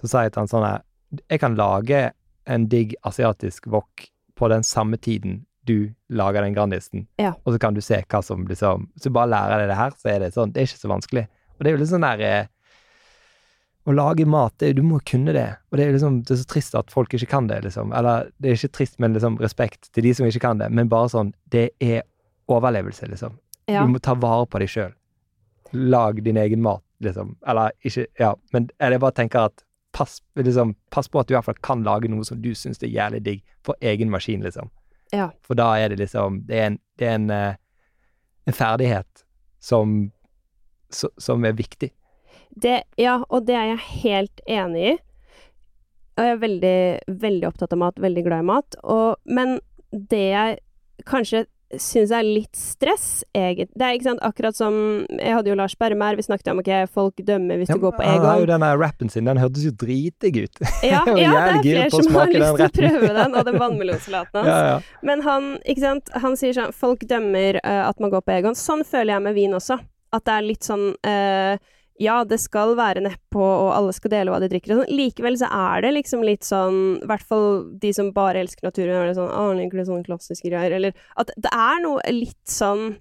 Så 0.00 0.08
sa 0.10 0.22
jeg 0.22 0.32
til 0.34 0.40
han 0.44 0.48
sånn 0.48 0.66
her 0.66 0.82
Jeg 1.30 1.40
kan 1.40 1.54
lage 1.56 2.12
en 2.46 2.66
digg 2.68 2.94
asiatisk 3.06 3.66
wok 3.70 4.08
på 4.36 4.48
den 4.50 4.62
samme 4.62 4.96
tiden 4.98 5.44
du 5.64 5.94
lager 6.10 6.42
den 6.42 6.52
Grandisen, 6.54 7.06
Ja. 7.18 7.32
og 7.46 7.54
så 7.54 7.58
kan 7.60 7.72
du 7.74 7.80
se 7.80 8.02
hva 8.08 8.22
som 8.22 8.46
liksom 8.46 8.88
Så 9.00 9.10
bare 9.10 9.28
lærer 9.30 9.58
deg 9.62 9.68
det 9.68 9.76
her, 9.76 9.90
så 9.96 10.10
er 10.14 10.18
det 10.20 10.34
sånn 10.34 10.52
Det 10.52 10.60
er 10.60 10.66
ikke 10.66 10.82
så 10.82 10.88
vanskelig. 10.90 11.26
Og 11.56 11.58
det 11.64 11.66
er 11.70 11.76
jo 11.76 11.78
litt 11.80 11.88
sånn 11.88 12.02
der 12.04 12.20
eh, 12.20 12.46
Å 13.84 13.92
lage 13.92 14.24
mat, 14.24 14.54
det, 14.62 14.72
du 14.78 14.82
må 14.82 14.98
kunne 15.04 15.34
det. 15.36 15.48
Og 15.70 15.76
det 15.76 15.84
er 15.84 15.92
liksom 15.92 16.22
Det 16.24 16.32
er 16.32 16.40
så 16.40 16.48
trist 16.48 16.74
at 16.78 16.92
folk 16.92 17.12
ikke 17.12 17.28
kan 17.28 17.48
det, 17.50 17.60
liksom. 17.66 17.92
Eller 17.92 18.30
det 18.40 18.50
er 18.50 18.58
ikke 18.58 18.76
trist, 18.78 18.98
men 19.02 19.12
liksom 19.12 19.36
respekt 19.42 19.90
til 19.92 20.06
de 20.06 20.14
som 20.16 20.26
ikke 20.26 20.40
kan 20.46 20.62
det. 20.62 20.70
Men 20.72 20.88
bare 20.88 21.10
sånn 21.12 21.34
Det 21.52 21.70
er 21.84 22.02
overlevelse, 22.48 23.08
liksom. 23.10 23.38
ja. 23.68 23.84
Du 23.84 23.92
må 23.92 24.00
ta 24.00 24.14
vare 24.14 24.46
på 24.48 24.60
deg 24.60 24.72
sjøl. 24.72 24.94
Lag 25.72 26.22
din 26.24 26.36
egen 26.40 26.62
mat, 26.64 26.84
liksom. 27.04 27.36
Eller 27.46 27.72
ikke 27.84 28.06
Ja, 28.20 28.34
men 28.52 28.70
jeg 28.80 29.00
bare 29.00 29.16
tenker 29.20 29.50
at 29.50 29.64
pass, 29.94 30.20
liksom, 30.36 30.74
pass 30.90 31.08
på 31.08 31.20
at 31.20 31.28
du 31.28 31.34
i 31.34 31.36
hvert 31.36 31.46
fall 31.46 31.60
kan 31.62 31.84
lage 31.86 32.08
noe 32.10 32.24
som 32.26 32.40
du 32.42 32.50
syns 32.58 32.82
er 32.82 32.90
jævlig 32.90 33.22
digg, 33.24 33.44
for 33.62 33.76
egen 33.80 34.10
maskin, 34.10 34.42
liksom. 34.42 34.70
Ja. 35.12 35.28
For 35.46 35.54
da 35.54 35.68
er 35.78 35.92
det 35.92 36.00
liksom 36.00 36.40
Det 36.48 36.56
er 36.58 36.66
en, 36.72 36.78
det 36.98 37.06
er 37.06 37.14
en, 37.14 37.30
eh, 37.30 37.54
en 38.48 38.56
ferdighet 38.56 39.24
som, 39.60 40.10
som 40.90 41.44
er 41.44 41.52
viktig. 41.52 41.92
Det, 42.54 42.82
ja, 43.00 43.18
og 43.28 43.46
det 43.48 43.56
er 43.58 43.72
jeg 43.72 43.86
helt 44.04 44.44
enig 44.46 44.84
i. 44.92 44.94
Og 46.14 46.22
jeg 46.22 46.36
er 46.36 46.44
veldig, 46.44 46.76
veldig 47.24 47.48
opptatt 47.48 47.74
av 47.74 47.80
mat, 47.82 47.98
veldig 47.98 48.22
glad 48.26 48.44
i 48.44 48.46
mat. 48.52 48.76
Og, 48.86 49.16
men 49.26 49.58
det 49.90 50.22
jeg 50.30 50.60
kanskje 51.08 51.44
syns 51.80 52.12
er 52.14 52.22
litt 52.22 52.54
stress, 52.54 53.24
egentlig 53.34 53.66
Det 53.74 53.82
er 53.86 53.96
ikke 53.96 54.06
sant, 54.06 54.20
akkurat 54.22 54.56
som 54.56 54.74
Jeg 55.08 55.34
hadde 55.34 55.50
jo 55.50 55.56
Lars 55.58 55.74
Berrum 55.78 56.02
her, 56.04 56.14
vi 56.14 56.22
snakket 56.26 56.52
om 56.52 56.60
ok, 56.62 56.70
folk 56.92 57.22
dømmer 57.26 57.58
hvis 57.58 57.72
Ja, 57.72 57.78
du 57.78 57.82
går 57.86 57.96
på 57.96 58.04
Han 58.04 58.24
har 58.24 58.38
jo 58.38 58.44
Egon. 58.44 58.52
denne 58.52 58.70
rappen 58.78 59.10
sin, 59.10 59.26
den 59.26 59.40
hørtes 59.42 59.64
jo 59.66 59.72
dritdigg 59.80 60.38
ut. 60.44 60.62
Ja, 60.84 61.02
ja, 61.08 61.14
det 61.16 61.24
er 61.24 61.62
flere 61.64 62.04
som 62.04 62.18
har 62.20 62.30
lyst 62.30 62.60
til 62.60 62.66
å 62.66 62.70
prøve 62.78 63.12
den, 63.18 63.34
og 63.34 63.48
den 63.48 63.58
vannmelonsalaten 63.62 64.40
hans. 64.40 64.50
Ja, 64.54 64.74
ja. 64.74 65.00
Men 65.02 65.24
han, 65.24 65.54
ikke 65.66 65.82
sant, 65.82 66.12
han 66.22 66.36
sier 66.38 66.54
sånn 66.54 66.74
Folk 66.76 67.02
dømmer 67.10 67.58
uh, 67.64 67.88
at 67.88 67.98
man 68.02 68.12
går 68.12 68.22
på 68.22 68.36
Egon. 68.36 68.58
Sånn 68.58 68.84
føler 68.86 69.16
jeg 69.16 69.24
med 69.24 69.34
vin 69.36 69.56
også. 69.56 69.80
At 70.14 70.26
det 70.28 70.36
er 70.36 70.46
litt 70.46 70.66
sånn 70.66 70.84
eh, 71.02 71.56
Ja, 72.02 72.16
det 72.26 72.40
skal 72.42 72.72
være 72.74 73.04
nedpå, 73.04 73.42
og 73.42 73.68
alle 73.70 73.92
skal 73.94 74.10
dele 74.16 74.32
hva 74.34 74.40
de 74.42 74.48
drikker 74.50 74.74
og 74.74 74.80
sånn. 74.82 74.96
Likevel 74.98 75.38
så 75.38 75.50
er 75.54 75.84
det 75.84 75.92
liksom 75.94 76.24
litt 76.26 76.42
sånn 76.46 76.80
I 77.04 77.06
hvert 77.06 77.28
fall 77.28 77.46
de 77.78 77.92
som 77.94 78.10
bare 78.16 78.42
elsker 78.42 78.66
naturen, 78.66 78.96
er 78.98 79.12
det 79.12 79.18
sånn 79.20 79.30
Å, 79.30 79.44
liker 79.54 79.78
du 79.78 79.86
sånne 79.86 80.08
klassiske 80.08 80.50
greier? 80.50 80.74
Eller 80.74 80.96
at 81.20 81.30
det 81.38 81.52
er 81.54 81.84
noe 81.84 82.02
litt 82.10 82.42
sånn 82.50 82.96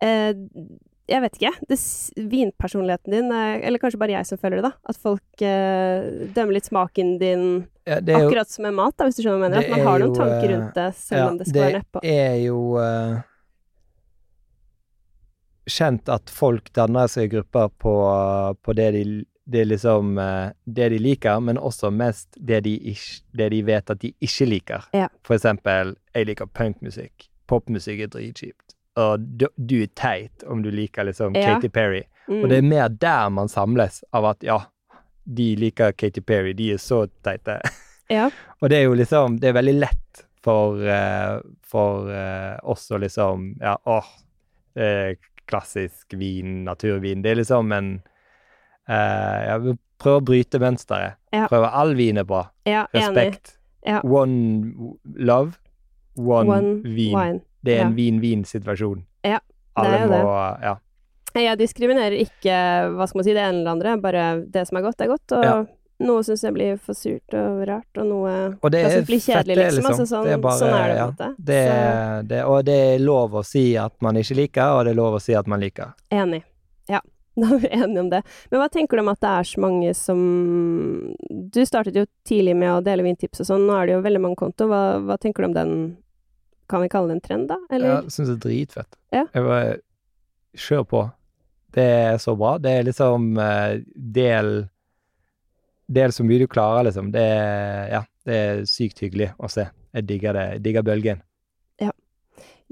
eh, 0.00 0.32
jeg 1.04 1.20
vet 1.20 1.34
ikke. 1.36 1.50
Det, 1.68 1.76
vinpersonligheten 2.32 3.12
din, 3.12 3.26
eh, 3.28 3.66
eller 3.66 3.80
kanskje 3.82 4.00
bare 4.00 4.14
jeg 4.16 4.28
som 4.28 4.40
føler 4.40 4.60
det, 4.60 4.70
da. 4.70 4.72
At 4.88 4.96
folk 5.00 5.44
eh, 5.44 6.06
dømmer 6.32 6.56
litt 6.56 6.70
smaken 6.70 7.18
din 7.20 7.44
Ja, 7.84 7.98
det 8.00 8.14
er 8.14 8.24
jo, 8.24 8.30
akkurat 8.30 8.48
som 8.48 8.64
med 8.64 8.76
mat, 8.78 8.96
da, 8.96 9.04
hvis 9.04 9.18
du 9.18 9.20
skjønner 9.20 9.42
hva 9.42 9.50
jeg 9.50 9.52
mener. 9.52 9.66
At 9.66 9.74
man 9.74 9.82
er 9.82 9.90
har 9.90 10.00
noen 10.00 10.14
jo, 10.14 10.18
tanker 10.22 10.46
eh, 10.48 10.54
rundt 10.54 10.80
det, 10.80 10.88
selv 11.02 11.20
ja, 11.20 11.28
om 11.28 11.36
det 11.40 11.48
skal 11.50 11.66
være 11.66 11.82
nedpå. 11.82 12.04
Det 12.06 12.16
er 12.24 12.38
jo 12.46 12.60
eh, 12.80 13.18
kjent 15.70 16.08
at 16.12 16.30
folk 16.30 16.72
danner 16.76 17.08
seg 17.10 17.30
grupper 17.32 17.70
på, 17.80 17.94
på 18.62 18.76
det 18.76 18.90
de 18.96 19.04
det 19.44 19.64
liksom 19.64 20.18
eh, 20.18 20.50
det 20.64 20.88
de 20.88 20.98
liker, 20.98 21.40
men 21.40 21.58
også 21.58 21.90
mest 21.90 22.28
det 22.36 22.62
de, 22.64 22.74
ikke, 22.94 23.20
det 23.36 23.48
de 23.52 23.60
vet 23.66 23.90
at 23.92 24.00
de 24.00 24.12
ikke 24.24 24.46
liker. 24.48 24.86
Ja. 24.96 25.08
For 25.26 25.36
eksempel, 25.36 25.94
jeg 26.14 26.30
liker 26.30 26.48
punkmusikk. 26.48 27.28
Popmusikk 27.50 28.06
er 28.06 28.12
dritkjipt. 28.12 28.76
Og 29.00 29.20
du, 29.20 29.48
du 29.56 29.80
er 29.82 29.90
teit 29.98 30.46
om 30.48 30.62
du 30.64 30.70
liker 30.72 31.04
liksom 31.10 31.36
Ja. 31.36 31.54
Katy 31.54 31.68
Perry. 31.68 32.04
Mm. 32.28 32.38
Og 32.40 32.48
det 32.48 32.58
er 32.58 32.68
mer 32.70 32.88
der 32.88 33.28
man 33.28 33.50
samles, 33.52 34.00
av 34.16 34.30
at 34.32 34.46
ja, 34.46 34.62
de 35.24 35.50
liker 35.60 35.92
Katy 35.92 36.24
Perry, 36.24 36.54
de 36.56 36.72
er 36.76 36.82
så 36.82 37.06
teite. 37.24 37.60
Ja. 38.12 38.26
Og 38.60 38.68
det 38.68 38.76
er 38.76 38.82
jo 38.84 38.96
liksom 38.98 39.38
Det 39.40 39.48
er 39.48 39.54
veldig 39.56 39.72
lett 39.78 40.18
for, 40.44 40.76
eh, 40.76 41.38
for 41.64 42.10
eh, 42.12 42.58
oss 42.60 42.82
å 42.92 42.98
liksom 43.00 43.46
Ja, 43.62 43.78
åh, 43.88 44.10
klassisk 45.50 46.14
vin, 46.18 46.62
naturvin. 46.66 47.22
Det 47.24 47.32
er 47.34 47.40
liksom 47.42 47.72
en 47.76 47.90
uh, 48.90 49.58
vi 49.64 49.74
prøver 50.00 50.20
å 50.22 50.24
bryte 50.30 50.60
mønsteret. 50.62 51.18
Ja. 51.34 51.46
Prøve 51.50 51.70
all 51.72 51.94
vin 51.98 52.18
er 52.20 52.26
bra. 52.28 52.46
ja. 52.68 52.86
Respekt. 52.94 53.58
Ja. 53.84 53.98
One 54.00 54.96
love, 55.20 55.58
one, 56.16 56.48
One 56.48 56.70
vin. 56.82 57.12
wine. 57.12 57.40
Det 57.64 57.74
er 57.78 57.82
en 57.86 57.94
vin-vin-situasjon. 57.96 59.02
Ja, 59.24 59.38
det 59.40 59.82
Alle 59.82 59.96
er 59.98 60.02
jo 60.04 60.08
må 60.08 60.20
det. 60.20 60.64
Ja. 60.64 60.74
Jeg 61.34 61.58
diskriminerer 61.58 62.14
ikke 62.22 62.56
hva 62.94 63.06
skal 63.08 63.18
man 63.18 63.26
si, 63.26 63.32
det 63.34 63.42
ene 63.42 63.58
eller 63.60 63.72
andre, 63.74 63.94
bare 64.00 64.24
det 64.54 64.62
som 64.68 64.78
er 64.78 64.84
godt, 64.86 65.00
er 65.04 65.10
godt. 65.10 65.34
Og. 65.36 65.68
Noe 66.04 66.22
syns 66.26 66.42
jeg 66.46 66.54
blir 66.56 66.76
for 66.78 66.94
surt 66.98 67.34
og 67.38 67.62
rart, 67.68 67.88
og 68.00 68.06
noe 68.08 68.32
Og 68.62 68.70
det 68.72 68.82
er 68.84 69.02
blir 69.08 69.20
kjedelig, 69.22 69.56
fette, 69.56 69.56
liksom. 69.56 69.82
liksom. 69.82 69.90
Altså, 69.90 70.06
sånn, 70.10 70.24
Det 70.28 70.32
er 70.36 70.42
bare- 70.44 70.58
sånn 70.60 70.74
er 70.78 70.88
det 70.88 70.94
på 70.94 71.00
ja. 71.00 71.04
en 71.04 71.14
måte. 71.14 71.28
Det, 71.50 72.28
det, 72.28 72.42
og 72.44 72.64
det 72.64 72.78
er 72.94 72.98
lov 73.04 73.34
å 73.40 73.44
si 73.44 73.64
at 73.80 73.94
man 74.02 74.14
ikke 74.20 74.36
liker, 74.42 74.76
og 74.78 74.84
det 74.84 74.92
er 74.94 75.00
lov 75.00 75.14
å 75.18 75.20
si 75.22 75.34
at 75.34 75.46
man 75.50 75.60
liker. 75.60 75.94
enig. 76.10 76.42
Ja. 76.88 77.00
Da 77.36 77.48
er 77.50 77.58
vi 77.58 77.68
enige 77.74 77.98
om 77.98 78.10
det. 78.12 78.20
Men 78.52 78.60
hva 78.60 78.68
tenker 78.70 78.94
du 78.96 79.00
om 79.02 79.08
at 79.10 79.18
det 79.24 79.30
er 79.30 79.42
så 79.42 79.58
mange 79.58 79.88
som 79.98 80.20
Du 81.50 81.58
startet 81.66 81.96
jo 81.98 82.04
tidlig 82.28 82.54
med 82.54 82.70
å 82.70 82.82
dele 82.84 83.02
vintips 83.02 83.40
og 83.42 83.48
sånn, 83.48 83.64
nå 83.66 83.74
er 83.74 83.86
det 83.86 83.96
jo 83.96 84.02
veldig 84.04 84.20
mange 84.22 84.38
konto. 84.38 84.68
Hva, 84.70 85.00
hva 85.02 85.16
tenker 85.18 85.42
du 85.42 85.48
om 85.48 85.56
den 85.56 85.72
Kan 86.70 86.80
vi 86.84 86.88
kalle 86.92 87.10
det 87.10 87.16
en 87.16 87.24
trend, 87.26 87.48
da? 87.50 87.56
Eller? 87.74 88.04
Jeg 88.04 88.14
syns 88.14 88.28
det 88.30 88.36
er 88.36 88.44
dritfett. 88.46 88.96
Ja. 89.12 89.24
Jeg 89.34 89.42
bare 89.48 89.74
Kjør 90.54 90.84
på. 90.86 91.02
Det 91.74 91.82
er 91.82 92.18
så 92.22 92.36
bra. 92.38 92.52
Det 92.62 92.70
er 92.70 92.84
liksom 92.86 93.32
uh, 93.36 93.82
Del 94.14 94.68
Del 95.88 96.12
så 96.12 96.24
mye 96.24 96.38
du 96.40 96.46
klarer, 96.48 96.84
liksom. 96.88 97.10
Det 97.12 97.24
Ja, 97.92 98.02
det 98.24 98.34
er 98.34 98.62
sykt 98.68 99.00
hyggelig 99.04 99.32
å 99.38 99.50
se. 99.52 99.66
Jeg 99.94 100.06
digger 100.08 100.32
det. 100.32 100.44
Jeg 100.56 100.62
digger 100.62 100.82
bølgen. 100.86 101.20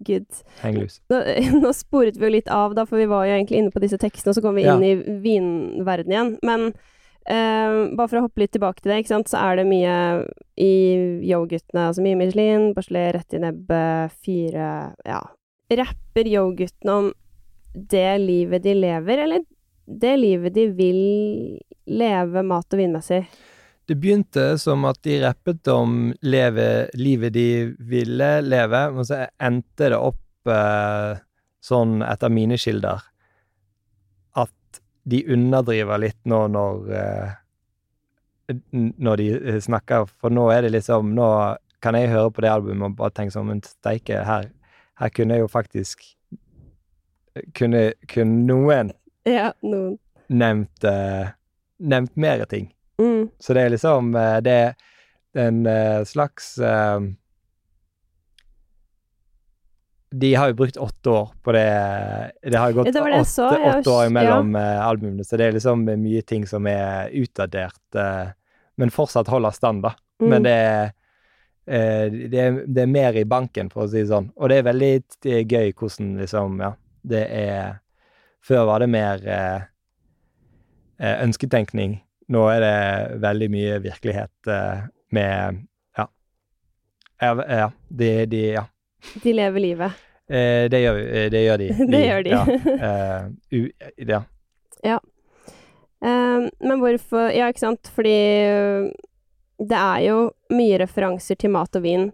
Good. 0.02 0.24
Heng 0.62 0.78
loose. 0.80 0.98
Nå, 1.12 1.18
nå 1.62 1.70
sporet 1.76 2.16
vi 2.18 2.24
jo 2.26 2.30
litt 2.32 2.48
av, 2.50 2.72
da, 2.74 2.86
for 2.88 2.98
vi 2.98 3.04
var 3.10 3.26
jo 3.28 3.34
egentlig 3.36 3.60
inne 3.60 3.70
på 3.74 3.82
disse 3.84 3.98
tekstene, 4.00 4.32
og 4.32 4.38
så 4.38 4.42
kom 4.42 4.56
vi 4.56 4.64
Ja. 4.64 4.74
inn 4.74 4.82
i 4.88 4.94
vinverden 5.22 6.10
igjen. 6.14 6.30
Men 6.42 6.64
eh, 7.28 7.92
bare 7.94 8.08
for 8.08 8.18
å 8.18 8.24
hoppe 8.24 8.42
litt 8.42 8.54
tilbake 8.56 8.80
til 8.82 8.90
det, 8.90 9.02
ikke 9.02 9.12
sant, 9.12 9.30
så 9.30 9.38
er 9.44 9.60
det 9.60 9.66
mye 9.68 9.94
i 10.58 10.72
Yo-guttene, 11.28 11.84
altså 11.90 12.02
mye 12.02 12.18
Michelin, 12.18 12.70
Bachelet, 12.74 13.12
rett 13.18 13.36
i 13.36 13.42
nebbet, 13.44 14.16
fire 14.24 14.70
Ja. 15.06 15.20
Rapper 15.72 16.28
Yo-guttene 16.28 16.96
om 16.98 17.12
det 17.72 18.08
livet 18.24 18.64
de 18.64 18.74
lever, 18.74 19.22
eller 19.28 19.44
det 19.86 20.16
livet 20.16 20.54
de 20.54 20.66
vil 20.76 21.00
leve 21.86 22.42
mat- 22.42 22.72
og 22.72 22.78
vinmessig? 22.78 23.24
Det 23.86 23.96
begynte 23.98 24.58
som 24.62 24.84
at 24.86 25.00
de 25.02 25.18
rappet 25.24 25.68
om 25.68 26.12
leve, 26.22 26.88
livet 26.94 27.34
de 27.34 27.48
ville 27.78 28.28
leve, 28.46 28.82
men 28.94 29.06
så 29.06 29.24
endte 29.42 29.90
det 29.90 29.98
opp 29.98 30.50
eh, 30.50 31.18
sånn, 31.62 31.98
etter 32.06 32.30
mine 32.30 32.58
kilder, 32.60 33.02
at 34.38 34.82
de 35.02 35.24
underdriver 35.34 35.98
litt 35.98 36.20
nå 36.30 36.44
når 36.54 36.94
eh, 36.98 37.38
Når 38.72 39.16
de 39.16 39.26
eh, 39.34 39.60
snakker, 39.62 40.06
for 40.20 40.30
nå 40.30 40.48
er 40.54 40.62
det 40.62 40.72
liksom 40.76 41.14
Nå 41.14 41.26
kan 41.82 41.96
jeg 41.98 42.10
høre 42.10 42.30
på 42.30 42.42
det 42.44 42.50
albumet 42.52 42.92
og 42.92 42.96
bare 42.98 43.14
tenke 43.14 43.34
sånn 43.34 43.48
Men 43.48 43.62
steike, 43.66 44.22
her, 44.26 44.50
her 45.00 45.12
kunne 45.14 45.34
jeg 45.34 45.44
jo 45.44 45.50
faktisk 45.50 46.04
Kunne, 47.58 47.92
kunne 48.12 48.46
noen 48.46 48.92
Ja, 49.28 49.52
noen. 49.62 49.98
nevnt 50.26 50.84
uh, 50.84 51.30
Nevnt 51.78 52.16
mere 52.16 52.46
ting. 52.46 52.72
Mm. 53.00 53.28
Så 53.38 53.54
det 53.54 53.62
er 53.62 53.74
liksom 53.74 54.14
uh, 54.14 54.38
Det 54.42 54.52
er 54.52 54.74
en 55.38 55.66
uh, 55.66 56.04
slags 56.04 56.58
De 60.12 60.34
har 60.34 60.50
jo 60.50 60.56
brukt 60.58 60.76
åtte 60.76 61.10
år 61.10 61.30
på 61.42 61.54
det 61.56 61.68
Det 62.44 62.58
har 62.58 62.70
jo 62.70 62.80
gått 62.80 62.90
Ja, 62.90 62.92
det 62.92 63.04
det 63.06 63.20
åtte, 63.20 63.30
så, 63.30 63.48
ja. 63.56 63.78
åtte 63.78 63.90
år 63.90 64.10
mellom 64.12 64.54
ja. 64.54 64.82
albumene, 64.84 65.24
så 65.24 65.38
det 65.40 65.46
er 65.46 65.56
liksom 65.56 65.86
mye 65.88 66.22
ting 66.22 66.44
som 66.46 66.66
er 66.68 67.08
utdatert, 67.16 67.96
men 68.76 68.92
fortsatt 68.92 69.30
holder 69.32 69.56
stand. 69.56 69.86
Mm. 70.20 70.28
Men 70.28 70.44
det 70.44 70.52
er, 70.52 70.92
det, 72.12 72.42
er, 72.42 72.60
det 72.66 72.84
er 72.84 72.92
mer 72.92 73.16
i 73.16 73.24
banken, 73.24 73.72
for 73.72 73.86
å 73.86 73.88
si 73.88 74.02
det 74.02 74.10
sånn. 74.12 74.28
Og 74.36 74.52
det 74.52 74.60
er 74.60 74.68
veldig 74.68 74.92
gøy 75.48 75.72
hvordan 75.72 76.12
liksom 76.20 76.60
Ja, 76.60 76.74
det 77.08 77.24
er 77.40 77.81
Før 78.46 78.64
var 78.66 78.82
det 78.82 78.88
mer 78.90 79.22
eh, 79.28 79.60
eh, 80.98 81.16
ønsketenkning. 81.24 82.00
Nå 82.32 82.46
er 82.50 82.62
det 82.64 83.20
veldig 83.22 83.48
mye 83.52 83.78
virkelighet 83.84 84.50
eh, 84.50 84.86
med 85.14 85.60
Ja. 85.98 86.06
Ja, 87.22 87.34
ja, 87.48 87.68
de, 87.88 88.10
de 88.26 88.42
Ja. 88.56 88.64
De 89.22 89.32
lever 89.34 89.60
livet. 89.60 90.02
Eh, 90.30 90.68
det, 90.70 90.78
gjør, 90.82 90.98
eh, 91.02 91.28
det 91.30 91.44
gjør 91.44 91.58
de. 91.64 91.70
Det 91.92 92.02
gjør 92.06 92.22
de. 92.26 92.36
Ja. 92.36 92.44
Eh, 92.88 93.58
u, 93.58 93.70
ja. 94.08 94.98
Eh, 96.02 96.48
men 96.66 96.80
hvorfor 96.82 97.30
Ja, 97.34 97.46
ikke 97.52 97.62
sant, 97.66 97.90
fordi 97.94 98.16
det 99.62 99.78
er 99.78 100.00
jo 100.08 100.16
mye 100.50 100.80
referanser 100.82 101.38
til 101.38 101.52
mat 101.54 101.76
og 101.78 101.84
vin 101.84 102.08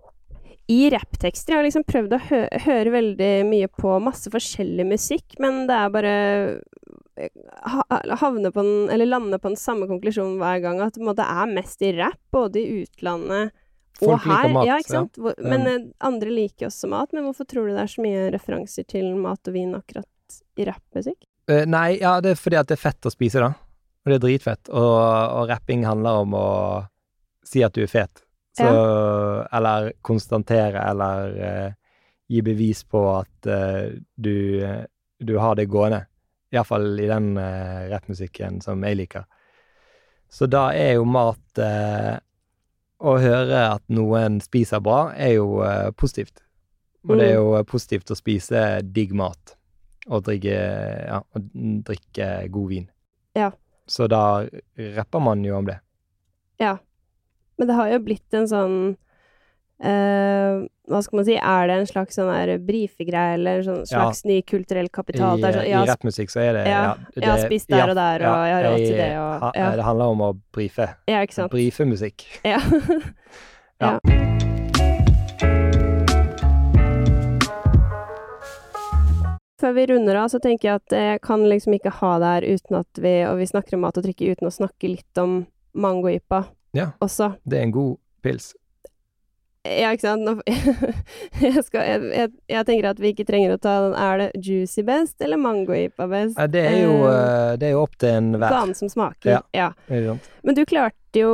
i 0.68 0.90
rapptekster. 0.92 1.54
Jeg 1.54 1.58
har 1.58 1.66
liksom 1.66 1.86
prøvd 1.88 2.14
å 2.14 2.20
hø 2.28 2.40
høre 2.66 2.92
veldig 2.92 3.30
mye 3.48 3.68
på 3.72 3.94
masse 4.04 4.30
forskjellig 4.32 4.84
musikk, 4.88 5.38
men 5.40 5.62
det 5.68 5.78
er 5.78 5.94
bare 5.94 6.16
øh, 7.24 8.18
havne 8.20 8.52
på 8.52 8.64
den, 8.66 8.90
eller 8.92 9.08
lande 9.08 9.38
på 9.40 9.52
den 9.52 9.60
samme 9.60 9.88
konklusjonen 9.88 10.36
hver 10.42 10.60
gang, 10.66 10.82
at 10.84 10.98
det 10.98 11.24
er 11.24 11.54
mest 11.54 11.82
i 11.86 11.94
rap, 11.96 12.20
både 12.34 12.60
i 12.60 12.82
utlandet 12.82 13.54
og 13.98 14.12
Folk 14.12 14.28
her. 14.28 14.44
liker 14.44 14.54
mat. 14.54 14.68
ja, 14.68 14.76
ikke 14.78 14.94
sant? 14.94 15.18
Hvor, 15.18 15.34
men 15.42 15.64
Um, 15.64 15.72
øh, 15.72 15.88
andre 16.06 16.30
liker 16.30 16.68
også 16.68 16.90
mat. 16.92 17.12
Men 17.16 17.24
hvorfor 17.26 17.48
tror 17.48 17.66
du 17.66 17.74
det 17.74 17.82
er 17.82 17.90
så 17.90 18.04
mye 18.04 18.28
referanser 18.34 18.86
til 18.86 19.08
mat 19.18 19.50
og 19.50 19.56
vin 19.56 19.74
akkurat 19.74 20.38
i 20.60 20.68
rappmusikk? 20.68 21.24
Uh, 21.50 21.64
nei, 21.66 21.98
ja, 21.98 22.18
det 22.22 22.36
er 22.36 22.38
fordi 22.38 22.60
at 22.60 22.68
det 22.68 22.76
er 22.76 22.84
fett 22.84 23.08
å 23.08 23.12
spise, 23.12 23.42
da. 23.42 23.54
Og 24.04 24.12
det 24.12 24.20
er 24.20 24.24
dritfett. 24.26 24.70
Og, 24.70 24.94
og 25.40 25.48
rapping 25.50 25.82
handler 25.88 26.22
om 26.22 26.36
å 26.38 26.48
si 27.48 27.64
at 27.66 27.74
du 27.74 27.82
er 27.82 27.90
fet. 27.90 28.22
Så 28.58 29.46
Eller 29.58 29.92
konstatere, 30.02 30.82
eller 30.90 31.34
uh, 31.38 31.72
gi 32.28 32.42
bevis 32.44 32.84
på 32.84 33.02
at 33.14 33.48
uh, 33.48 33.94
du, 34.14 34.36
du 35.18 35.34
har 35.38 35.56
det 35.56 35.68
gående. 35.70 36.04
Iallfall 36.52 37.00
i 37.00 37.08
den 37.08 37.36
uh, 37.38 37.88
rappmusikken 37.92 38.60
som 38.64 38.82
jeg 38.84 38.98
liker. 39.02 39.28
Så 40.28 40.46
da 40.46 40.68
er 40.76 40.98
jo 40.98 41.06
mat 41.08 41.60
eh, 41.62 42.16
Å 42.98 43.14
høre 43.22 43.60
at 43.76 43.84
noen 43.94 44.40
spiser 44.42 44.82
bra, 44.84 45.12
er 45.14 45.36
jo 45.38 45.62
eh, 45.64 45.90
positivt. 45.96 46.42
Og 47.06 47.14
det 47.16 47.28
er 47.30 47.36
jo 47.38 47.52
eh, 47.56 47.64
positivt 47.68 48.10
å 48.10 48.18
spise 48.18 48.64
digg 48.82 49.14
mat 49.16 49.54
og 50.08 50.24
drikke, 50.24 50.56
ja, 51.04 51.18
og 51.20 51.48
drikke 51.84 52.26
god 52.50 52.68
vin. 52.72 52.86
Ja. 53.36 53.50
Så 53.88 54.06
da 54.08 54.40
rapper 54.96 55.20
man 55.20 55.44
jo 55.44 55.58
om 55.58 55.68
det. 55.68 55.76
Ja. 56.58 56.78
Men 57.58 57.68
det 57.68 57.74
har 57.74 57.88
jo 57.90 57.98
blitt 58.06 58.34
en 58.38 58.46
sånn 58.50 58.74
uh, 59.82 60.66
Hva 60.88 61.00
skal 61.04 61.18
man 61.18 61.26
si? 61.26 61.34
Er 61.36 61.66
det 61.70 61.78
en 61.80 61.88
slags 61.90 62.18
sånn 62.18 62.30
der 62.30 62.52
brifegreie, 62.62 63.34
eller 63.38 63.60
en 63.60 63.66
sånn 63.66 63.82
slags 63.90 64.24
ny 64.28 64.40
kulturell 64.46 64.88
kapital? 64.94 65.38
I, 65.38 65.42
Det 65.42 65.48
er 65.50 65.58
sånn, 65.58 65.66
I 65.68 65.74
ja, 65.74 65.82
rappmusikk 65.90 66.30
så 66.34 66.40
er 66.44 66.52
det 66.60 66.64
ja, 66.70 66.82
det, 67.14 67.22
jeg 67.24 67.30
har 67.32 67.44
spist 67.44 67.68
der 67.74 67.90
og 67.92 67.98
der, 67.98 68.26
og 68.30 68.46
jeg 68.46 68.56
har 68.58 68.68
råd 68.70 68.78
til 68.84 68.96
det, 69.02 69.10
og- 69.18 69.40
ha- 69.42 69.52
ja. 69.58 69.70
Det 69.76 69.84
handler 69.90 70.14
om 70.16 70.24
å 70.28 70.32
brife. 70.54 70.88
ja, 71.10 71.22
ikke 71.26 71.34
sant? 71.40 71.52
Brifemusikk. 71.52 72.28
Ja. 72.46 72.60
Ja. 73.78 73.92
ja. 74.02 74.08
Før 79.60 79.72
vi 79.74 79.86
runder 79.90 80.14
av, 80.16 80.28
så 80.30 80.38
tenker 80.42 80.68
jeg 80.68 80.80
at 80.80 80.94
jeg 80.94 81.20
kan 81.26 81.42
liksom 81.50 81.74
ikke 81.74 81.90
ha 81.98 82.12
det 82.22 82.28
her 82.32 82.46
uten 82.54 82.76
at 82.78 83.00
vi 83.02 83.14
Og 83.26 83.40
vi 83.40 83.46
snakker 83.50 83.74
om 83.74 83.82
mat 83.86 83.98
og 83.98 84.04
drikke 84.06 84.30
uten 84.34 84.46
å 84.50 84.54
snakke 84.54 84.90
litt 84.92 85.18
om 85.22 85.40
mangoypa 85.78 86.44
Ja. 86.78 86.88
også. 87.04 87.32
Det 87.44 87.58
er 87.60 87.68
en 87.68 87.74
god 87.74 87.96
pils. 88.24 88.52
Ja, 89.68 89.90
ikke 89.92 90.06
sant? 90.06 90.42
Jeg, 91.42 91.62
skal, 91.66 91.82
jeg, 91.84 92.04
jeg, 92.14 92.30
jeg 92.50 92.66
tenker 92.66 92.86
at 92.92 93.00
vi 93.02 93.10
ikke 93.12 93.26
trenger 93.28 93.52
å 93.54 93.58
ta 93.60 93.72
den 93.84 93.94
Er 93.98 94.20
det 94.20 94.28
juicy 94.46 94.82
best 94.86 95.20
eller 95.22 95.38
mangoypa 95.40 96.06
best? 96.10 96.38
Ja, 96.38 96.46
Det 96.50 96.62
er 96.70 96.76
jo, 96.80 96.94
Eh, 97.04 97.16
eh, 97.18 97.50
det 97.60 97.68
er 97.68 97.74
jo 97.74 97.82
opp 97.82 97.98
til 98.00 98.14
enhver. 98.14 98.54
Ganen 98.54 98.78
som 98.78 98.90
smaker. 98.90 99.42
Ja. 99.52 99.68
ja. 99.88 100.14
Men 100.46 100.56
du 100.56 100.62
klarte 100.68 101.20
jo, 101.20 101.32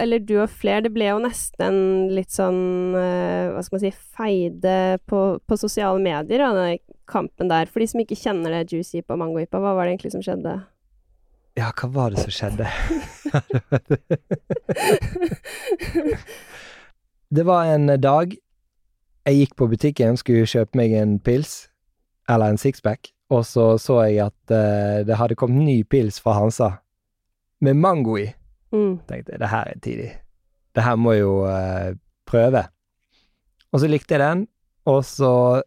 eller 0.00 0.22
du 0.22 0.36
og 0.38 0.52
flere, 0.52 0.84
det 0.86 0.92
ble 0.94 1.10
jo 1.10 1.20
nesten 1.22 1.76
litt 2.14 2.32
sånn 2.34 2.94
eh, 2.98 3.52
Hva 3.52 3.64
skal 3.66 3.78
man 3.78 3.84
si 3.84 3.92
Feide 4.16 4.76
på, 5.10 5.24
på 5.44 5.58
sosiale 5.60 6.00
medier, 6.02 6.44
da, 6.44 6.52
den 6.56 6.78
kampen 7.10 7.50
der. 7.52 7.68
For 7.70 7.82
de 7.82 7.90
som 7.90 8.00
ikke 8.04 8.18
kjenner 8.18 8.54
det 8.54 8.70
juicy 8.72 9.02
på 9.04 9.18
mangoypa, 9.20 9.60
hva 9.60 9.74
var 9.76 9.86
det 9.86 9.96
egentlig 9.96 10.14
som 10.14 10.24
skjedde? 10.24 10.56
Ja, 11.54 11.68
hva 11.78 11.88
var 11.88 12.10
det 12.10 12.18
som 12.24 12.32
skjedde? 12.34 12.66
det 17.36 17.44
var 17.46 17.68
en 17.70 17.86
dag 18.02 18.34
jeg 19.24 19.38
gikk 19.38 19.54
på 19.56 19.68
butikken, 19.70 20.18
skulle 20.18 20.48
kjøpe 20.50 20.76
meg 20.76 20.92
en 20.98 21.20
pils, 21.22 21.68
eller 22.28 22.50
en 22.50 22.58
sixpack, 22.60 23.12
og 23.30 23.46
så 23.46 23.78
så 23.78 24.02
jeg 24.04 24.26
at 24.26 24.52
uh, 24.52 25.06
det 25.06 25.16
hadde 25.16 25.38
kommet 25.38 25.64
ny 25.64 25.78
pils 25.86 26.18
fra 26.20 26.34
Hansa, 26.40 26.70
med 27.62 27.78
mango 27.78 28.18
i. 28.18 28.26
Mm. 28.74 28.98
tenkte 29.06 29.38
det 29.38 29.48
her 29.48 29.70
er 29.70 29.78
tidlig. 29.78 30.10
Det 30.74 30.82
her 30.82 30.96
må 30.98 31.12
jeg 31.14 31.22
jo 31.22 31.46
uh, 31.46 31.94
prøve. 32.26 32.64
Og 33.72 33.80
så 33.80 33.86
likte 33.86 34.18
jeg 34.18 34.20
den, 34.26 34.48
og 34.84 35.04
så 35.04 35.62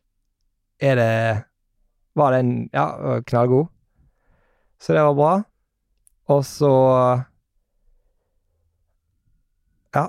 er 0.80 0.96
det 0.96 1.44
Var 2.18 2.32
den 2.34 2.70
ja, 2.74 3.20
knallgod. 3.22 3.68
Så 4.82 4.94
det 4.94 5.02
var 5.02 5.14
bra. 5.14 5.34
Og 6.28 6.46
så 6.46 6.72
Ja, 9.96 10.08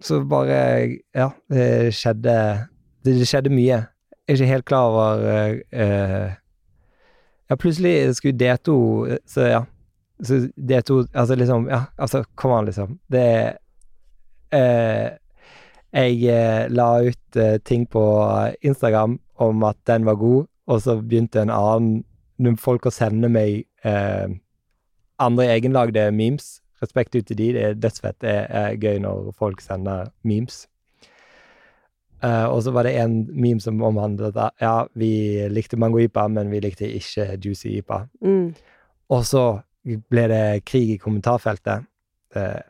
så 0.00 0.24
bare 0.24 0.98
Ja, 1.14 1.30
det 1.50 1.94
skjedde 1.94 2.66
Det, 3.04 3.14
det 3.16 3.28
skjedde 3.28 3.50
mye. 3.50 3.86
Jeg 4.28 4.28
er 4.28 4.32
ikke 4.32 4.46
helt 4.46 4.64
klar 4.64 4.90
over 4.90 5.54
uh, 5.72 6.30
Ja, 7.50 7.56
plutselig 7.56 8.14
skulle 8.16 8.38
D2 8.38 9.18
Så 9.26 9.40
ja. 9.40 9.64
Så 10.22 10.50
D2 10.56 11.06
Altså 11.14 11.34
liksom 11.34 11.68
Ja, 11.68 11.84
altså, 11.98 12.24
kom 12.36 12.52
an, 12.52 12.64
liksom. 12.64 12.98
Det 13.12 13.56
uh, 14.54 15.16
Jeg 15.92 16.22
eh, 16.22 16.68
la 16.70 17.00
ut 17.02 17.36
eh, 17.36 17.58
ting 17.66 17.86
på 17.90 18.02
Instagram 18.62 19.18
om 19.42 19.62
at 19.66 19.76
den 19.86 20.04
var 20.06 20.14
god, 20.14 20.46
og 20.66 20.82
så 20.82 20.94
begynte 21.02 21.42
en 21.42 21.50
annen 21.50 22.56
folk 22.58 22.86
å 22.86 22.92
sende 22.94 23.26
meg 23.26 23.64
eh, 23.82 24.30
andre 25.20 25.46
egenlagde 25.54 26.08
memes. 26.16 26.58
Respekt 26.80 27.14
ut 27.14 27.26
til 27.28 27.36
de, 27.36 27.52
det 27.52 27.64
er 27.64 27.78
dødsfett. 27.78 28.16
Det 28.24 28.34
er 28.48 28.76
gøy 28.80 29.00
når 29.04 29.32
folk 29.38 29.60
sender 29.60 30.08
memes. 30.24 30.64
Uh, 32.20 32.52
og 32.52 32.62
så 32.62 32.72
var 32.76 32.84
det 32.84 32.98
en 33.00 33.22
meme 33.32 33.62
som 33.64 33.80
omhandlet 33.82 34.36
at 34.36 34.52
ja, 34.60 34.84
vi 34.92 35.40
likte 35.48 35.78
mango-ipa, 35.80 36.26
men 36.28 36.50
vi 36.52 36.60
likte 36.60 36.88
ikke 36.88 37.38
juicy 37.40 37.78
ipa. 37.80 38.02
Mm. 38.20 38.50
Og 39.08 39.24
så 39.24 39.44
ble 39.84 40.26
det 40.28 40.64
krig 40.68 40.92
i 40.94 40.98
kommentarfeltet. 41.00 41.86
Eh, 42.36 42.69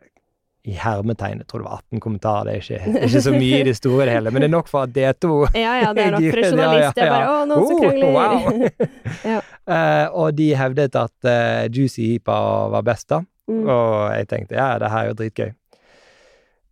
I 0.68 0.74
hermetegn. 0.76 1.38
Jeg 1.40 1.46
tror 1.48 1.62
det 1.62 1.66
var 1.70 1.78
18 1.88 2.00
kommentarer. 2.04 2.44
Det 2.44 2.56
er 2.76 2.82
ikke, 2.84 3.04
ikke 3.06 3.20
så 3.24 3.32
mye 3.32 3.60
i 3.60 3.66
det 3.70 3.72
store 3.78 4.02
og 4.04 4.10
hele, 4.12 4.30
men 4.34 4.42
det 4.44 4.48
er 4.50 4.52
nok 4.52 4.66
for 4.68 4.84
at 4.84 4.90
D2 4.92 5.30
Ja 5.56 5.76
ja, 5.80 5.92
det 5.96 6.02
er 6.04 6.10
nok 6.12 6.26
for 6.34 6.42
Ja, 6.44 6.50
ja, 6.50 6.82
ja. 6.82 6.90
Er 6.96 7.12
bare. 7.14 7.30
Å, 7.30 7.46
noen 7.48 7.68
som 7.70 7.78
Oh, 7.78 7.84
krangler! 7.86 8.10
wow. 8.12 8.90
Ja. 9.32 9.38
Eh, 9.70 10.06
og 10.20 10.34
de 10.36 10.48
hevdet 10.58 10.98
at 11.00 11.28
uh, 11.30 11.62
Juicy 11.72 12.10
Heapa 12.10 12.36
var 12.74 12.84
best, 12.84 13.08
da. 13.12 13.22
Mm. 13.48 13.62
Og 13.64 13.94
jeg 14.18 14.28
tenkte 14.30 14.58
ja, 14.58 14.68
det 14.82 14.90
her 14.92 15.06
er 15.06 15.08
jo 15.14 15.16
dritgøy. 15.22 15.48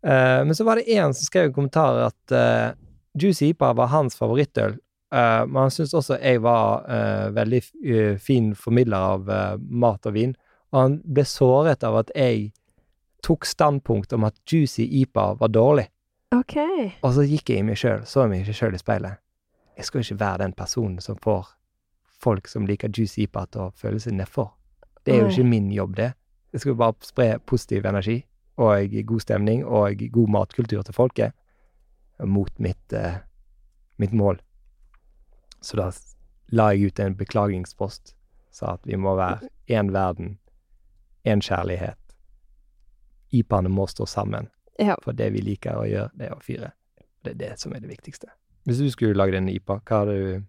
Uh, 0.05 0.41
men 0.47 0.53
så 0.55 0.67
var 0.69 0.79
det 0.79 0.87
en 0.99 1.17
som 1.17 1.27
skrev 1.27 1.49
i 1.49 1.55
kommentarer 1.57 2.11
at 2.13 2.37
Juicy 3.19 3.49
Heapa 3.51 3.73
var 3.79 3.89
hans 3.95 4.19
favorittøl. 4.21 4.77
Men 5.09 5.57
han 5.57 5.71
syntes 5.73 5.95
også 5.97 6.19
jeg 6.21 6.43
var 6.45 6.83
veldig 7.33 7.63
fin 8.21 8.51
formidler 8.53 9.15
av 9.17 9.31
mat 9.65 10.05
og 10.05 10.13
vin. 10.13 10.35
Og 10.75 10.83
han 10.83 10.97
ble 11.09 11.25
såret 11.25 11.87
av 11.89 11.97
at 12.03 12.13
jeg 12.13 12.51
tok 13.23 13.47
standpunkt 13.47 14.13
om 14.13 14.25
at 14.29 14.37
Juicy 14.47 14.87
Ipa 15.03 15.33
var 15.39 15.49
dårlig. 15.49 15.89
Ok. 16.35 16.57
Og 17.03 17.15
så 17.17 17.25
gikk 17.25 17.51
jeg 17.51 17.63
i 17.63 17.65
meg 17.65 17.79
sjøl, 17.81 18.05
så 18.05 18.27
meg 18.29 18.45
ikke 18.45 18.57
sjøl 18.61 18.77
i 18.77 18.81
speilet. 18.83 19.23
Jeg 19.79 19.87
skal 19.89 20.03
ikke 20.03 20.21
være 20.21 20.43
den 20.43 20.53
personen 20.59 21.01
som 21.01 21.17
får 21.23 21.55
folk 22.19 22.49
som 22.49 22.67
liker 22.67 22.91
juicy 22.91 23.23
ipa 23.25 23.45
til 23.47 23.69
å 23.69 23.75
føle 23.79 24.01
seg 24.03 24.17
nedfor. 24.19 24.51
Det 25.07 25.15
er 25.15 25.23
jo 25.23 25.31
ikke 25.31 25.47
min 25.49 25.71
jobb, 25.73 25.95
det. 25.97 26.11
Jeg 26.53 26.65
skal 26.65 26.77
bare 26.81 27.07
spre 27.07 27.29
positiv 27.47 27.87
energi 27.87 28.19
og 28.59 28.97
god 29.07 29.23
stemning 29.23 29.63
og 29.65 30.03
god 30.13 30.33
matkultur 30.35 30.83
til 30.83 30.97
folket 30.97 31.37
mot 32.27 32.51
mitt, 32.59 32.93
uh, 32.93 33.21
mitt 33.97 34.13
mål. 34.13 34.41
Så 35.63 35.79
da 35.79 35.91
la 36.51 36.73
jeg 36.75 36.91
ut 36.91 37.01
en 37.01 37.17
beklagingspost, 37.17 38.17
sa 38.51 38.75
at 38.75 38.87
vi 38.89 38.99
må 38.99 39.15
være 39.15 39.49
én 39.71 39.93
verden, 39.95 40.39
én 41.25 41.45
kjærlighet. 41.45 42.01
Ipaene 43.33 43.69
må 43.69 43.87
stå 43.89 44.07
sammen. 44.07 44.49
Ja. 44.79 44.95
For 45.03 45.13
det 45.13 45.33
vi 45.35 45.41
liker 45.43 45.77
å 45.77 45.87
gjøre, 45.89 46.11
det 46.15 46.29
er 46.29 46.35
å 46.37 46.41
fyre. 46.43 46.73
Det 47.25 47.33
er 47.35 47.39
det 47.39 47.59
som 47.61 47.73
er 47.75 47.81
det 47.81 47.89
viktigste. 47.91 48.29
Hvis 48.65 48.79
du 48.79 48.91
skulle 48.91 49.15
lagd 49.19 49.35
en 49.35 49.49
IPA, 49.49 49.81
hva 49.89 49.99
hadde 50.05 50.15
du 50.15 50.43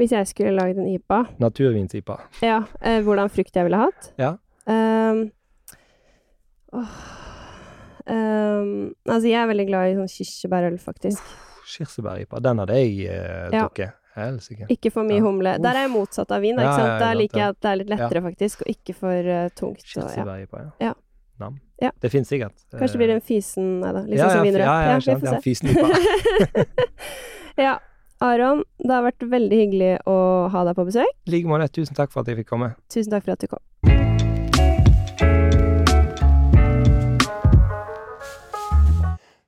Hvis 0.00 0.10
jeg 0.12 0.26
skulle 0.26 0.54
lagd 0.56 0.78
en 0.78 0.88
IPA 0.88 1.18
Naturvins-IPA. 1.38 2.16
Ja, 2.42 2.62
eh, 2.80 3.02
hvordan 3.04 3.28
frukt 3.30 3.54
jeg 3.54 3.64
ville 3.68 3.76
hatt? 3.78 4.12
Ja. 4.18 4.32
Um, 4.66 5.30
åh, 6.72 6.94
um, 8.06 8.94
altså, 9.06 9.28
jeg 9.28 9.38
er 9.42 9.50
veldig 9.50 9.66
glad 9.68 9.90
i 9.92 9.96
sånn 9.98 10.10
kirsebærøl, 10.10 10.78
faktisk. 10.82 11.22
Kirsebær-IPA. 11.74 12.40
Den 12.48 12.58
hadde 12.64 12.78
jeg 12.80 12.96
eh, 13.06 13.50
Ja. 13.52 13.66
drukket. 13.68 13.98
Helsike. 14.12 14.66
Ikke 14.68 14.90
for 14.92 15.04
mye 15.08 15.16
Ja. 15.20 15.24
humle. 15.24 15.54
Der 15.62 15.70
er 15.76 15.86
jeg 15.86 15.90
motsatt 15.90 16.30
av 16.30 16.42
vin, 16.42 16.56
da, 16.56 16.62
Ja, 16.62 16.68
ikke 16.68 16.80
sant? 16.82 16.88
ja, 16.92 16.98
Der 16.98 17.14
liker 17.16 17.38
jeg 17.38 17.48
at 17.48 17.60
det 17.60 17.70
er 17.70 17.76
litt 17.76 17.88
lettere, 17.88 18.22
faktisk, 18.22 18.60
og 18.60 18.66
ikke 18.68 18.94
for 18.94 19.30
uh, 19.30 19.48
tungt. 19.56 19.84
Kirsebær-IPA, 19.84 20.72
ja. 20.80 20.92
Ja. 21.42 21.52
Ja. 21.82 21.90
Det 22.00 22.12
finnes 22.12 22.30
sikkert. 22.30 22.54
Kanskje 22.78 23.00
blir 23.00 23.10
det 23.10 23.16
en 23.18 23.24
fysen 23.26 23.80
Nei 23.82 23.90
da, 23.90 24.04
liksom 24.06 24.18
ja, 24.18 24.26
ja, 24.26 24.28
som 24.30 24.38
ja, 24.38 24.44
vinrød. 24.46 24.66
Ja, 24.66 24.76
ja, 24.86 24.98
vi 25.02 25.16
får 25.18 25.32
se. 25.32 25.40
Fysen-IPA. 25.48 26.66
ja. 27.66 27.78
Aron, 28.22 28.62
det 28.78 28.94
har 28.94 29.02
vært 29.02 29.24
veldig 29.32 29.56
hyggelig 29.58 29.94
å 30.06 30.18
ha 30.54 30.62
deg 30.68 30.78
på 30.78 30.86
besøk. 30.86 31.16
I 31.26 31.34
like 31.34 31.50
måte. 31.50 31.66
Tusen 31.74 31.98
takk 31.98 32.14
for 32.14 32.22
at 32.22 32.30
jeg 32.30 32.38
fikk 32.44 32.52
komme. 32.54 32.70
Tusen 32.86 33.10
takk 33.10 33.26
for 33.26 33.34
at 33.34 33.42
du 33.42 33.50
kom. 33.50 33.91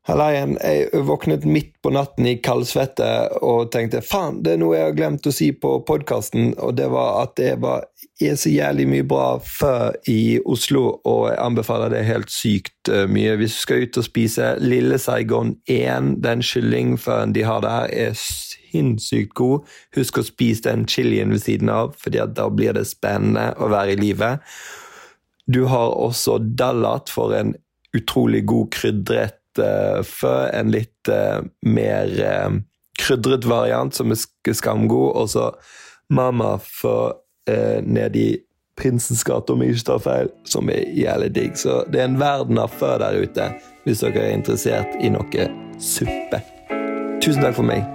Halla 0.05 0.26
igjen. 0.34 0.59
Jeg 0.61 1.00
våknet 1.09 1.44
midt 1.48 1.70
på 1.82 1.88
natten 1.94 2.26
i 2.28 2.34
kaldsvette 2.44 3.07
og 3.40 3.70
tenkte 3.72 4.02
faen, 4.05 4.42
det 4.44 4.52
er 4.52 4.59
noe 4.61 4.76
jeg 4.76 4.88
har 4.90 4.96
glemt 4.98 5.24
å 5.24 5.32
si 5.32 5.46
på 5.57 5.78
podkasten, 5.88 6.50
og 6.61 6.74
det 6.76 6.90
var 6.92 7.22
at 7.22 7.32
det 7.38 7.55
var, 7.62 7.86
er 8.20 8.34
så 8.36 8.50
jævlig 8.52 8.84
mye 8.90 9.07
bra 9.09 9.28
før 9.40 9.94
i 10.12 10.36
Oslo, 10.44 10.98
og 11.09 11.30
jeg 11.30 11.38
anbefaler 11.40 11.94
det 11.94 12.02
helt 12.05 12.28
sykt 12.28 12.90
eh, 12.92 13.07
mye. 13.09 13.38
Hvis 13.40 13.57
du 13.57 13.62
skal 13.62 13.86
ut 13.86 13.98
og 14.02 14.05
spise 14.05 14.50
Lille 14.61 14.98
Saigon 15.00 15.55
1, 15.72 16.11
den 16.26 16.44
kyllingføen 16.44 17.32
de 17.32 17.46
har 17.48 17.64
der, 17.64 17.88
er 17.88 18.18
sinnssykt 18.20 19.32
god. 19.40 19.64
Husk 19.96 20.20
å 20.20 20.26
spise 20.26 20.66
den 20.66 20.84
chilien 20.84 21.32
ved 21.32 21.46
siden 21.46 21.72
av, 21.72 21.94
fordi 21.96 22.20
da 22.36 22.50
blir 22.52 22.76
det 22.76 22.84
spennende 22.90 23.55
å 23.57 23.70
være 23.72 23.96
i 23.96 24.02
livet. 24.02 24.44
Du 25.48 25.62
har 25.72 25.96
også 25.96 26.42
Dallat 26.44 27.09
for 27.09 27.32
en 27.40 27.55
utrolig 27.96 28.44
god 28.52 28.68
krydret 28.74 29.40
eh, 29.62 30.00
fø, 30.07 30.34
en 30.52 30.72
litt 30.74 31.11
eh, 31.12 31.40
mer 31.66 32.14
eh, 32.20 32.57
krydret 33.00 33.46
variant 33.48 33.94
som 33.94 34.14
er 34.14 34.20
skamgod, 34.55 35.14
og 35.14 35.30
så 35.34 35.52
Mamma 36.14 36.59
for 36.61 37.14
ned 37.48 37.86
nedi 37.88 38.26
Prinsens 38.76 39.22
gate, 39.24 39.55
om 39.55 39.62
jeg 39.62 39.76
ikke 39.76 39.86
tar 39.88 40.02
feil, 40.05 40.30
som 40.44 40.68
er 40.72 40.84
jævlig 40.98 41.30
digg. 41.36 41.57
Så 41.57 41.80
det 41.88 42.02
er 42.02 42.11
en 42.11 42.20
verden 42.20 42.61
av 42.61 42.74
før 42.74 42.98
der 43.05 43.20
ute, 43.22 43.48
hvis 43.86 44.05
dere 44.05 44.28
er 44.28 44.36
interessert 44.36 44.98
i 45.00 45.12
noe 45.14 45.50
suppe. 45.80 46.42
Tusen 47.22 47.44
takk 47.44 47.61
for 47.61 47.70
meg. 47.70 47.93